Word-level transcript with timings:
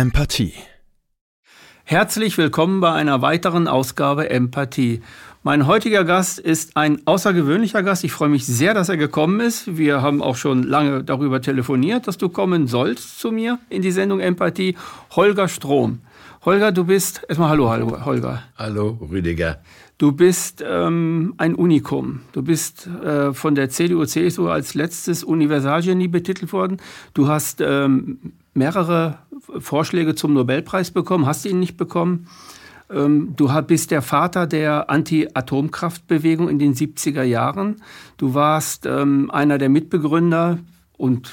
Empathie. 0.00 0.54
Herzlich 1.84 2.38
willkommen 2.38 2.80
bei 2.80 2.90
einer 2.90 3.20
weiteren 3.20 3.68
Ausgabe 3.68 4.30
Empathie. 4.30 5.02
Mein 5.42 5.66
heutiger 5.66 6.04
Gast 6.04 6.38
ist 6.38 6.74
ein 6.78 7.06
außergewöhnlicher 7.06 7.82
Gast. 7.82 8.02
Ich 8.02 8.12
freue 8.12 8.30
mich 8.30 8.46
sehr, 8.46 8.72
dass 8.72 8.88
er 8.88 8.96
gekommen 8.96 9.40
ist. 9.40 9.76
Wir 9.76 10.00
haben 10.00 10.22
auch 10.22 10.36
schon 10.36 10.62
lange 10.62 11.04
darüber 11.04 11.42
telefoniert, 11.42 12.08
dass 12.08 12.16
du 12.16 12.30
kommen 12.30 12.66
sollst 12.66 13.20
zu 13.20 13.30
mir 13.30 13.58
in 13.68 13.82
die 13.82 13.90
Sendung 13.90 14.20
Empathie. 14.20 14.74
Holger 15.10 15.48
Strom. 15.48 15.98
Holger, 16.46 16.72
du 16.72 16.84
bist, 16.84 17.20
erstmal 17.28 17.50
hallo, 17.50 17.68
hallo 17.68 18.02
Holger. 18.02 18.42
Hallo, 18.56 18.96
Rüdiger. 19.02 19.60
Du 19.98 20.12
bist 20.12 20.64
ähm, 20.66 21.34
ein 21.36 21.54
Unikum. 21.54 22.22
Du 22.32 22.40
bist 22.40 22.86
äh, 22.86 23.34
von 23.34 23.54
der 23.54 23.68
CDU-CSU 23.68 24.48
als 24.48 24.72
letztes 24.72 25.22
Universalgenie 25.22 26.08
betitelt 26.08 26.54
worden. 26.54 26.78
Du 27.12 27.28
hast 27.28 27.60
ähm, 27.60 28.32
mehrere 28.54 29.18
Vorschläge 29.58 30.14
zum 30.14 30.34
Nobelpreis 30.34 30.90
bekommen, 30.90 31.26
hast 31.26 31.44
ihn 31.46 31.60
nicht 31.60 31.76
bekommen. 31.76 32.26
Ähm, 32.90 33.34
du 33.36 33.48
bist 33.62 33.90
der 33.90 34.02
Vater 34.02 34.46
der 34.46 34.90
Anti-Atomkraftbewegung 34.90 36.48
in 36.48 36.58
den 36.58 36.74
70er 36.74 37.22
Jahren. 37.22 37.82
Du 38.16 38.34
warst 38.34 38.86
ähm, 38.86 39.30
einer 39.30 39.58
der 39.58 39.68
Mitbegründer 39.68 40.58
und 40.96 41.30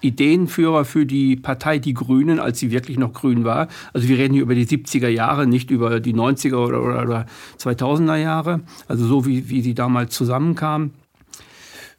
Ideenführer 0.00 0.84
für 0.84 1.06
die 1.06 1.36
Partei 1.36 1.78
Die 1.78 1.94
Grünen, 1.94 2.38
als 2.38 2.58
sie 2.58 2.70
wirklich 2.70 2.98
noch 2.98 3.12
grün 3.12 3.44
war. 3.44 3.68
Also 3.92 4.08
wir 4.08 4.18
reden 4.18 4.34
hier 4.34 4.42
über 4.42 4.54
die 4.54 4.66
70er 4.66 5.08
Jahre, 5.08 5.46
nicht 5.46 5.70
über 5.70 6.00
die 6.00 6.14
90er 6.14 6.56
oder, 6.56 6.82
oder, 6.82 7.02
oder 7.02 7.26
2000er 7.58 8.16
Jahre. 8.16 8.60
Also 8.88 9.06
so 9.06 9.26
wie, 9.26 9.48
wie 9.48 9.62
sie 9.62 9.74
damals 9.74 10.14
zusammenkamen. 10.14 10.92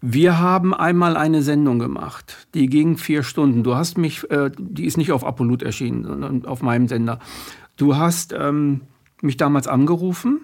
Wir 0.02 0.38
haben 0.38 0.76
einmal 0.76 1.18
eine 1.18 1.42
Sendung 1.42 1.80
gemacht, 1.80 2.48
die 2.54 2.68
ging 2.68 2.98
vier 2.98 3.24
Stunden. 3.24 3.64
Du 3.64 3.76
hast 3.76 3.98
mich, 3.98 4.30
äh, 4.30 4.52
die 4.58 4.86
ist 4.86 4.98
nicht 4.98 5.12
auf 5.12 5.26
Apolut 5.26 5.64
erschienen, 5.64 6.04
sondern 6.04 6.46
auf 6.46 6.62
meinem 6.62 6.88
Sender. 6.88 7.20
Du 7.78 7.96
hast 7.96 8.32
ähm, 8.32 8.82
mich 9.22 9.38
damals 9.38 9.68
angerufen, 9.68 10.42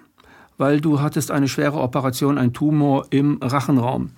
weil 0.58 0.80
du 0.80 1.00
hattest 1.00 1.30
eine 1.30 1.46
schwere 1.46 1.78
Operation, 1.78 2.36
ein 2.36 2.52
Tumor 2.52 3.06
im 3.10 3.38
Rachenraum 3.40 4.10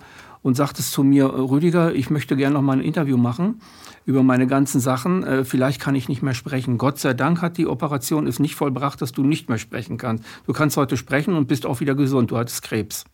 und 0.43 0.57
sagtest 0.57 0.93
zu 0.93 1.03
mir, 1.03 1.27
Rüdiger, 1.27 1.95
ich 1.95 2.09
möchte 2.09 2.35
gerne 2.35 2.55
noch 2.55 2.63
mal 2.63 2.79
ein 2.79 2.85
Interview 2.85 3.19
machen 3.19 3.61
über 4.07 4.23
meine 4.23 4.47
ganzen 4.47 4.81
Sachen. 4.81 5.23
Äh, 5.23 5.45
vielleicht 5.45 5.83
kann 5.83 5.95
ich 5.95 6.09
nicht 6.09 6.23
mehr 6.23 6.35
sprechen. 6.35 6.79
Gott 6.79 6.99
sei 6.99 7.13
Dank 7.13 7.43
hat 7.43 7.59
die 7.59 7.67
Operation 7.67 8.27
es 8.27 8.39
nicht 8.39 8.55
vollbracht, 8.55 9.03
dass 9.03 9.13
du 9.13 9.23
nicht 9.23 9.51
mehr 9.51 9.59
sprechen 9.59 9.99
kannst. 9.99 10.25
Du 10.47 10.55
kannst 10.55 10.79
heute 10.79 10.97
sprechen 10.97 11.35
und 11.35 11.47
bist 11.47 11.67
auch 11.67 11.81
wieder 11.81 11.95
gesund. 11.95 12.31
Du 12.31 12.39
hattest 12.39 12.63
Krebs. 12.63 13.05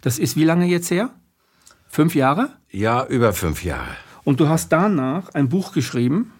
Das 0.00 0.20
ist 0.20 0.36
wie 0.36 0.44
lange 0.44 0.66
jetzt 0.66 0.92
her? 0.92 1.10
Fünf 1.88 2.14
Jahre? 2.14 2.50
Ja, 2.70 3.06
über 3.06 3.32
fünf 3.32 3.64
Jahre. 3.64 3.96
Und 4.24 4.40
du 4.40 4.48
hast 4.48 4.70
danach 4.70 5.34
ein 5.34 5.48
Buch 5.48 5.72
geschrieben? 5.72 6.32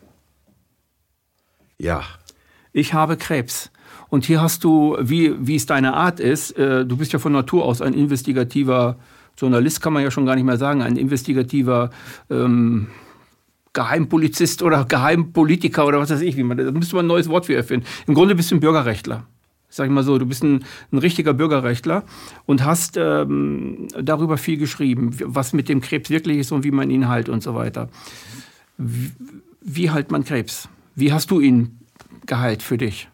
Ja 1.79 2.03
ich 2.77 2.93
habe 2.93 3.17
Krebs. 3.17 3.71
Und 4.09 4.27
hier 4.27 4.43
hast 4.43 4.63
du, 4.63 4.97
wie, 5.01 5.35
wie 5.47 5.57
es 5.57 5.67
deine 5.67 5.95
Art 5.95 6.21
ist, 6.21 6.53
äh, 6.59 6.85
du 6.85 6.97
bist 6.99 7.13
ja 7.13 7.19
von 7.19 7.33
Natur 7.33 7.65
aus 7.65 7.81
ein 7.81 7.95
investigativer 7.95 8.97
Journalist, 9.39 9.81
kann 9.81 9.95
man 9.95 10.03
ja 10.03 10.11
schon 10.11 10.27
gar 10.27 10.35
nicht 10.35 10.45
mehr 10.45 10.59
sagen, 10.59 10.83
ein 10.83 10.97
investigativer 10.97 11.91
ähm, 12.31 12.89
Geheimpolizist 13.73 14.63
oder 14.63 14.85
Geheimpolitiker 14.85 15.87
oder 15.87 15.99
was 15.99 16.11
weiß 16.11 16.21
ich, 16.21 16.37
wie 16.37 16.43
man, 16.43 16.59
da 16.59 16.71
müsste 16.71 16.97
man 16.97 17.07
ein 17.07 17.09
neues 17.09 17.29
Wort 17.29 17.47
für 17.47 17.55
erfinden. 17.55 17.87
Im 18.07 18.15
Grunde 18.15 18.35
bist 18.35 18.51
du 18.51 18.57
ein 18.57 18.61
Bürgerrechtler. 18.61 19.27
Sag 19.77 19.89
ich 19.89 19.93
mal 19.93 20.05
so, 20.05 20.17
du 20.17 20.25
bist 20.25 20.43
ein, 20.43 20.65
ein 20.91 20.97
richtiger 20.97 21.35
Bürgerrechtler 21.35 22.03
und 22.47 22.65
hast 22.65 22.97
ähm, 22.97 23.89
darüber 24.01 24.39
viel 24.39 24.57
geschrieben, 24.57 25.15
was 25.23 25.53
mit 25.53 25.69
dem 25.69 25.83
Krebs 25.83 26.09
wirklich 26.09 26.39
ist 26.39 26.51
und 26.51 26.65
wie 26.65 26.71
man 26.71 26.89
ihn 26.89 27.09
heilt 27.09 27.29
und 27.29 27.43
so 27.43 27.55
weiter. 27.55 27.91
Wie, 28.79 29.13
wie 29.61 29.91
heilt 29.91 30.11
man 30.11 30.25
Krebs? 30.25 30.71
Wie 30.95 31.13
hast 31.13 31.31
du 31.31 31.41
ihn 31.41 31.79
geheilt 32.25 32.63
für 32.63 32.79
dich? 32.79 33.11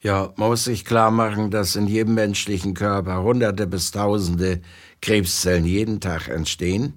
Ja, 0.00 0.32
man 0.34 0.48
muss 0.48 0.64
sich 0.64 0.84
klar 0.84 1.12
machen, 1.12 1.52
dass 1.52 1.76
in 1.76 1.86
jedem 1.86 2.14
menschlichen 2.14 2.74
Körper 2.74 3.22
Hunderte 3.22 3.68
bis 3.68 3.92
Tausende 3.92 4.60
Krebszellen 5.00 5.64
jeden 5.64 6.00
Tag 6.00 6.26
entstehen 6.26 6.94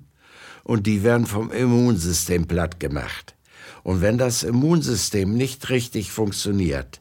und 0.63 0.87
die 0.87 1.03
werden 1.03 1.27
vom 1.27 1.51
Immunsystem 1.51 2.47
platt 2.47 2.79
gemacht. 2.79 3.35
Und 3.83 4.01
wenn 4.01 4.17
das 4.17 4.41
Immunsystem 4.41 5.35
nicht 5.35 5.69
richtig 5.69 6.11
funktioniert, 6.11 6.99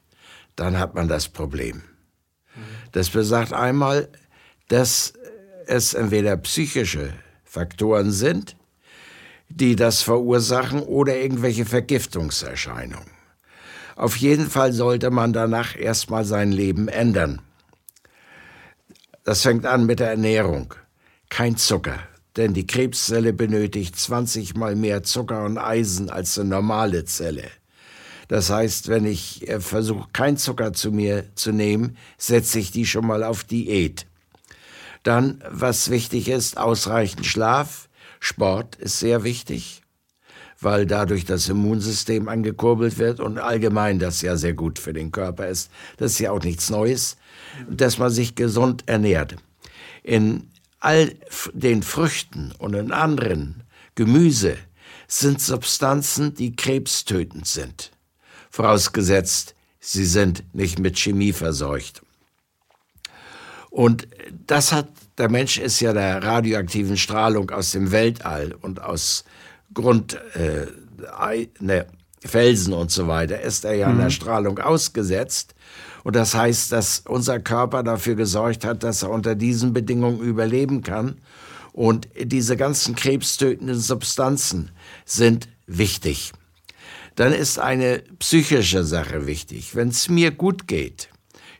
dann 0.60 0.78
hat 0.78 0.94
man 0.94 1.08
das 1.08 1.28
Problem. 1.28 1.82
Das 2.92 3.08
besagt 3.08 3.54
einmal, 3.54 4.10
dass 4.68 5.14
es 5.66 5.94
entweder 5.94 6.36
psychische 6.36 7.14
Faktoren 7.44 8.12
sind, 8.12 8.56
die 9.48 9.74
das 9.74 10.02
verursachen 10.02 10.82
oder 10.82 11.16
irgendwelche 11.16 11.64
Vergiftungserscheinungen. 11.64 13.10
Auf 13.96 14.16
jeden 14.16 14.50
Fall 14.50 14.74
sollte 14.74 15.10
man 15.10 15.32
danach 15.32 15.76
erstmal 15.76 16.26
sein 16.26 16.52
Leben 16.52 16.88
ändern. 16.88 17.40
Das 19.24 19.40
fängt 19.42 19.64
an 19.64 19.86
mit 19.86 19.98
der 20.00 20.10
Ernährung. 20.10 20.74
Kein 21.30 21.56
Zucker, 21.56 22.00
denn 22.36 22.52
die 22.52 22.66
Krebszelle 22.66 23.32
benötigt 23.32 23.96
20 23.98 24.56
mal 24.56 24.76
mehr 24.76 25.04
Zucker 25.04 25.44
und 25.44 25.56
Eisen 25.56 26.10
als 26.10 26.38
eine 26.38 26.50
normale 26.50 27.06
Zelle. 27.06 27.44
Das 28.30 28.48
heißt, 28.48 28.86
wenn 28.86 29.06
ich 29.06 29.48
äh, 29.48 29.58
versuche, 29.58 30.08
kein 30.12 30.36
Zucker 30.36 30.72
zu 30.72 30.92
mir 30.92 31.24
zu 31.34 31.50
nehmen, 31.50 31.96
setze 32.16 32.60
ich 32.60 32.70
die 32.70 32.86
schon 32.86 33.04
mal 33.04 33.24
auf 33.24 33.42
Diät. 33.42 34.06
Dann, 35.02 35.42
was 35.50 35.90
wichtig 35.90 36.28
ist, 36.28 36.56
ausreichend 36.56 37.26
Schlaf. 37.26 37.88
Sport 38.20 38.76
ist 38.76 39.00
sehr 39.00 39.24
wichtig 39.24 39.82
weil 40.62 40.84
dadurch 40.84 41.24
das 41.24 41.48
Immunsystem 41.48 42.28
angekurbelt 42.28 42.98
wird 42.98 43.18
und 43.18 43.38
allgemein 43.38 43.98
das 43.98 44.20
ja 44.20 44.36
sehr 44.36 44.52
gut 44.52 44.78
für 44.78 44.92
den 44.92 45.10
Körper 45.10 45.48
ist. 45.48 45.70
Das 45.96 46.12
ist 46.12 46.18
ja 46.18 46.32
auch 46.32 46.42
nichts 46.42 46.68
Neues, 46.68 47.16
dass 47.66 47.96
man 47.96 48.10
sich 48.10 48.34
gesund 48.34 48.82
ernährt. 48.84 49.36
In 50.02 50.50
all 50.78 51.14
den 51.54 51.82
Früchten 51.82 52.52
und 52.58 52.74
in 52.74 52.92
anderen 52.92 53.62
Gemüse 53.94 54.58
sind 55.08 55.40
Substanzen, 55.40 56.34
die 56.34 56.54
krebstötend 56.54 57.46
sind. 57.46 57.90
Vorausgesetzt, 58.50 59.54
sie 59.78 60.04
sind 60.04 60.44
nicht 60.52 60.78
mit 60.78 60.98
Chemie 60.98 61.32
verseucht. 61.32 62.02
Und 63.70 64.08
das 64.46 64.72
hat, 64.72 64.88
der 65.16 65.30
Mensch 65.30 65.58
ist 65.58 65.80
ja 65.80 65.92
der 65.92 66.22
radioaktiven 66.22 66.96
Strahlung 66.96 67.50
aus 67.50 67.70
dem 67.72 67.92
Weltall 67.92 68.54
und 68.60 68.82
aus 68.82 69.24
Grund, 69.72 70.18
äh, 70.34 70.66
ne, 71.60 71.86
Felsen 72.24 72.74
und 72.74 72.90
so 72.90 73.06
weiter, 73.06 73.40
ist 73.40 73.64
er 73.64 73.74
ja 73.74 73.88
mhm. 73.88 74.00
der 74.00 74.10
Strahlung 74.10 74.58
ausgesetzt. 74.58 75.54
Und 76.02 76.16
das 76.16 76.34
heißt, 76.34 76.72
dass 76.72 77.04
unser 77.06 77.40
Körper 77.40 77.82
dafür 77.82 78.14
gesorgt 78.14 78.64
hat, 78.64 78.82
dass 78.82 79.02
er 79.02 79.10
unter 79.10 79.34
diesen 79.34 79.72
Bedingungen 79.72 80.20
überleben 80.20 80.82
kann. 80.82 81.18
Und 81.72 82.08
diese 82.20 82.56
ganzen 82.56 82.96
krebstötenden 82.96 83.78
Substanzen 83.78 84.70
sind 85.04 85.48
wichtig. 85.66 86.32
Dann 87.20 87.34
ist 87.34 87.58
eine 87.58 88.02
psychische 88.18 88.82
Sache 88.82 89.26
wichtig. 89.26 89.76
Wenn 89.76 89.88
es 89.88 90.08
mir 90.08 90.30
gut 90.30 90.66
geht, 90.66 91.10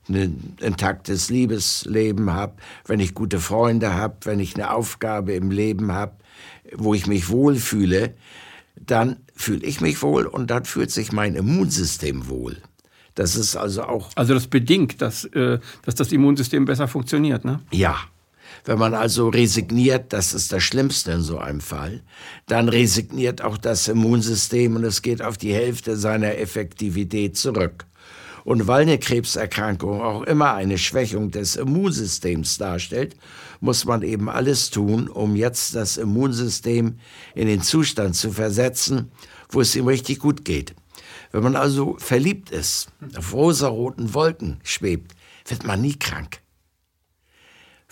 ein 0.08 0.56
intaktes 0.58 1.28
Liebesleben 1.28 2.32
habe, 2.32 2.54
wenn 2.86 2.98
ich 2.98 3.14
gute 3.14 3.40
Freunde 3.40 3.92
habe, 3.92 4.16
wenn 4.22 4.40
ich 4.40 4.54
eine 4.54 4.72
Aufgabe 4.72 5.34
im 5.34 5.50
Leben 5.50 5.92
habe, 5.92 6.16
wo 6.74 6.94
ich 6.94 7.06
mich 7.06 7.28
wohlfühle, 7.28 8.14
dann 8.74 9.18
fühle 9.36 9.66
ich 9.66 9.82
mich 9.82 10.00
wohl 10.00 10.24
und 10.24 10.50
dann 10.50 10.64
fühlt 10.64 10.90
sich 10.90 11.12
mein 11.12 11.34
Immunsystem 11.34 12.30
wohl. 12.30 12.56
Das 13.14 13.36
ist 13.36 13.54
also 13.54 13.82
auch. 13.82 14.08
Also 14.14 14.32
das 14.32 14.46
bedingt, 14.46 15.02
dass, 15.02 15.26
äh, 15.26 15.58
dass 15.84 15.94
das 15.94 16.10
Immunsystem 16.10 16.64
besser 16.64 16.88
funktioniert, 16.88 17.44
ne? 17.44 17.60
Ja. 17.70 17.98
Wenn 18.64 18.78
man 18.78 18.94
also 18.94 19.28
resigniert, 19.28 20.12
das 20.12 20.34
ist 20.34 20.52
das 20.52 20.62
Schlimmste 20.62 21.12
in 21.12 21.22
so 21.22 21.38
einem 21.38 21.60
Fall, 21.60 22.02
dann 22.46 22.68
resigniert 22.68 23.42
auch 23.42 23.56
das 23.56 23.88
Immunsystem 23.88 24.76
und 24.76 24.84
es 24.84 25.02
geht 25.02 25.22
auf 25.22 25.38
die 25.38 25.54
Hälfte 25.54 25.96
seiner 25.96 26.38
Effektivität 26.38 27.36
zurück. 27.36 27.86
Und 28.44 28.66
weil 28.66 28.82
eine 28.82 28.98
Krebserkrankung 28.98 30.00
auch 30.00 30.22
immer 30.22 30.54
eine 30.54 30.78
Schwächung 30.78 31.30
des 31.30 31.56
Immunsystems 31.56 32.58
darstellt, 32.58 33.16
muss 33.60 33.84
man 33.84 34.02
eben 34.02 34.28
alles 34.28 34.70
tun, 34.70 35.08
um 35.08 35.36
jetzt 35.36 35.74
das 35.74 35.96
Immunsystem 35.96 36.98
in 37.34 37.46
den 37.46 37.62
Zustand 37.62 38.16
zu 38.16 38.30
versetzen, 38.30 39.12
wo 39.50 39.60
es 39.60 39.76
ihm 39.76 39.86
richtig 39.86 40.20
gut 40.20 40.44
geht. 40.44 40.74
Wenn 41.32 41.42
man 41.42 41.56
also 41.56 41.96
verliebt 41.98 42.50
ist, 42.50 42.88
auf 43.16 43.32
rosaroten 43.32 44.14
Wolken 44.14 44.60
schwebt, 44.62 45.14
wird 45.46 45.64
man 45.64 45.80
nie 45.80 45.94
krank. 45.94 46.40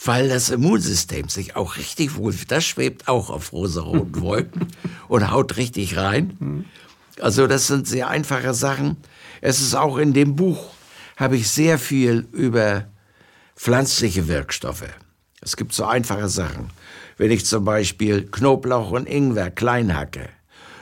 Weil 0.04 0.28
das 0.28 0.50
Immunsystem 0.50 1.28
sich 1.28 1.56
auch 1.56 1.76
richtig 1.76 2.16
wohl, 2.16 2.34
das 2.46 2.64
schwebt 2.64 3.08
auch 3.08 3.30
auf 3.30 3.52
rosaroten 3.52 4.20
Wolken 4.20 4.68
und 5.08 5.30
haut 5.30 5.56
richtig 5.56 5.96
rein. 5.96 6.64
Also 7.20 7.46
das 7.46 7.66
sind 7.66 7.88
sehr 7.88 8.08
einfache 8.08 8.54
Sachen. 8.54 8.96
Es 9.40 9.60
ist 9.60 9.74
auch 9.74 9.98
in 9.98 10.12
dem 10.12 10.36
Buch, 10.36 10.70
habe 11.16 11.36
ich 11.36 11.50
sehr 11.50 11.78
viel 11.78 12.28
über 12.32 12.84
pflanzliche 13.56 14.28
Wirkstoffe. 14.28 14.88
Es 15.40 15.56
gibt 15.56 15.72
so 15.72 15.84
einfache 15.84 16.28
Sachen. 16.28 16.70
Wenn 17.16 17.32
ich 17.32 17.44
zum 17.44 17.64
Beispiel 17.64 18.22
Knoblauch 18.30 18.92
und 18.92 19.08
Ingwer 19.08 19.50
klein 19.50 19.96
hacke 19.96 20.28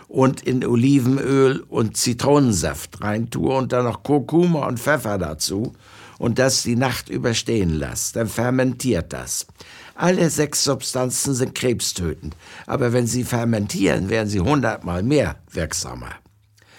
und 0.08 0.42
in 0.42 0.64
Olivenöl 0.64 1.60
und 1.68 1.96
Zitronensaft 1.96 3.02
reintue 3.02 3.54
und 3.54 3.72
dann 3.72 3.84
noch 3.84 4.02
Kurkuma 4.02 4.66
und 4.66 4.78
Pfeffer 4.78 5.16
dazu 5.16 5.74
und 6.18 6.38
das 6.38 6.62
die 6.62 6.76
Nacht 6.76 7.08
überstehen 7.08 7.70
lasse, 7.70 8.14
dann 8.14 8.28
fermentiert 8.28 9.12
das. 9.12 9.46
Alle 9.94 10.28
sechs 10.30 10.64
Substanzen 10.64 11.34
sind 11.34 11.54
krebstötend, 11.54 12.36
aber 12.66 12.92
wenn 12.92 13.06
sie 13.06 13.24
fermentieren, 13.24 14.10
werden 14.10 14.28
sie 14.28 14.40
hundertmal 14.40 15.02
mehr 15.02 15.36
wirksamer. 15.50 16.10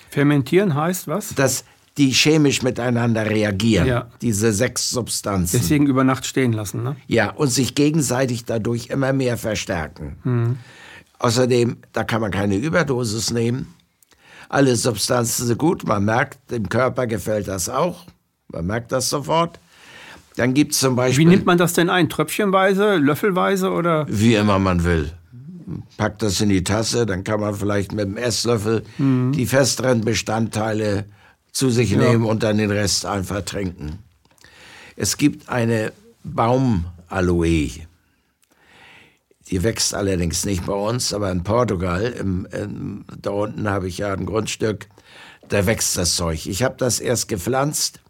Fermentieren 0.09 0.75
heißt 0.75 1.07
was? 1.07 1.33
Dass 1.35 1.63
die 1.97 2.11
chemisch 2.11 2.61
miteinander 2.61 3.25
reagieren, 3.27 3.87
ja. 3.87 4.11
diese 4.21 4.53
sechs 4.53 4.89
Substanzen. 4.89 5.57
Deswegen 5.59 5.87
über 5.87 6.03
Nacht 6.03 6.25
stehen 6.25 6.53
lassen, 6.53 6.83
ne? 6.83 6.95
Ja, 7.07 7.31
und 7.31 7.47
sich 7.47 7.73
gegenseitig 7.73 8.45
dadurch 8.45 8.87
immer 8.87 9.13
mehr 9.13 9.37
verstärken. 9.37 10.17
Mhm. 10.23 10.57
Außerdem, 11.19 11.77
da 11.93 12.03
kann 12.03 12.21
man 12.21 12.31
keine 12.31 12.55
Überdosis 12.55 13.31
nehmen. 13.31 13.73
Alle 14.49 14.75
Substanzen 14.75 15.47
sind 15.47 15.57
gut, 15.57 15.85
man 15.85 16.05
merkt, 16.05 16.51
dem 16.51 16.69
Körper 16.69 17.07
gefällt 17.07 17.47
das 17.47 17.67
auch. 17.67 18.05
Man 18.49 18.65
merkt 18.65 18.91
das 18.91 19.09
sofort. 19.09 19.59
Dann 20.37 20.53
gibt 20.53 20.73
es 20.73 20.79
zum 20.79 20.95
Beispiel. 20.95 21.25
Wie 21.25 21.29
nimmt 21.29 21.45
man 21.45 21.57
das 21.57 21.73
denn 21.73 21.89
ein? 21.89 22.09
Tröpfchenweise, 22.09 22.97
löffelweise 22.97 23.71
oder? 23.71 24.05
Wie 24.07 24.35
immer 24.35 24.59
man 24.59 24.83
will. 24.83 25.11
Packt 25.97 26.21
das 26.21 26.39
in 26.39 26.49
die 26.49 26.63
Tasse, 26.63 27.05
dann 27.05 27.23
kann 27.23 27.41
man 27.41 27.55
vielleicht 27.55 27.91
mit 27.91 28.05
dem 28.05 28.15
Esslöffel 28.15 28.83
mhm. 28.97 29.33
die 29.33 29.45
festeren 29.45 30.01
Bestandteile 30.01 31.05
zu 31.51 31.69
sich 31.69 31.91
ja. 31.91 31.97
nehmen 31.97 32.23
und 32.23 32.43
dann 32.43 32.57
den 32.57 32.71
Rest 32.71 33.05
einfach 33.05 33.41
trinken. 33.41 33.99
Es 34.95 35.17
gibt 35.17 35.49
eine 35.49 35.91
Baumaloe. 36.23 37.71
Die 39.49 39.63
wächst 39.63 39.93
allerdings 39.93 40.45
nicht 40.45 40.65
bei 40.65 40.73
uns, 40.73 41.13
aber 41.13 41.31
in 41.31 41.43
Portugal, 41.43 42.03
im, 42.03 42.47
im, 42.51 43.05
da 43.21 43.31
unten 43.31 43.69
habe 43.69 43.87
ich 43.87 43.97
ja 43.97 44.13
ein 44.13 44.25
Grundstück, 44.25 44.87
da 45.49 45.65
wächst 45.65 45.97
das 45.97 46.15
Zeug. 46.15 46.45
Ich 46.45 46.63
habe 46.63 46.75
das 46.77 46.99
erst 46.99 47.27
gepflanzt 47.27 48.01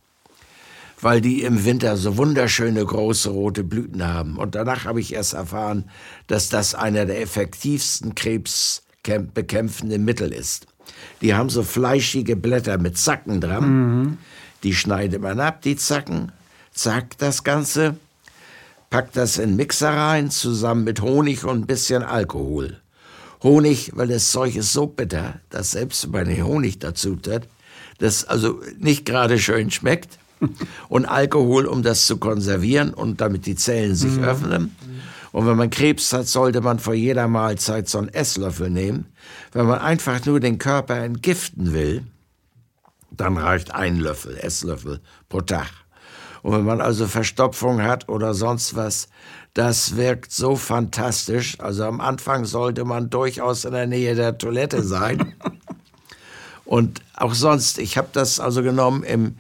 weil 1.01 1.21
die 1.21 1.44
im 1.44 1.63
Winter 1.63 1.95
so 1.95 2.17
wunderschöne 2.17 2.83
große 2.83 3.29
rote 3.29 3.63
Blüten 3.63 4.05
haben. 4.05 4.38
Und 4.38 4.55
danach 4.55 4.85
habe 4.85 4.99
ich 4.99 5.13
erst 5.13 5.33
erfahren, 5.33 5.89
dass 6.27 6.49
das 6.49 6.73
einer 6.75 7.05
der 7.05 7.21
effektivsten 7.21 8.15
krebsbekämpfenden 8.15 10.03
Mittel 10.03 10.33
ist. 10.33 10.67
Die 11.21 11.35
haben 11.35 11.49
so 11.49 11.63
fleischige 11.63 12.35
Blätter 12.35 12.77
mit 12.77 12.97
Zacken 12.97 13.41
dran. 13.41 13.69
Mhm. 13.69 14.17
Die 14.63 14.73
schneidet 14.73 15.21
man 15.21 15.39
ab, 15.39 15.61
die 15.61 15.75
Zacken, 15.75 16.31
zackt 16.73 17.21
das 17.21 17.43
Ganze, 17.43 17.95
packt 18.89 19.15
das 19.15 19.38
in 19.38 19.55
Mixer 19.55 19.91
rein, 19.91 20.31
zusammen 20.31 20.83
mit 20.83 21.01
Honig 21.01 21.45
und 21.45 21.59
ein 21.59 21.67
bisschen 21.67 22.01
Alkohol. 22.01 22.81
Honig, 23.43 23.91
weil 23.93 24.07
das 24.07 24.31
Zeug 24.31 24.55
ist 24.55 24.73
so 24.73 24.88
bitter, 24.88 25.41
dass 25.51 25.71
selbst 25.71 26.05
wenn 26.05 26.11
man 26.11 26.25
den 26.25 26.43
Honig 26.43 26.79
dazu 26.79 27.15
tut, 27.15 27.47
das 28.00 28.25
also 28.25 28.61
nicht 28.79 29.05
gerade 29.05 29.38
schön 29.38 29.69
schmeckt 29.69 30.17
und 30.89 31.06
Alkohol, 31.06 31.66
um 31.66 31.84
das 31.84 32.06
zu 32.06 32.18
konservieren 32.18 32.94
und 32.94 33.22
damit 33.22 33.45
die 33.45 33.56
Zellen 33.56 33.95
sich 33.95 34.13
mhm. 34.13 34.24
öffnen. 34.24 34.75
Und 35.31 35.45
wenn 35.45 35.57
man 35.57 35.69
Krebs 35.69 36.13
hat, 36.13 36.28
sollte 36.28 36.62
man 36.62 36.80
vor 36.80 36.94
jeder 36.94 37.28
Mahlzeit 37.28 37.88
so 37.89 37.98
einen 37.98 38.10
Esslöffel 38.10 38.69
nehmen. 38.69 39.07
Wenn 39.51 39.68
man 39.68 39.80
einfach 39.80 40.25
nur 40.25 40.39
den 40.39 40.57
Körper 40.57 40.98
entgiften 40.98 41.74
will, 41.74 42.04
dann 43.12 43.38
reicht 43.38 43.74
ein 43.74 43.98
Löffel, 43.98 44.38
Esslöffel 44.38 45.00
pro 45.30 45.42
Tag. 45.42 45.68
Und 46.44 46.54
wenn 46.54 46.66
man 46.66 46.81
also 46.81 47.07
Verstopfung 47.07 47.81
hat 47.81 48.10
oder 48.10 48.34
sonst 48.34 48.75
was, 48.75 49.10
das 49.54 49.95
wirkt 49.95 50.31
so 50.31 50.56
fantastisch. 50.56 51.60
Also 51.60 51.84
am 51.84 52.00
Anfang 52.00 52.45
sollte 52.45 52.86
man 52.86 53.10
durchaus 53.10 53.66
in 53.66 53.74
der 53.74 53.88
Nähe 53.88 54.16
der 54.16 54.38
Toilette 54.38 54.84
sein. 54.84 55.36
Und 56.66 57.01
auch 57.16 57.34
sonst, 57.34 57.80
ich 57.80 57.98
habe 57.98 58.10
das 58.12 58.39
also 58.39 58.62
genommen 58.62 59.04
im 59.04 59.38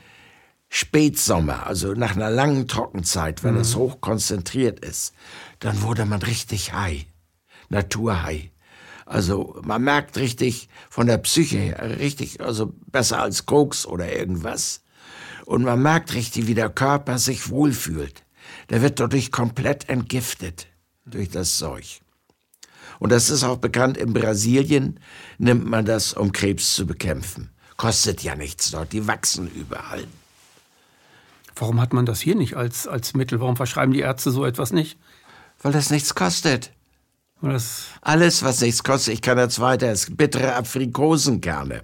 Spätsommer, 0.69 1.65
also 1.65 1.93
nach 1.93 2.15
einer 2.15 2.29
langen 2.29 2.67
Trockenzeit, 2.67 3.43
wenn 3.43 3.55
mhm. 3.55 3.61
es 3.61 3.75
hoch 3.75 4.01
konzentriert 4.01 4.79
ist, 4.79 5.13
dann 5.59 5.81
wurde 5.81 6.05
man 6.05 6.21
richtig 6.21 6.73
high, 6.73 7.05
naturhigh. 7.69 8.51
Also 9.05 9.59
man 9.63 9.83
merkt 9.83 10.17
richtig 10.17 10.67
von 10.89 11.07
der 11.07 11.17
Psyche 11.19 11.57
her, 11.57 11.99
richtig, 11.99 12.41
also 12.41 12.73
besser 12.91 13.21
als 13.21 13.45
Koks 13.45 13.85
oder 13.85 14.13
irgendwas. 14.13 14.81
Und 15.45 15.63
man 15.63 15.81
merkt 15.81 16.13
richtig, 16.13 16.47
wie 16.47 16.53
der 16.53 16.69
Körper 16.69 17.17
sich 17.17 17.49
wohlfühlt. 17.49 18.23
Der 18.69 18.81
wird 18.81 18.99
dadurch 18.99 19.31
komplett 19.31 19.87
entgiftet 19.87 20.67
durch 21.05 21.29
das 21.29 21.57
Zeug. 21.57 22.01
Und 22.99 23.11
das 23.11 23.29
ist 23.29 23.45
auch 23.45 23.57
bekannt, 23.57 23.95
in 23.97 24.11
Brasilien 24.11 24.99
nimmt 25.37 25.65
man 25.65 25.85
das, 25.85 26.13
um 26.13 26.33
Krebs 26.33 26.75
zu 26.75 26.85
bekämpfen. 26.85 27.51
Kostet 27.77 28.23
ja 28.23 28.35
nichts 28.35 28.71
dort, 28.71 28.91
die 28.91 29.07
wachsen 29.07 29.49
überall. 29.49 30.05
Warum 31.59 31.81
hat 31.81 31.93
man 31.93 32.05
das 32.05 32.21
hier 32.21 32.35
nicht 32.35 32.55
als, 32.55 32.87
als 32.87 33.13
Mittel? 33.13 33.39
Warum 33.39 33.55
verschreiben 33.55 33.93
die 33.93 34.01
Ärzte 34.01 34.31
so 34.31 34.45
etwas 34.45 34.71
nicht? 34.71 34.97
Weil 35.61 35.71
das 35.71 35.89
nichts 35.89 36.15
kostet. 36.15 36.71
Das 37.41 37.85
Alles, 38.01 38.43
was 38.43 38.61
nichts 38.61 38.83
kostet, 38.83 39.13
ich 39.13 39.21
kann 39.21 39.37
jetzt 39.37 39.59
weiter, 39.59 39.91
ist 39.91 40.17
bittere 40.17 40.55
Aprikosenkerne. 40.55 41.81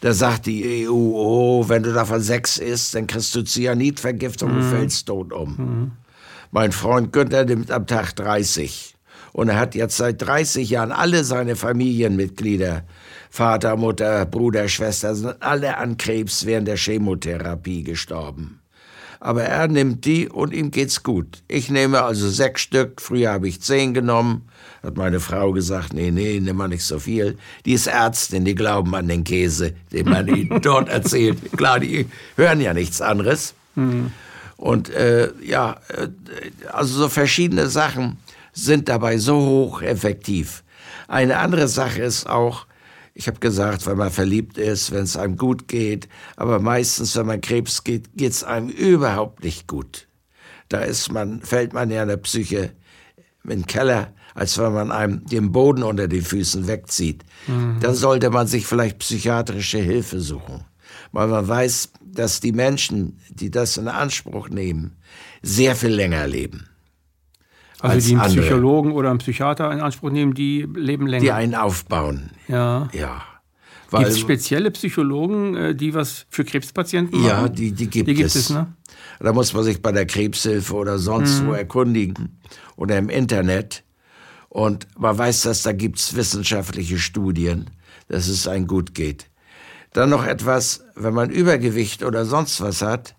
Da 0.00 0.14
sagt 0.14 0.46
die 0.46 0.88
EU, 0.88 0.92
oh, 0.92 1.68
wenn 1.68 1.82
du 1.82 1.92
davon 1.92 2.20
sechs 2.22 2.56
isst, 2.56 2.94
dann 2.94 3.06
kriegst 3.06 3.34
du 3.34 3.44
Cyanidvergiftung 3.44 4.50
mhm. 4.50 4.56
und 4.56 4.70
fällst 4.70 5.06
tot 5.06 5.32
um. 5.32 5.56
Mhm. 5.56 5.92
Mein 6.50 6.72
Freund 6.72 7.12
Günther 7.12 7.44
nimmt 7.44 7.70
am 7.70 7.86
Tag 7.86 8.16
30. 8.16 8.96
Und 9.32 9.50
er 9.50 9.58
hat 9.58 9.74
jetzt 9.74 9.96
seit 9.96 10.20
30 10.22 10.70
Jahren 10.70 10.90
alle 10.90 11.22
seine 11.22 11.54
Familienmitglieder, 11.54 12.82
Vater, 13.28 13.76
Mutter, 13.76 14.26
Bruder, 14.26 14.66
Schwester, 14.68 15.14
sind 15.14 15.40
alle 15.40 15.76
an 15.76 15.98
Krebs 15.98 16.46
während 16.46 16.66
der 16.66 16.76
Chemotherapie 16.76 17.84
gestorben 17.84 18.59
aber 19.20 19.44
er 19.44 19.68
nimmt 19.68 20.06
die 20.06 20.28
und 20.28 20.54
ihm 20.54 20.70
geht's 20.70 21.02
gut. 21.02 21.42
Ich 21.46 21.70
nehme 21.70 22.02
also 22.02 22.28
sechs 22.28 22.62
Stück, 22.62 23.00
früher 23.02 23.32
habe 23.32 23.48
ich 23.48 23.60
zehn 23.60 23.92
genommen, 23.92 24.48
hat 24.82 24.96
meine 24.96 25.20
Frau 25.20 25.52
gesagt, 25.52 25.92
nee, 25.92 26.10
nee, 26.10 26.40
nimm 26.40 26.56
mal 26.56 26.68
nicht 26.68 26.84
so 26.84 26.98
viel. 26.98 27.36
Die 27.66 27.74
ist 27.74 27.86
Ärztin, 27.86 28.46
die 28.46 28.54
glauben 28.54 28.94
an 28.94 29.08
den 29.08 29.24
Käse, 29.24 29.74
den 29.92 30.08
man 30.08 30.26
ihnen 30.26 30.60
dort 30.62 30.88
erzählt. 30.88 31.38
Klar, 31.56 31.80
die 31.80 32.06
hören 32.36 32.62
ja 32.62 32.72
nichts 32.72 33.02
anderes. 33.02 33.54
Mhm. 33.74 34.12
Und 34.56 34.90
äh, 34.90 35.30
ja, 35.42 35.76
äh, 35.88 36.08
also 36.72 36.98
so 36.98 37.08
verschiedene 37.10 37.68
Sachen 37.68 38.16
sind 38.52 38.88
dabei 38.88 39.18
so 39.18 39.36
hoch 39.36 39.82
effektiv. 39.82 40.62
Eine 41.08 41.38
andere 41.38 41.68
Sache 41.68 42.02
ist 42.02 42.28
auch, 42.28 42.66
ich 43.20 43.28
habe 43.28 43.38
gesagt, 43.38 43.86
wenn 43.86 43.98
man 43.98 44.10
verliebt 44.10 44.56
ist, 44.56 44.92
wenn 44.92 45.02
es 45.02 45.14
einem 45.14 45.36
gut 45.36 45.68
geht, 45.68 46.08
aber 46.36 46.58
meistens, 46.58 47.14
wenn 47.16 47.26
man 47.26 47.42
Krebs 47.42 47.84
geht, 47.84 48.16
geht 48.16 48.32
es 48.32 48.44
einem 48.44 48.70
überhaupt 48.70 49.44
nicht 49.44 49.66
gut. 49.66 50.08
Da 50.70 50.78
ist 50.78 51.12
man, 51.12 51.42
fällt 51.42 51.74
man 51.74 51.90
ja 51.90 52.00
in 52.00 52.08
der 52.08 52.16
Psyche 52.16 52.72
in 53.44 53.50
den 53.50 53.66
Keller, 53.66 54.14
als 54.34 54.56
wenn 54.56 54.72
man 54.72 54.90
einem 54.90 55.26
den 55.26 55.52
Boden 55.52 55.82
unter 55.82 56.08
den 56.08 56.22
Füßen 56.22 56.66
wegzieht. 56.66 57.22
Mhm. 57.46 57.80
Dann 57.80 57.94
sollte 57.94 58.30
man 58.30 58.46
sich 58.46 58.66
vielleicht 58.66 58.98
psychiatrische 59.00 59.80
Hilfe 59.80 60.20
suchen. 60.20 60.64
Weil 61.12 61.28
man 61.28 61.46
weiß, 61.46 61.90
dass 62.00 62.40
die 62.40 62.52
Menschen, 62.52 63.20
die 63.28 63.50
das 63.50 63.76
in 63.76 63.88
Anspruch 63.88 64.48
nehmen, 64.48 64.96
sehr 65.42 65.76
viel 65.76 65.90
länger 65.90 66.26
leben. 66.26 66.69
Also 67.82 68.08
die 68.08 68.14
einen 68.14 68.22
andere. 68.22 68.40
Psychologen 68.42 68.92
oder 68.92 69.10
einen 69.10 69.18
Psychiater 69.18 69.72
in 69.72 69.80
Anspruch 69.80 70.10
nehmen, 70.10 70.34
die 70.34 70.66
leben 70.74 71.06
länger. 71.06 71.22
Die 71.22 71.32
einen 71.32 71.54
aufbauen. 71.54 72.30
Ja. 72.48 72.88
Ja. 72.92 73.22
Gibt 73.90 74.08
es 74.08 74.20
spezielle 74.20 74.70
Psychologen, 74.70 75.56
äh, 75.56 75.74
die 75.74 75.94
was 75.94 76.26
für 76.30 76.44
Krebspatienten 76.44 77.18
machen? 77.20 77.28
Ja, 77.28 77.48
die, 77.48 77.72
die 77.72 77.88
gibt, 77.88 78.08
die 78.08 78.14
gibt 78.14 78.28
es. 78.28 78.36
es 78.36 78.50
ne? 78.50 78.72
Da 79.18 79.32
muss 79.32 79.52
man 79.52 79.64
sich 79.64 79.82
bei 79.82 79.92
der 79.92 80.06
Krebshilfe 80.06 80.74
oder 80.74 80.98
sonst 80.98 81.42
mhm. 81.42 81.48
wo 81.48 81.52
erkundigen 81.52 82.38
oder 82.76 82.98
im 82.98 83.08
Internet. 83.08 83.82
Und 84.48 84.86
man 84.98 85.16
weiß, 85.16 85.42
dass 85.42 85.62
da 85.62 85.72
gibt 85.72 85.98
es 85.98 86.14
wissenschaftliche 86.14 86.98
Studien, 86.98 87.70
dass 88.08 88.28
es 88.28 88.48
einem 88.48 88.66
gut 88.66 88.94
geht. 88.94 89.26
Dann 89.92 90.10
noch 90.10 90.24
etwas, 90.24 90.84
wenn 90.94 91.14
man 91.14 91.30
Übergewicht 91.30 92.04
oder 92.04 92.24
sonst 92.24 92.60
was 92.60 92.82
hat, 92.82 93.16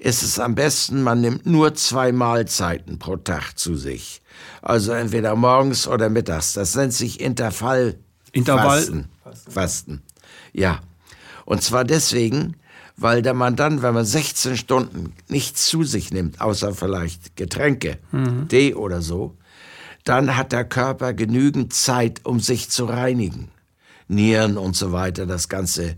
ist 0.00 0.22
es 0.22 0.38
am 0.38 0.54
besten, 0.54 1.02
man 1.02 1.20
nimmt 1.20 1.44
nur 1.44 1.74
zwei 1.74 2.12
Mahlzeiten 2.12 2.98
pro 2.98 3.16
Tag 3.16 3.58
zu 3.58 3.74
sich. 3.74 4.22
Also 4.62 4.92
entweder 4.92 5.34
morgens 5.34 5.88
oder 5.88 6.08
mittags. 6.08 6.52
Das 6.52 6.76
nennt 6.76 6.94
sich 6.94 7.20
Intervall. 7.20 7.98
Intervall. 8.32 8.80
Fasten. 8.80 9.08
Fasten. 9.50 10.02
Ja. 10.52 10.80
Und 11.44 11.62
zwar 11.62 11.84
deswegen, 11.84 12.56
weil 12.96 13.22
da 13.22 13.34
man 13.34 13.56
dann, 13.56 13.82
wenn 13.82 13.94
man 13.94 14.04
16 14.04 14.56
Stunden 14.56 15.14
nichts 15.28 15.66
zu 15.66 15.82
sich 15.82 16.12
nimmt, 16.12 16.40
außer 16.40 16.74
vielleicht 16.74 17.36
Getränke, 17.36 17.98
mhm. 18.12 18.48
Tee 18.48 18.74
oder 18.74 19.02
so, 19.02 19.36
dann 20.04 20.36
hat 20.36 20.52
der 20.52 20.64
Körper 20.64 21.12
genügend 21.12 21.72
Zeit, 21.72 22.24
um 22.24 22.40
sich 22.40 22.70
zu 22.70 22.84
reinigen. 22.84 23.50
Nieren 24.08 24.56
und 24.56 24.76
so 24.76 24.92
weiter, 24.92 25.26
das 25.26 25.48
ganze 25.48 25.96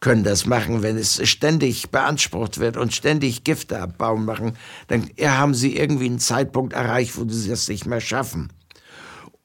können 0.00 0.24
das 0.24 0.46
machen, 0.46 0.82
wenn 0.82 0.98
es 0.98 1.26
ständig 1.28 1.90
beansprucht 1.90 2.58
wird 2.58 2.76
und 2.76 2.92
ständig 2.92 3.44
Gifte 3.44 3.80
abbauen 3.80 4.24
machen, 4.24 4.56
dann 4.88 5.08
haben 5.20 5.54
sie 5.54 5.76
irgendwie 5.76 6.06
einen 6.06 6.18
Zeitpunkt 6.18 6.72
erreicht, 6.72 7.16
wo 7.16 7.26
sie 7.28 7.48
das 7.48 7.68
nicht 7.68 7.86
mehr 7.86 8.00
schaffen. 8.00 8.52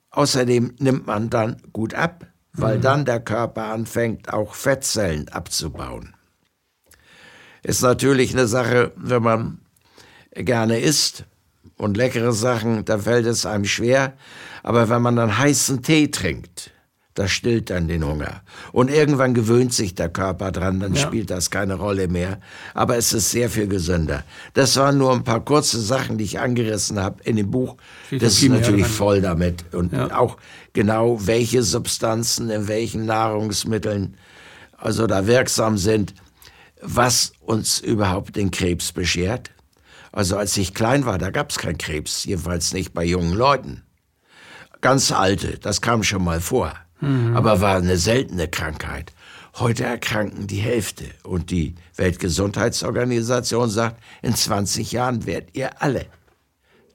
Außerdem 0.09 0.73
nimmt 0.79 1.05
man 1.05 1.29
dann 1.29 1.61
gut 1.71 1.93
ab, 1.93 2.25
weil 2.53 2.77
mhm. 2.77 2.81
dann 2.81 3.05
der 3.05 3.19
Körper 3.19 3.65
anfängt, 3.65 4.33
auch 4.33 4.55
Fettzellen 4.55 5.29
abzubauen. 5.29 6.15
Ist 7.61 7.83
natürlich 7.83 8.33
eine 8.33 8.47
Sache, 8.47 8.93
wenn 8.95 9.21
man 9.21 9.59
gerne 10.31 10.79
isst 10.79 11.25
und 11.77 11.97
leckere 11.97 12.33
Sachen, 12.33 12.83
da 12.83 12.97
fällt 12.97 13.27
es 13.27 13.45
einem 13.45 13.65
schwer. 13.65 14.13
Aber 14.63 14.89
wenn 14.89 15.03
man 15.03 15.15
dann 15.15 15.37
heißen 15.37 15.83
Tee 15.83 16.09
trinkt, 16.09 16.71
das 17.17 17.31
stillt 17.31 17.71
dann 17.71 17.87
den 17.87 18.05
Hunger. 18.05 18.41
Und 18.71 18.91
irgendwann 18.91 19.33
gewöhnt 19.33 19.73
sich 19.73 19.95
der 19.95 20.07
Körper 20.07 20.51
dran, 20.51 20.79
dann 20.79 20.93
ja. 20.93 21.01
spielt 21.01 21.31
das 21.31 21.49
keine 21.49 21.73
Rolle 21.73 22.07
mehr. 22.07 22.39
Aber 22.75 22.95
es 22.95 23.11
ist 23.11 23.31
sehr 23.31 23.49
viel 23.49 23.67
gesünder. 23.67 24.23
Das 24.53 24.77
waren 24.77 24.99
nur 24.99 25.13
ein 25.13 25.23
paar 25.23 25.43
kurze 25.43 25.81
Sachen, 25.81 26.19
die 26.19 26.25
ich 26.25 26.39
angerissen 26.39 26.99
habe 26.99 27.23
in 27.23 27.35
dem 27.37 27.49
Buch. 27.49 27.75
das 28.11 28.43
ist 28.43 28.49
natürlich 28.49 28.85
voll 28.85 29.21
damit. 29.21 29.73
Und 29.73 29.93
ja. 29.93 30.15
auch 30.15 30.37
genau, 30.73 31.17
welche 31.25 31.63
Substanzen 31.63 32.51
in 32.51 32.67
welchen 32.67 33.07
Nahrungsmitteln 33.07 34.15
also 34.77 35.07
da 35.07 35.25
wirksam 35.25 35.79
sind, 35.79 36.13
was 36.83 37.31
uns 37.39 37.79
überhaupt 37.79 38.35
den 38.35 38.51
Krebs 38.51 38.91
beschert. 38.91 39.49
Also 40.11 40.37
als 40.37 40.55
ich 40.55 40.75
klein 40.75 41.07
war, 41.07 41.17
da 41.17 41.31
gab 41.31 41.49
es 41.49 41.57
keinen 41.57 41.79
Krebs, 41.79 42.25
jedenfalls 42.25 42.73
nicht 42.73 42.93
bei 42.93 43.03
jungen 43.03 43.33
Leuten. 43.33 43.81
Ganz 44.81 45.11
alte, 45.11 45.57
das 45.57 45.81
kam 45.81 46.03
schon 46.03 46.23
mal 46.23 46.41
vor 46.41 46.75
mhm. 46.99 47.35
aber 47.35 47.61
war 47.61 47.77
eine 47.77 47.97
seltene 47.97 48.47
Krankheit. 48.47 49.13
Heute 49.59 49.85
erkranken 49.85 50.45
die 50.45 50.59
Hälfte 50.59 51.05
und 51.23 51.49
die 51.49 51.75
Weltgesundheitsorganisation 51.95 53.69
sagt, 53.69 54.01
in 54.21 54.35
20 54.35 54.91
Jahren 54.91 55.25
werdet 55.25 55.55
ihr 55.55 55.81
alle 55.81 56.05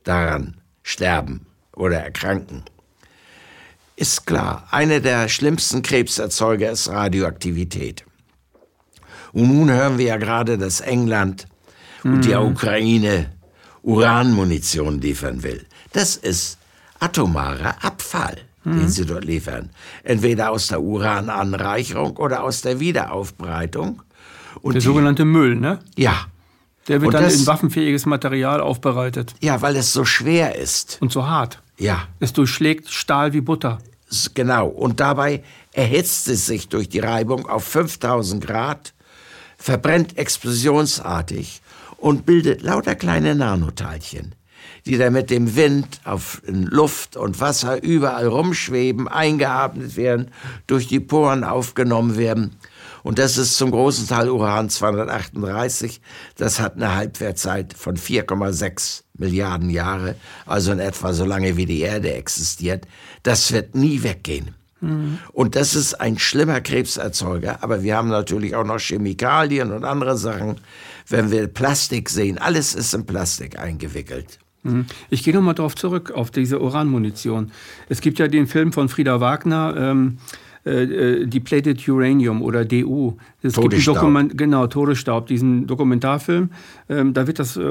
daran 0.05 0.57
sterben 0.83 1.47
oder 1.75 1.99
erkranken. 1.99 2.63
Ist 3.97 4.27
klar, 4.27 4.69
eine 4.71 5.01
der 5.01 5.29
schlimmsten 5.29 5.83
Krebserzeuger 5.83 6.71
ist 6.71 6.89
Radioaktivität. 6.89 8.05
Und 9.33 9.49
nun 9.49 9.71
hören 9.71 9.99
wir 9.99 10.07
ja 10.07 10.17
gerade, 10.17 10.57
dass 10.57 10.81
England 10.81 11.47
mhm. 12.03 12.15
und 12.15 12.25
die 12.25 12.35
mhm. 12.35 12.53
Ukraine 12.53 13.33
Uranmunition 13.83 15.01
liefern 15.01 15.43
will. 15.43 15.67
Das 15.93 16.17
ist 16.17 16.59
atomarer 17.01 17.85
Abfall 17.85 18.37
mhm. 18.65 18.81
den 18.81 18.89
sie 18.89 19.07
dort 19.07 19.25
liefern. 19.25 19.71
Entweder 20.05 20.51
aus 20.51 20.69
der 20.69 20.81
Urananreicherung 20.81 22.17
oder 22.17 22.43
aus 22.43 22.63
der 22.63 22.81
Wiederaufbereitung. 22.81 24.03
Und 24.61 24.75
der 24.75 24.81
die, 24.81 24.87
sogenannte 24.87 25.25
Müll, 25.25 25.57
ne? 25.57 25.81
Ja. 25.97 26.27
Der 26.89 27.01
wird 27.01 27.09
und 27.09 27.15
dann 27.15 27.25
das, 27.25 27.37
in 27.37 27.47
waffenfähiges 27.47 28.07
Material 28.07 28.61
aufbereitet. 28.61 29.35
Ja, 29.41 29.63
weil 29.63 29.77
es 29.77 29.93
so 29.93 30.05
schwer 30.05 30.57
ist. 30.57 30.99
Und 31.01 31.13
so 31.13 31.27
hart. 31.27 31.63
Ja. 31.79 32.09
Es 32.19 32.33
durchschlägt 32.33 32.91
Stahl 32.91 33.33
wie 33.33 33.41
Butter. 33.41 33.79
Genau. 34.35 34.67
Und 34.67 35.01
dabei 35.01 35.43
erhitzt 35.73 36.29
es 36.29 36.47
sich 36.47 36.69
durch 36.69 36.89
die 36.89 36.99
Reibung 36.99 37.49
auf 37.49 37.65
5000 37.65 38.45
Grad, 38.45 38.95
verbrennt 39.57 40.19
explosionsartig 40.19 41.63
und 41.97 42.27
bildet 42.27 42.63
lauter 42.63 42.95
kleine 42.95 43.35
Nanoteilchen 43.35 44.35
die 44.87 44.99
da 44.99 45.11
mit 45.11 45.31
dem 45.31 45.57
Wind 45.57 46.01
auf 46.05 46.43
Luft 46.47 47.17
und 47.17 47.41
Wasser 47.41 47.83
überall 47.83 48.27
rumschweben, 48.27 49.09
eingeatmet 49.09 49.97
werden, 49.97 50.31
durch 50.67 50.89
die 50.89 51.01
Poren 51.01 51.45
aufgenommen 51.45 52.17
werden. 52.17 52.57
Und 53.03 53.19
das 53.19 53.37
ist 53.37 53.57
zum 53.57 53.71
großen 53.71 54.07
Teil 54.07 54.31
Uran 54.31 54.71
238. 54.71 56.01
Das 56.37 56.61
hat 56.61 56.77
eine 56.77 56.95
Halbwertzeit 56.95 57.75
von 57.75 57.97
4,6 57.97 59.03
Milliarden 59.19 59.71
Jahre, 59.71 60.15
also 60.47 60.73
in 60.73 60.79
etwa 60.79 61.13
so 61.13 61.25
lange 61.25 61.57
wie 61.57 61.67
die 61.67 61.81
Erde 61.81 62.13
existiert. 62.15 62.87
Das 63.23 63.53
wird 63.53 63.75
nie 63.75 64.03
weggehen. 64.03 64.55
Mhm. 64.81 65.19
Und 65.33 65.57
das 65.57 65.75
ist 65.75 66.01
ein 66.01 66.19
schlimmer 66.19 66.61
Krebserzeuger. 66.61 67.63
Aber 67.63 67.83
wir 67.83 67.97
haben 67.97 68.09
natürlich 68.09 68.55
auch 68.55 68.65
noch 68.65 68.81
Chemikalien 68.81 69.73
und 69.73 69.85
andere 69.85 70.17
Sachen. 70.17 70.57
Wenn 71.09 71.31
wir 71.31 71.47
Plastik 71.49 72.09
sehen, 72.09 72.39
alles 72.39 72.75
ist 72.75 72.95
in 72.95 73.07
Plastik 73.07 73.59
eingewickelt. 73.59 74.39
Ich 75.11 75.25
gehe 75.25 75.35
nochmal 75.35 75.55
darauf 75.55 75.75
zurück, 75.75 76.13
auf 76.13 76.31
diese 76.31 76.61
Uranmunition. 76.61 77.51
Es 77.89 78.01
gibt 78.01 78.19
ja 78.19 78.29
den 78.29 78.47
Film 78.47 78.73
von 78.73 78.89
Frieda 78.89 79.21
Wagner, 79.21 79.75
ähm, 79.77 80.19
äh, 80.65 80.83
äh 80.83 81.27
Depleted 81.27 81.87
Uranium 81.89 82.43
oder 82.43 82.65
DU. 82.65 83.15
Es 83.43 83.55
Todesstaub. 83.55 84.37
genau, 84.37 84.67
Todesstaub, 84.67 85.27
diesen 85.27 85.67
Dokumentarfilm. 85.67 86.51
Ähm, 86.89 87.13
da 87.13 87.27
wird 87.27 87.39
das 87.39 87.57
äh, 87.57 87.63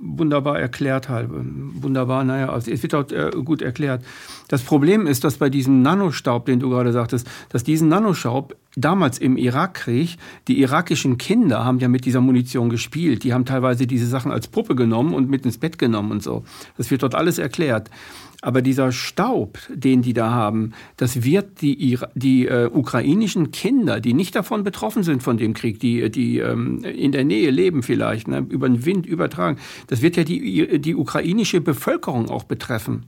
wunderbar 0.00 0.60
erklärt, 0.60 1.08
halt. 1.08 1.28
Wunderbar, 1.30 2.24
naja, 2.24 2.50
also 2.50 2.70
es 2.70 2.82
wird 2.82 2.92
dort 2.92 3.12
äh, 3.12 3.30
gut 3.44 3.62
erklärt. 3.62 4.04
Das 4.48 4.62
Problem 4.62 5.06
ist, 5.06 5.24
dass 5.24 5.38
bei 5.38 5.50
diesem 5.50 5.82
Nanostaub, 5.82 6.46
den 6.46 6.60
du 6.60 6.70
gerade 6.70 6.92
sagtest, 6.92 7.28
dass 7.48 7.64
diesen 7.64 7.88
Nanostaub 7.88 8.54
damals 8.76 9.18
im 9.18 9.36
Irakkrieg, 9.36 10.16
die 10.48 10.60
irakischen 10.60 11.18
Kinder 11.18 11.64
haben 11.64 11.78
ja 11.78 11.88
mit 11.88 12.04
dieser 12.04 12.20
Munition 12.20 12.70
gespielt. 12.70 13.24
Die 13.24 13.34
haben 13.34 13.44
teilweise 13.44 13.86
diese 13.86 14.06
Sachen 14.06 14.30
als 14.30 14.48
Puppe 14.48 14.74
genommen 14.74 15.14
und 15.14 15.28
mit 15.28 15.44
ins 15.44 15.58
Bett 15.58 15.78
genommen 15.78 16.12
und 16.12 16.22
so. 16.22 16.44
Das 16.76 16.90
wird 16.90 17.02
dort 17.02 17.14
alles 17.14 17.38
erklärt. 17.38 17.90
Aber 18.42 18.60
dieser 18.60 18.90
Staub, 18.90 19.58
den 19.72 20.02
die 20.02 20.14
da 20.14 20.30
haben, 20.30 20.72
das 20.96 21.22
wird 21.22 21.62
die, 21.62 21.96
die 22.14 22.46
äh, 22.48 22.68
ukrainischen 22.70 23.52
Kinder, 23.52 24.00
die 24.00 24.14
nicht 24.14 24.34
davon 24.34 24.64
betroffen 24.64 25.04
sind 25.04 25.22
von 25.22 25.36
dem 25.36 25.54
Krieg, 25.54 25.78
die, 25.78 26.10
die 26.10 26.38
ähm, 26.38 26.82
in 26.82 27.12
der 27.12 27.24
Nähe 27.24 27.50
leben 27.50 27.84
vielleicht, 27.84 28.26
ne, 28.26 28.44
über 28.48 28.68
den 28.68 28.84
Wind 28.84 29.06
übertragen, 29.06 29.58
das 29.86 30.02
wird 30.02 30.16
ja 30.16 30.24
die, 30.24 30.80
die 30.80 30.96
ukrainische 30.96 31.60
Bevölkerung 31.60 32.28
auch 32.28 32.42
betreffen. 32.42 33.06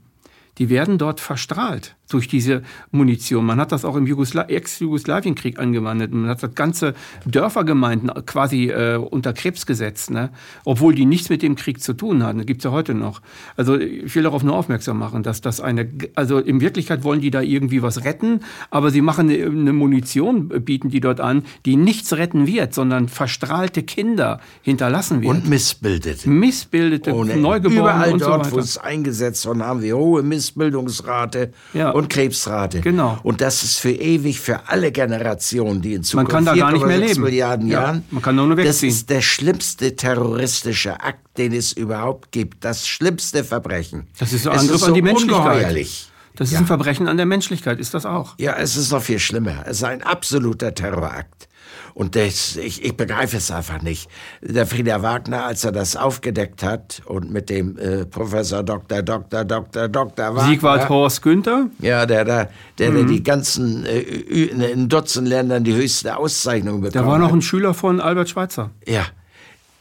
Die 0.57 0.69
werden 0.69 0.97
dort 0.97 1.19
verstrahlt 1.19 1.97
durch 2.09 2.27
diese 2.27 2.61
Munition. 2.91 3.45
Man 3.45 3.59
hat 3.59 3.71
das 3.71 3.85
auch 3.85 3.95
im 3.95 4.05
Jugosla 4.05 4.43
Ex-Jugoslawienkrieg 4.43 5.59
angewandt. 5.59 6.13
Man 6.13 6.29
hat 6.29 6.43
das 6.43 6.53
ganze 6.53 6.93
Dörfergemeinden 7.25 8.11
quasi 8.25 8.69
äh, 8.69 8.97
unter 8.97 9.33
Krebs 9.33 9.65
gesetzt, 9.65 10.11
ne? 10.11 10.29
obwohl 10.65 10.93
die 10.93 11.05
nichts 11.05 11.29
mit 11.29 11.41
dem 11.41 11.55
Krieg 11.55 11.81
zu 11.81 11.93
tun 11.93 12.23
hatten. 12.23 12.39
Das 12.39 12.47
gibt 12.47 12.61
es 12.61 12.65
ja 12.65 12.71
heute 12.71 12.93
noch. 12.93 13.21
Also 13.57 13.77
ich 13.77 14.13
will 14.15 14.23
darauf 14.23 14.43
nur 14.43 14.55
aufmerksam 14.55 14.99
machen, 14.99 15.23
dass 15.23 15.41
das 15.41 15.59
eine, 15.61 15.89
also 16.15 16.37
in 16.39 16.61
Wirklichkeit 16.61 17.03
wollen 17.03 17.21
die 17.21 17.31
da 17.31 17.41
irgendwie 17.41 17.81
was 17.81 18.03
retten, 18.03 18.41
aber 18.69 18.91
sie 18.91 19.01
machen 19.01 19.29
eine, 19.29 19.43
eine 19.43 19.73
Munition, 19.73 20.49
bieten 20.49 20.89
die 20.89 20.99
dort 20.99 21.19
an, 21.19 21.43
die 21.65 21.75
nichts 21.75 22.13
retten 22.13 22.45
wird, 22.45 22.73
sondern 22.73 23.09
verstrahlte 23.09 23.83
Kinder 23.83 24.39
hinterlassen 24.61 25.21
wird. 25.21 25.31
Und 25.31 25.49
missbildete. 25.49 26.29
Missbildete, 26.29 27.13
Ohne 27.13 27.37
Neugeborene 27.37 27.79
Überall 27.79 28.13
und 28.13 28.21
dort, 28.21 28.45
so 28.45 28.51
wo 28.53 28.59
es 28.59 28.77
eingesetzt 28.77 29.45
wird, 29.45 29.59
haben 29.59 29.81
wir 29.81 29.97
hohe 29.97 30.21
Missbildungsrate. 30.21 31.51
Ja 31.73 31.94
und 31.95 32.09
Krebsrate. 32.09 32.81
Genau. 32.81 33.17
Und 33.23 33.39
das 33.39 33.63
ist 33.63 33.77
für 33.77 33.91
ewig, 33.91 34.41
für 34.41 34.67
alle 34.67 34.91
Generationen, 34.91 35.81
die 35.81 35.93
in 35.93 36.03
Zukunft 36.03 36.33
man 36.33 36.43
kann 36.43 36.53
da 36.53 36.61
gar 36.61 36.73
nicht 36.73 36.85
mehr 36.85 36.97
leben. 36.97 37.21
Milliarden 37.21 37.69
ja, 37.69 37.83
Jahren. 37.83 38.03
Man 38.11 38.21
kann 38.21 38.35
nur 38.35 38.47
noch 38.47 38.57
wegziehen. 38.57 38.89
Das 38.89 38.97
ist 38.97 39.09
der 39.09 39.21
schlimmste 39.21 39.95
terroristische 39.95 40.99
Akt, 40.99 41.37
den 41.37 41.53
es 41.53 41.71
überhaupt 41.71 42.33
gibt. 42.33 42.65
Das 42.65 42.85
schlimmste 42.85 43.45
Verbrechen. 43.45 44.07
Das 44.19 44.33
ist 44.33 44.43
so 44.43 44.49
ein 44.49 44.59
Angriff 44.59 44.81
so 44.81 44.87
an 44.87 44.93
die 44.93 45.01
Menschlichkeit. 45.01 45.87
Das 46.35 46.49
ist 46.49 46.53
ja. 46.55 46.59
ein 46.59 46.65
Verbrechen 46.65 47.07
an 47.07 47.15
der 47.15 47.25
Menschlichkeit, 47.25 47.79
ist 47.79 47.93
das 47.93 48.05
auch? 48.05 48.35
Ja, 48.39 48.57
es 48.57 48.75
ist 48.75 48.91
noch 48.91 49.01
viel 49.01 49.19
schlimmer. 49.19 49.63
Es 49.65 49.77
ist 49.77 49.83
ein 49.85 50.03
absoluter 50.03 50.75
Terrorakt. 50.75 51.47
Und 51.93 52.15
das, 52.15 52.57
ich, 52.57 52.83
ich 52.83 52.97
begreife 52.97 53.37
es 53.37 53.51
einfach 53.51 53.81
nicht. 53.81 54.09
Der 54.41 54.65
Frieder 54.65 55.01
Wagner, 55.01 55.45
als 55.45 55.63
er 55.63 55.71
das 55.71 55.95
aufgedeckt 55.95 56.63
hat 56.63 57.01
und 57.05 57.31
mit 57.31 57.49
dem 57.49 57.77
äh, 57.77 58.05
Professor 58.05 58.63
Dr. 58.63 59.01
Dr. 59.01 59.45
Dr. 59.45 59.87
Dr. 59.87 60.35
Wagner. 60.35 60.49
Siegwald 60.49 60.89
Horst 60.89 61.21
Günther? 61.21 61.67
Ja, 61.79 62.05
der, 62.05 62.25
der, 62.25 62.49
der, 62.77 62.91
mhm. 62.91 62.95
der 62.95 63.03
die 63.05 63.23
ganzen, 63.23 63.85
äh, 63.85 63.99
in 63.99 64.89
Dutzend 64.89 65.27
Ländern 65.27 65.63
die 65.63 65.73
höchste 65.73 66.17
Auszeichnung 66.17 66.81
bekommen 66.81 66.93
Der 66.93 67.07
war 67.07 67.17
noch 67.17 67.33
ein 67.33 67.41
Schüler 67.41 67.73
von 67.73 68.01
Albert 68.01 68.29
Schweitzer. 68.29 68.71
Ja. 68.85 69.05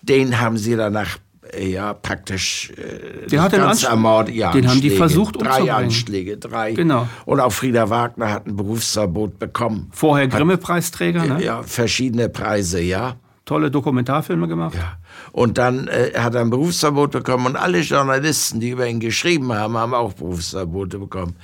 Den 0.02 0.40
haben 0.40 0.58
sie 0.58 0.76
danach 0.76 1.18
ja 1.58 1.94
praktisch 1.94 2.70
äh, 2.70 3.26
der 3.28 3.42
hat 3.42 3.52
den 3.52 3.60
ganz 3.60 3.82
ermord, 3.82 4.30
ja, 4.30 4.52
den 4.52 4.68
haben 4.68 4.80
die 4.80 4.90
versucht 4.90 5.36
drei 5.36 5.60
umzubringen. 5.60 5.70
Anschläge, 5.70 6.36
drei. 6.36 6.72
Genau. 6.72 7.08
Und 7.24 7.40
auch 7.40 7.52
Frieder 7.52 7.90
Wagner 7.90 8.32
hat 8.32 8.46
ein 8.46 8.56
Berufsverbot 8.56 9.38
bekommen. 9.38 9.90
Vorher 9.92 10.28
Grimme-Preisträger, 10.28 11.24
ne? 11.24 11.42
Ja, 11.42 11.62
verschiedene 11.62 12.28
Preise, 12.28 12.80
ja. 12.80 13.16
Tolle 13.44 13.70
Dokumentarfilme 13.70 14.48
gemacht. 14.48 14.74
Ja. 14.74 14.98
Und 15.32 15.58
dann 15.58 15.88
äh, 15.88 16.12
hat 16.16 16.34
er 16.34 16.40
ein 16.40 16.50
Berufsverbot 16.50 17.10
bekommen 17.10 17.46
und 17.46 17.56
alle 17.56 17.80
Journalisten, 17.80 18.58
die 18.60 18.70
über 18.70 18.86
ihn 18.86 19.00
geschrieben 19.00 19.52
haben, 19.52 19.76
haben 19.76 19.92
auch 19.92 20.14
Berufsverbote 20.14 20.98
bekommen. 20.98 21.36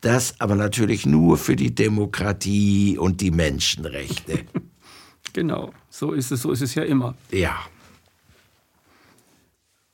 Das 0.00 0.34
aber 0.38 0.54
natürlich 0.54 1.06
nur 1.06 1.36
für 1.36 1.56
die 1.56 1.74
Demokratie 1.74 2.96
und 2.98 3.20
die 3.20 3.30
Menschenrechte. 3.30 4.40
genau, 5.32 5.72
so 5.90 6.12
ist 6.12 6.30
es, 6.30 6.42
so 6.42 6.52
ist 6.52 6.62
es 6.62 6.74
ja 6.74 6.84
immer. 6.84 7.14
Ja. 7.30 7.56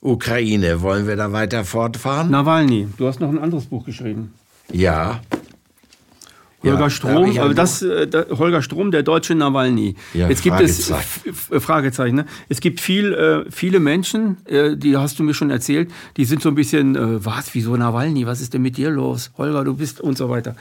Ukraine. 0.01 0.81
Wollen 0.81 1.07
wir 1.07 1.15
da 1.15 1.31
weiter 1.31 1.65
fortfahren? 1.65 2.29
Nawalny. 2.29 2.87
Du 2.97 3.07
hast 3.07 3.19
noch 3.19 3.29
ein 3.29 3.39
anderes 3.39 3.65
Buch 3.65 3.85
geschrieben. 3.85 4.33
Ja. 4.71 5.21
Holger 6.63 6.79
ja, 6.79 6.89
Strom, 6.89 7.35
da 7.35 7.49
das, 7.49 7.81
äh, 7.81 8.07
da, 8.07 8.25
Holger 8.31 8.61
Strom, 8.61 8.91
der 8.91 9.03
deutsche 9.03 9.35
Nawalny. 9.35 9.95
Ja, 10.13 10.27
Jetzt 10.27 10.41
gibt 10.41 10.59
es 10.59 10.91
Fragezeichen. 11.59 12.15
Ne? 12.15 12.25
Es 12.49 12.59
gibt 12.59 12.81
viel, 12.81 13.13
äh, 13.13 13.51
viele 13.51 13.79
Menschen, 13.79 14.37
äh, 14.45 14.75
die 14.75 14.97
hast 14.97 15.19
du 15.19 15.23
mir 15.23 15.35
schon 15.35 15.51
erzählt, 15.51 15.91
die 16.17 16.25
sind 16.25 16.41
so 16.41 16.49
ein 16.49 16.55
bisschen, 16.55 16.95
äh, 16.95 17.25
was, 17.25 17.53
wieso 17.53 17.77
Nawalny? 17.77 18.25
Was 18.25 18.41
ist 18.41 18.53
denn 18.53 18.63
mit 18.63 18.77
dir 18.77 18.89
los? 18.89 19.31
Holger, 19.37 19.63
du 19.63 19.75
bist 19.75 20.01
und 20.01 20.17
so 20.17 20.29
weiter. 20.29 20.55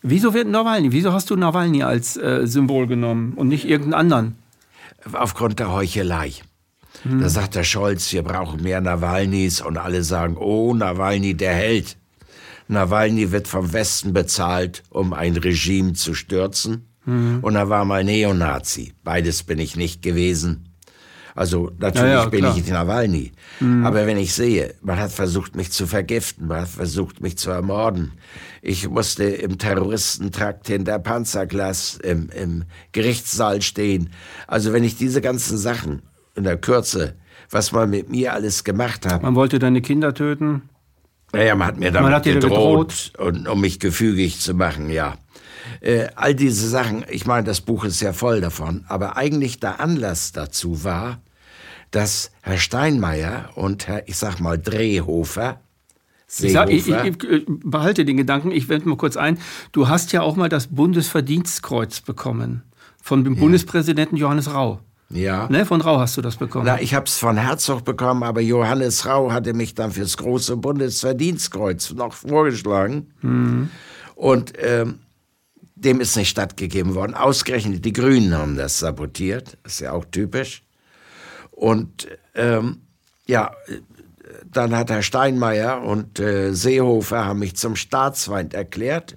Wieso 0.00 0.34
wird 0.34 0.48
Nawalny? 0.48 0.90
Wieso 0.90 1.12
hast 1.12 1.30
du 1.30 1.36
Nawalny 1.36 1.82
als 1.82 2.16
äh, 2.16 2.46
Symbol 2.46 2.86
genommen 2.86 3.34
und 3.36 3.48
nicht 3.48 3.66
irgendeinen 3.66 3.94
anderen? 3.94 4.36
Aufgrund 5.12 5.58
der 5.58 5.70
Heuchelei. 5.72 6.32
Hm. 7.02 7.20
Da 7.20 7.28
sagt 7.28 7.54
der 7.54 7.64
Scholz, 7.64 8.12
wir 8.12 8.22
brauchen 8.22 8.62
mehr 8.62 8.80
Nawalnys 8.80 9.60
und 9.60 9.76
alle 9.76 10.04
sagen, 10.04 10.36
oh, 10.36 10.74
Nawalny, 10.74 11.34
der 11.34 11.54
Held. 11.54 11.96
Nawalny 12.68 13.32
wird 13.32 13.48
vom 13.48 13.72
Westen 13.72 14.12
bezahlt, 14.12 14.82
um 14.90 15.12
ein 15.12 15.36
Regime 15.36 15.94
zu 15.94 16.14
stürzen. 16.14 16.88
Hm. 17.04 17.40
Und 17.42 17.56
er 17.56 17.68
war 17.68 17.84
mal 17.84 18.04
Neonazi. 18.04 18.94
Beides 19.02 19.42
bin 19.42 19.58
ich 19.58 19.76
nicht 19.76 20.02
gewesen. 20.02 20.68
Also 21.34 21.70
natürlich 21.78 22.10
ja, 22.10 22.24
ja, 22.24 22.28
bin 22.28 22.44
ich 22.44 22.68
Nawalny. 22.68 23.32
Mhm. 23.60 23.86
Aber 23.86 24.06
wenn 24.06 24.18
ich 24.18 24.34
sehe, 24.34 24.74
man 24.82 24.98
hat 24.98 25.12
versucht, 25.12 25.56
mich 25.56 25.72
zu 25.72 25.86
vergiften, 25.86 26.48
man 26.48 26.62
hat 26.62 26.68
versucht, 26.68 27.20
mich 27.20 27.38
zu 27.38 27.50
ermorden. 27.50 28.12
Ich 28.60 28.88
musste 28.88 29.24
im 29.24 29.58
Terroristentrakt 29.58 30.66
hinter 30.66 30.98
Panzerglas 30.98 31.98
im, 32.02 32.28
im 32.30 32.64
Gerichtssaal 32.92 33.62
stehen. 33.62 34.10
Also 34.46 34.72
wenn 34.72 34.84
ich 34.84 34.96
diese 34.96 35.20
ganzen 35.20 35.56
Sachen 35.56 36.02
in 36.34 36.44
der 36.44 36.56
Kürze, 36.56 37.14
was 37.50 37.72
man 37.72 37.90
mit 37.90 38.10
mir 38.10 38.32
alles 38.32 38.64
gemacht 38.64 39.06
hat. 39.06 39.22
Man 39.22 39.34
wollte 39.34 39.58
deine 39.58 39.82
Kinder 39.82 40.14
töten? 40.14 40.62
Naja, 41.32 41.54
man 41.54 41.68
hat 41.68 41.78
mir 41.78 41.90
damit 41.90 42.12
hat 42.12 42.24
gedroht, 42.24 42.42
gedroht. 42.50 43.12
Und, 43.18 43.48
um 43.48 43.60
mich 43.60 43.80
gefügig 43.80 44.38
zu 44.40 44.54
machen, 44.54 44.90
ja. 44.90 45.16
Äh, 45.80 46.08
all 46.14 46.34
diese 46.34 46.68
Sachen, 46.68 47.04
ich 47.08 47.26
meine, 47.26 47.44
das 47.44 47.60
Buch 47.60 47.84
ist 47.84 47.98
sehr 47.98 48.12
voll 48.12 48.40
davon, 48.40 48.84
aber 48.88 49.16
eigentlich 49.16 49.60
der 49.60 49.80
Anlass 49.80 50.32
dazu 50.32 50.84
war, 50.84 51.20
dass 51.90 52.32
Herr 52.42 52.58
Steinmeier 52.58 53.50
und 53.54 53.86
Herr, 53.86 54.08
ich 54.08 54.16
sag 54.16 54.40
mal, 54.40 54.58
Drehhofer, 54.58 55.60
ich, 56.40 56.52
sag, 56.52 56.70
ich, 56.70 56.88
ich, 56.88 57.44
behalte 57.46 58.04
den 58.06 58.16
Gedanken, 58.16 58.52
ich 58.52 58.68
wende 58.70 58.88
mal 58.88 58.96
kurz 58.96 59.18
ein. 59.18 59.38
Du 59.72 59.88
hast 59.88 60.12
ja 60.12 60.22
auch 60.22 60.34
mal 60.34 60.48
das 60.48 60.68
Bundesverdienstkreuz 60.68 62.00
bekommen 62.00 62.62
von 63.02 63.22
dem 63.22 63.34
ja. 63.34 63.40
Bundespräsidenten 63.40 64.16
Johannes 64.16 64.52
Rau. 64.52 64.80
Ja. 65.12 65.48
Ne, 65.48 65.66
von 65.66 65.80
Rau 65.80 65.98
hast 65.98 66.16
du 66.16 66.22
das 66.22 66.36
bekommen. 66.36 66.66
Na, 66.66 66.80
ich 66.80 66.94
habe 66.94 67.06
es 67.06 67.18
von 67.18 67.36
Herzog 67.36 67.84
bekommen, 67.84 68.22
aber 68.22 68.40
Johannes 68.40 69.06
Rau 69.06 69.30
hatte 69.30 69.52
mich 69.52 69.74
dann 69.74 69.92
fürs 69.92 70.16
große 70.16 70.56
Bundesverdienstkreuz 70.56 71.92
noch 71.92 72.14
vorgeschlagen. 72.14 73.12
Mhm. 73.20 73.70
Und 74.14 74.52
ähm, 74.58 75.00
dem 75.74 76.00
ist 76.00 76.16
nicht 76.16 76.30
stattgegeben 76.30 76.94
worden. 76.94 77.14
Ausgerechnet 77.14 77.84
die 77.84 77.92
Grünen 77.92 78.36
haben 78.36 78.56
das 78.56 78.78
sabotiert. 78.78 79.58
Das 79.62 79.74
ist 79.74 79.80
ja 79.80 79.92
auch 79.92 80.04
typisch. 80.10 80.62
Und 81.50 82.08
ähm, 82.34 82.82
ja, 83.26 83.50
dann 84.50 84.76
hat 84.76 84.90
Herr 84.90 85.02
Steinmeier 85.02 85.82
und 85.82 86.18
äh, 86.18 86.52
Seehofer 86.52 87.24
haben 87.24 87.40
mich 87.40 87.56
zum 87.56 87.76
Staatsfeind 87.76 88.54
erklärt 88.54 89.16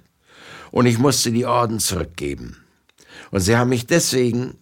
und 0.70 0.86
ich 0.86 0.98
musste 0.98 1.32
die 1.32 1.46
Orden 1.46 1.78
zurückgeben. 1.78 2.58
Und 3.30 3.40
sie 3.40 3.56
haben 3.56 3.70
mich 3.70 3.86
deswegen 3.86 4.58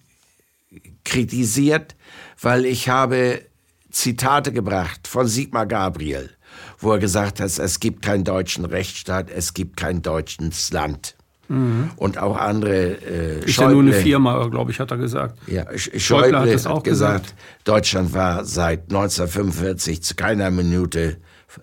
kritisiert, 1.04 1.94
weil 2.40 2.64
ich 2.64 2.88
habe 2.88 3.42
Zitate 3.90 4.52
gebracht 4.52 5.06
von 5.06 5.26
Sigmar 5.26 5.66
Gabriel, 5.66 6.30
wo 6.78 6.92
er 6.92 6.98
gesagt 6.98 7.40
hat, 7.40 7.58
es 7.58 7.80
gibt 7.80 8.02
keinen 8.02 8.24
deutschen 8.24 8.64
Rechtsstaat, 8.64 9.30
es 9.30 9.54
gibt 9.54 9.76
kein 9.76 10.02
deutsches 10.02 10.72
Land. 10.72 11.14
Mhm. 11.48 11.90
Und 11.96 12.18
auch 12.18 12.36
andere. 12.36 12.96
Äh, 13.02 13.44
ist 13.44 13.54
Schäuble, 13.54 13.76
ja 13.76 13.82
nur 13.82 13.92
eine 13.92 14.02
Firma, 14.02 14.48
glaube 14.48 14.70
ich, 14.70 14.80
hat 14.80 14.90
er 14.90 14.96
gesagt. 14.96 15.38
Ja, 15.46 15.66
Schäuble, 15.76 16.00
Schäuble 16.00 16.40
hat, 16.40 16.48
das 16.48 16.66
auch 16.66 16.76
hat 16.78 16.84
gesagt, 16.84 17.22
gesagt, 17.24 17.34
Deutschland 17.64 18.14
war 18.14 18.44
seit 18.44 18.84
1945 18.84 20.02
zu 20.02 20.14
keiner 20.14 20.50
Minute 20.50 21.18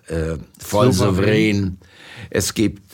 äh, 0.06 0.36
voll 0.58 0.92
souverän. 0.92 1.78
Es 2.30 2.54
gibt 2.54 2.91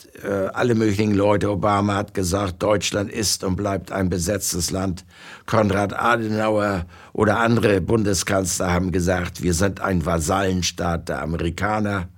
alle 0.53 0.75
möglichen 0.75 1.13
Leute. 1.13 1.49
Obama 1.49 1.95
hat 1.95 2.13
gesagt, 2.13 2.61
Deutschland 2.61 3.11
ist 3.11 3.43
und 3.43 3.55
bleibt 3.55 3.91
ein 3.91 4.09
besetztes 4.09 4.71
Land. 4.71 5.05
Konrad 5.45 5.93
Adenauer 5.93 6.85
oder 7.13 7.39
andere 7.39 7.81
Bundeskanzler 7.81 8.71
haben 8.71 8.91
gesagt, 8.91 9.41
wir 9.43 9.53
sind 9.53 9.81
ein 9.81 10.05
Vasallenstaat 10.05 11.09
der 11.09 11.21
Amerikaner. 11.21 12.09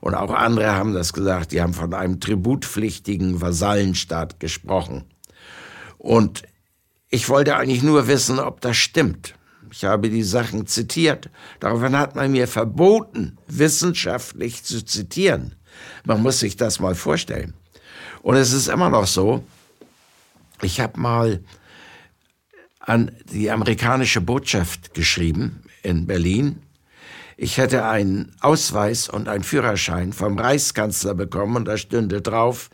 Und 0.00 0.14
auch 0.14 0.32
andere 0.32 0.72
haben 0.72 0.94
das 0.94 1.12
gesagt, 1.12 1.52
die 1.52 1.60
haben 1.60 1.74
von 1.74 1.92
einem 1.94 2.20
tributpflichtigen 2.20 3.40
Vasallenstaat 3.40 4.38
gesprochen. 4.40 5.04
Und 5.98 6.42
ich 7.08 7.28
wollte 7.28 7.56
eigentlich 7.56 7.82
nur 7.82 8.08
wissen, 8.08 8.38
ob 8.38 8.60
das 8.60 8.76
stimmt. 8.76 9.34
Ich 9.72 9.84
habe 9.84 10.08
die 10.10 10.22
Sachen 10.22 10.66
zitiert. 10.66 11.28
Daraufhin 11.60 11.98
hat 11.98 12.14
man 12.14 12.30
mir 12.30 12.46
verboten, 12.46 13.38
wissenschaftlich 13.48 14.62
zu 14.62 14.84
zitieren. 14.84 15.54
Man 16.04 16.22
muss 16.22 16.40
sich 16.40 16.56
das 16.56 16.80
mal 16.80 16.94
vorstellen. 16.94 17.54
Und 18.22 18.36
es 18.36 18.52
ist 18.52 18.68
immer 18.68 18.90
noch 18.90 19.06
so, 19.06 19.44
ich 20.62 20.80
habe 20.80 20.98
mal 20.98 21.40
an 22.80 23.10
die 23.32 23.50
amerikanische 23.50 24.20
Botschaft 24.20 24.94
geschrieben 24.94 25.62
in 25.82 26.06
Berlin 26.06 26.62
ich 27.38 27.58
hätte 27.58 27.84
einen 27.84 28.32
Ausweis 28.40 29.10
und 29.10 29.28
einen 29.28 29.44
Führerschein 29.44 30.14
vom 30.14 30.38
Reichskanzler 30.38 31.14
bekommen 31.14 31.56
und 31.56 31.64
da 31.66 31.76
stünde 31.76 32.22
drauf, 32.22 32.70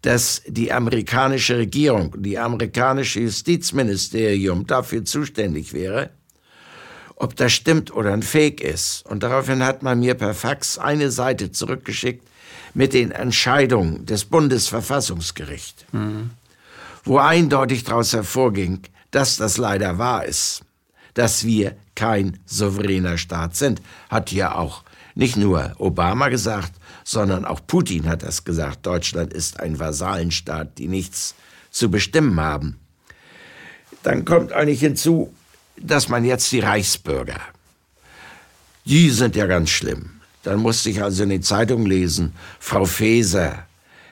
dass 0.00 0.42
die 0.46 0.72
amerikanische 0.72 1.58
Regierung, 1.58 2.14
die 2.22 2.38
amerikanische 2.38 3.20
Justizministerium 3.20 4.66
dafür 4.66 5.04
zuständig 5.04 5.74
wäre, 5.74 6.10
ob 7.14 7.36
das 7.36 7.52
stimmt 7.52 7.92
oder 7.92 8.14
ein 8.14 8.22
Fake 8.22 8.62
ist. 8.62 9.04
Und 9.04 9.22
daraufhin 9.22 9.62
hat 9.62 9.82
man 9.82 10.00
mir 10.00 10.14
per 10.14 10.32
Fax 10.32 10.78
eine 10.78 11.10
Seite 11.10 11.52
zurückgeschickt 11.52 12.26
mit 12.74 12.92
den 12.92 13.10
Entscheidungen 13.10 14.06
des 14.06 14.24
Bundesverfassungsgerichts, 14.24 15.84
mhm. 15.92 16.30
wo 17.04 17.18
eindeutig 17.18 17.84
daraus 17.84 18.12
hervorging, 18.12 18.80
dass 19.10 19.36
das 19.36 19.56
leider 19.56 19.98
wahr 19.98 20.24
ist 20.24 20.62
dass 21.16 21.44
wir 21.44 21.74
kein 21.94 22.38
souveräner 22.44 23.16
Staat 23.16 23.56
sind. 23.56 23.80
Hat 24.10 24.32
ja 24.32 24.54
auch 24.54 24.84
nicht 25.14 25.38
nur 25.38 25.74
Obama 25.78 26.28
gesagt, 26.28 26.72
sondern 27.04 27.46
auch 27.46 27.60
Putin 27.66 28.06
hat 28.06 28.22
das 28.22 28.44
gesagt. 28.44 28.84
Deutschland 28.84 29.32
ist 29.32 29.58
ein 29.58 29.78
Vasallenstaat, 29.78 30.76
die 30.76 30.88
nichts 30.88 31.34
zu 31.70 31.90
bestimmen 31.90 32.38
haben. 32.38 32.78
Dann 34.02 34.26
kommt 34.26 34.52
eigentlich 34.52 34.80
hinzu, 34.80 35.32
dass 35.78 36.10
man 36.10 36.24
jetzt 36.24 36.52
die 36.52 36.60
Reichsbürger, 36.60 37.40
die 38.84 39.08
sind 39.08 39.36
ja 39.36 39.46
ganz 39.46 39.70
schlimm. 39.70 40.15
Dann 40.46 40.60
musste 40.60 40.90
ich 40.90 41.02
also 41.02 41.24
in 41.24 41.30
den 41.30 41.42
Zeitungen 41.42 41.86
lesen, 41.86 42.32
Frau 42.60 42.84
Feser 42.84 43.66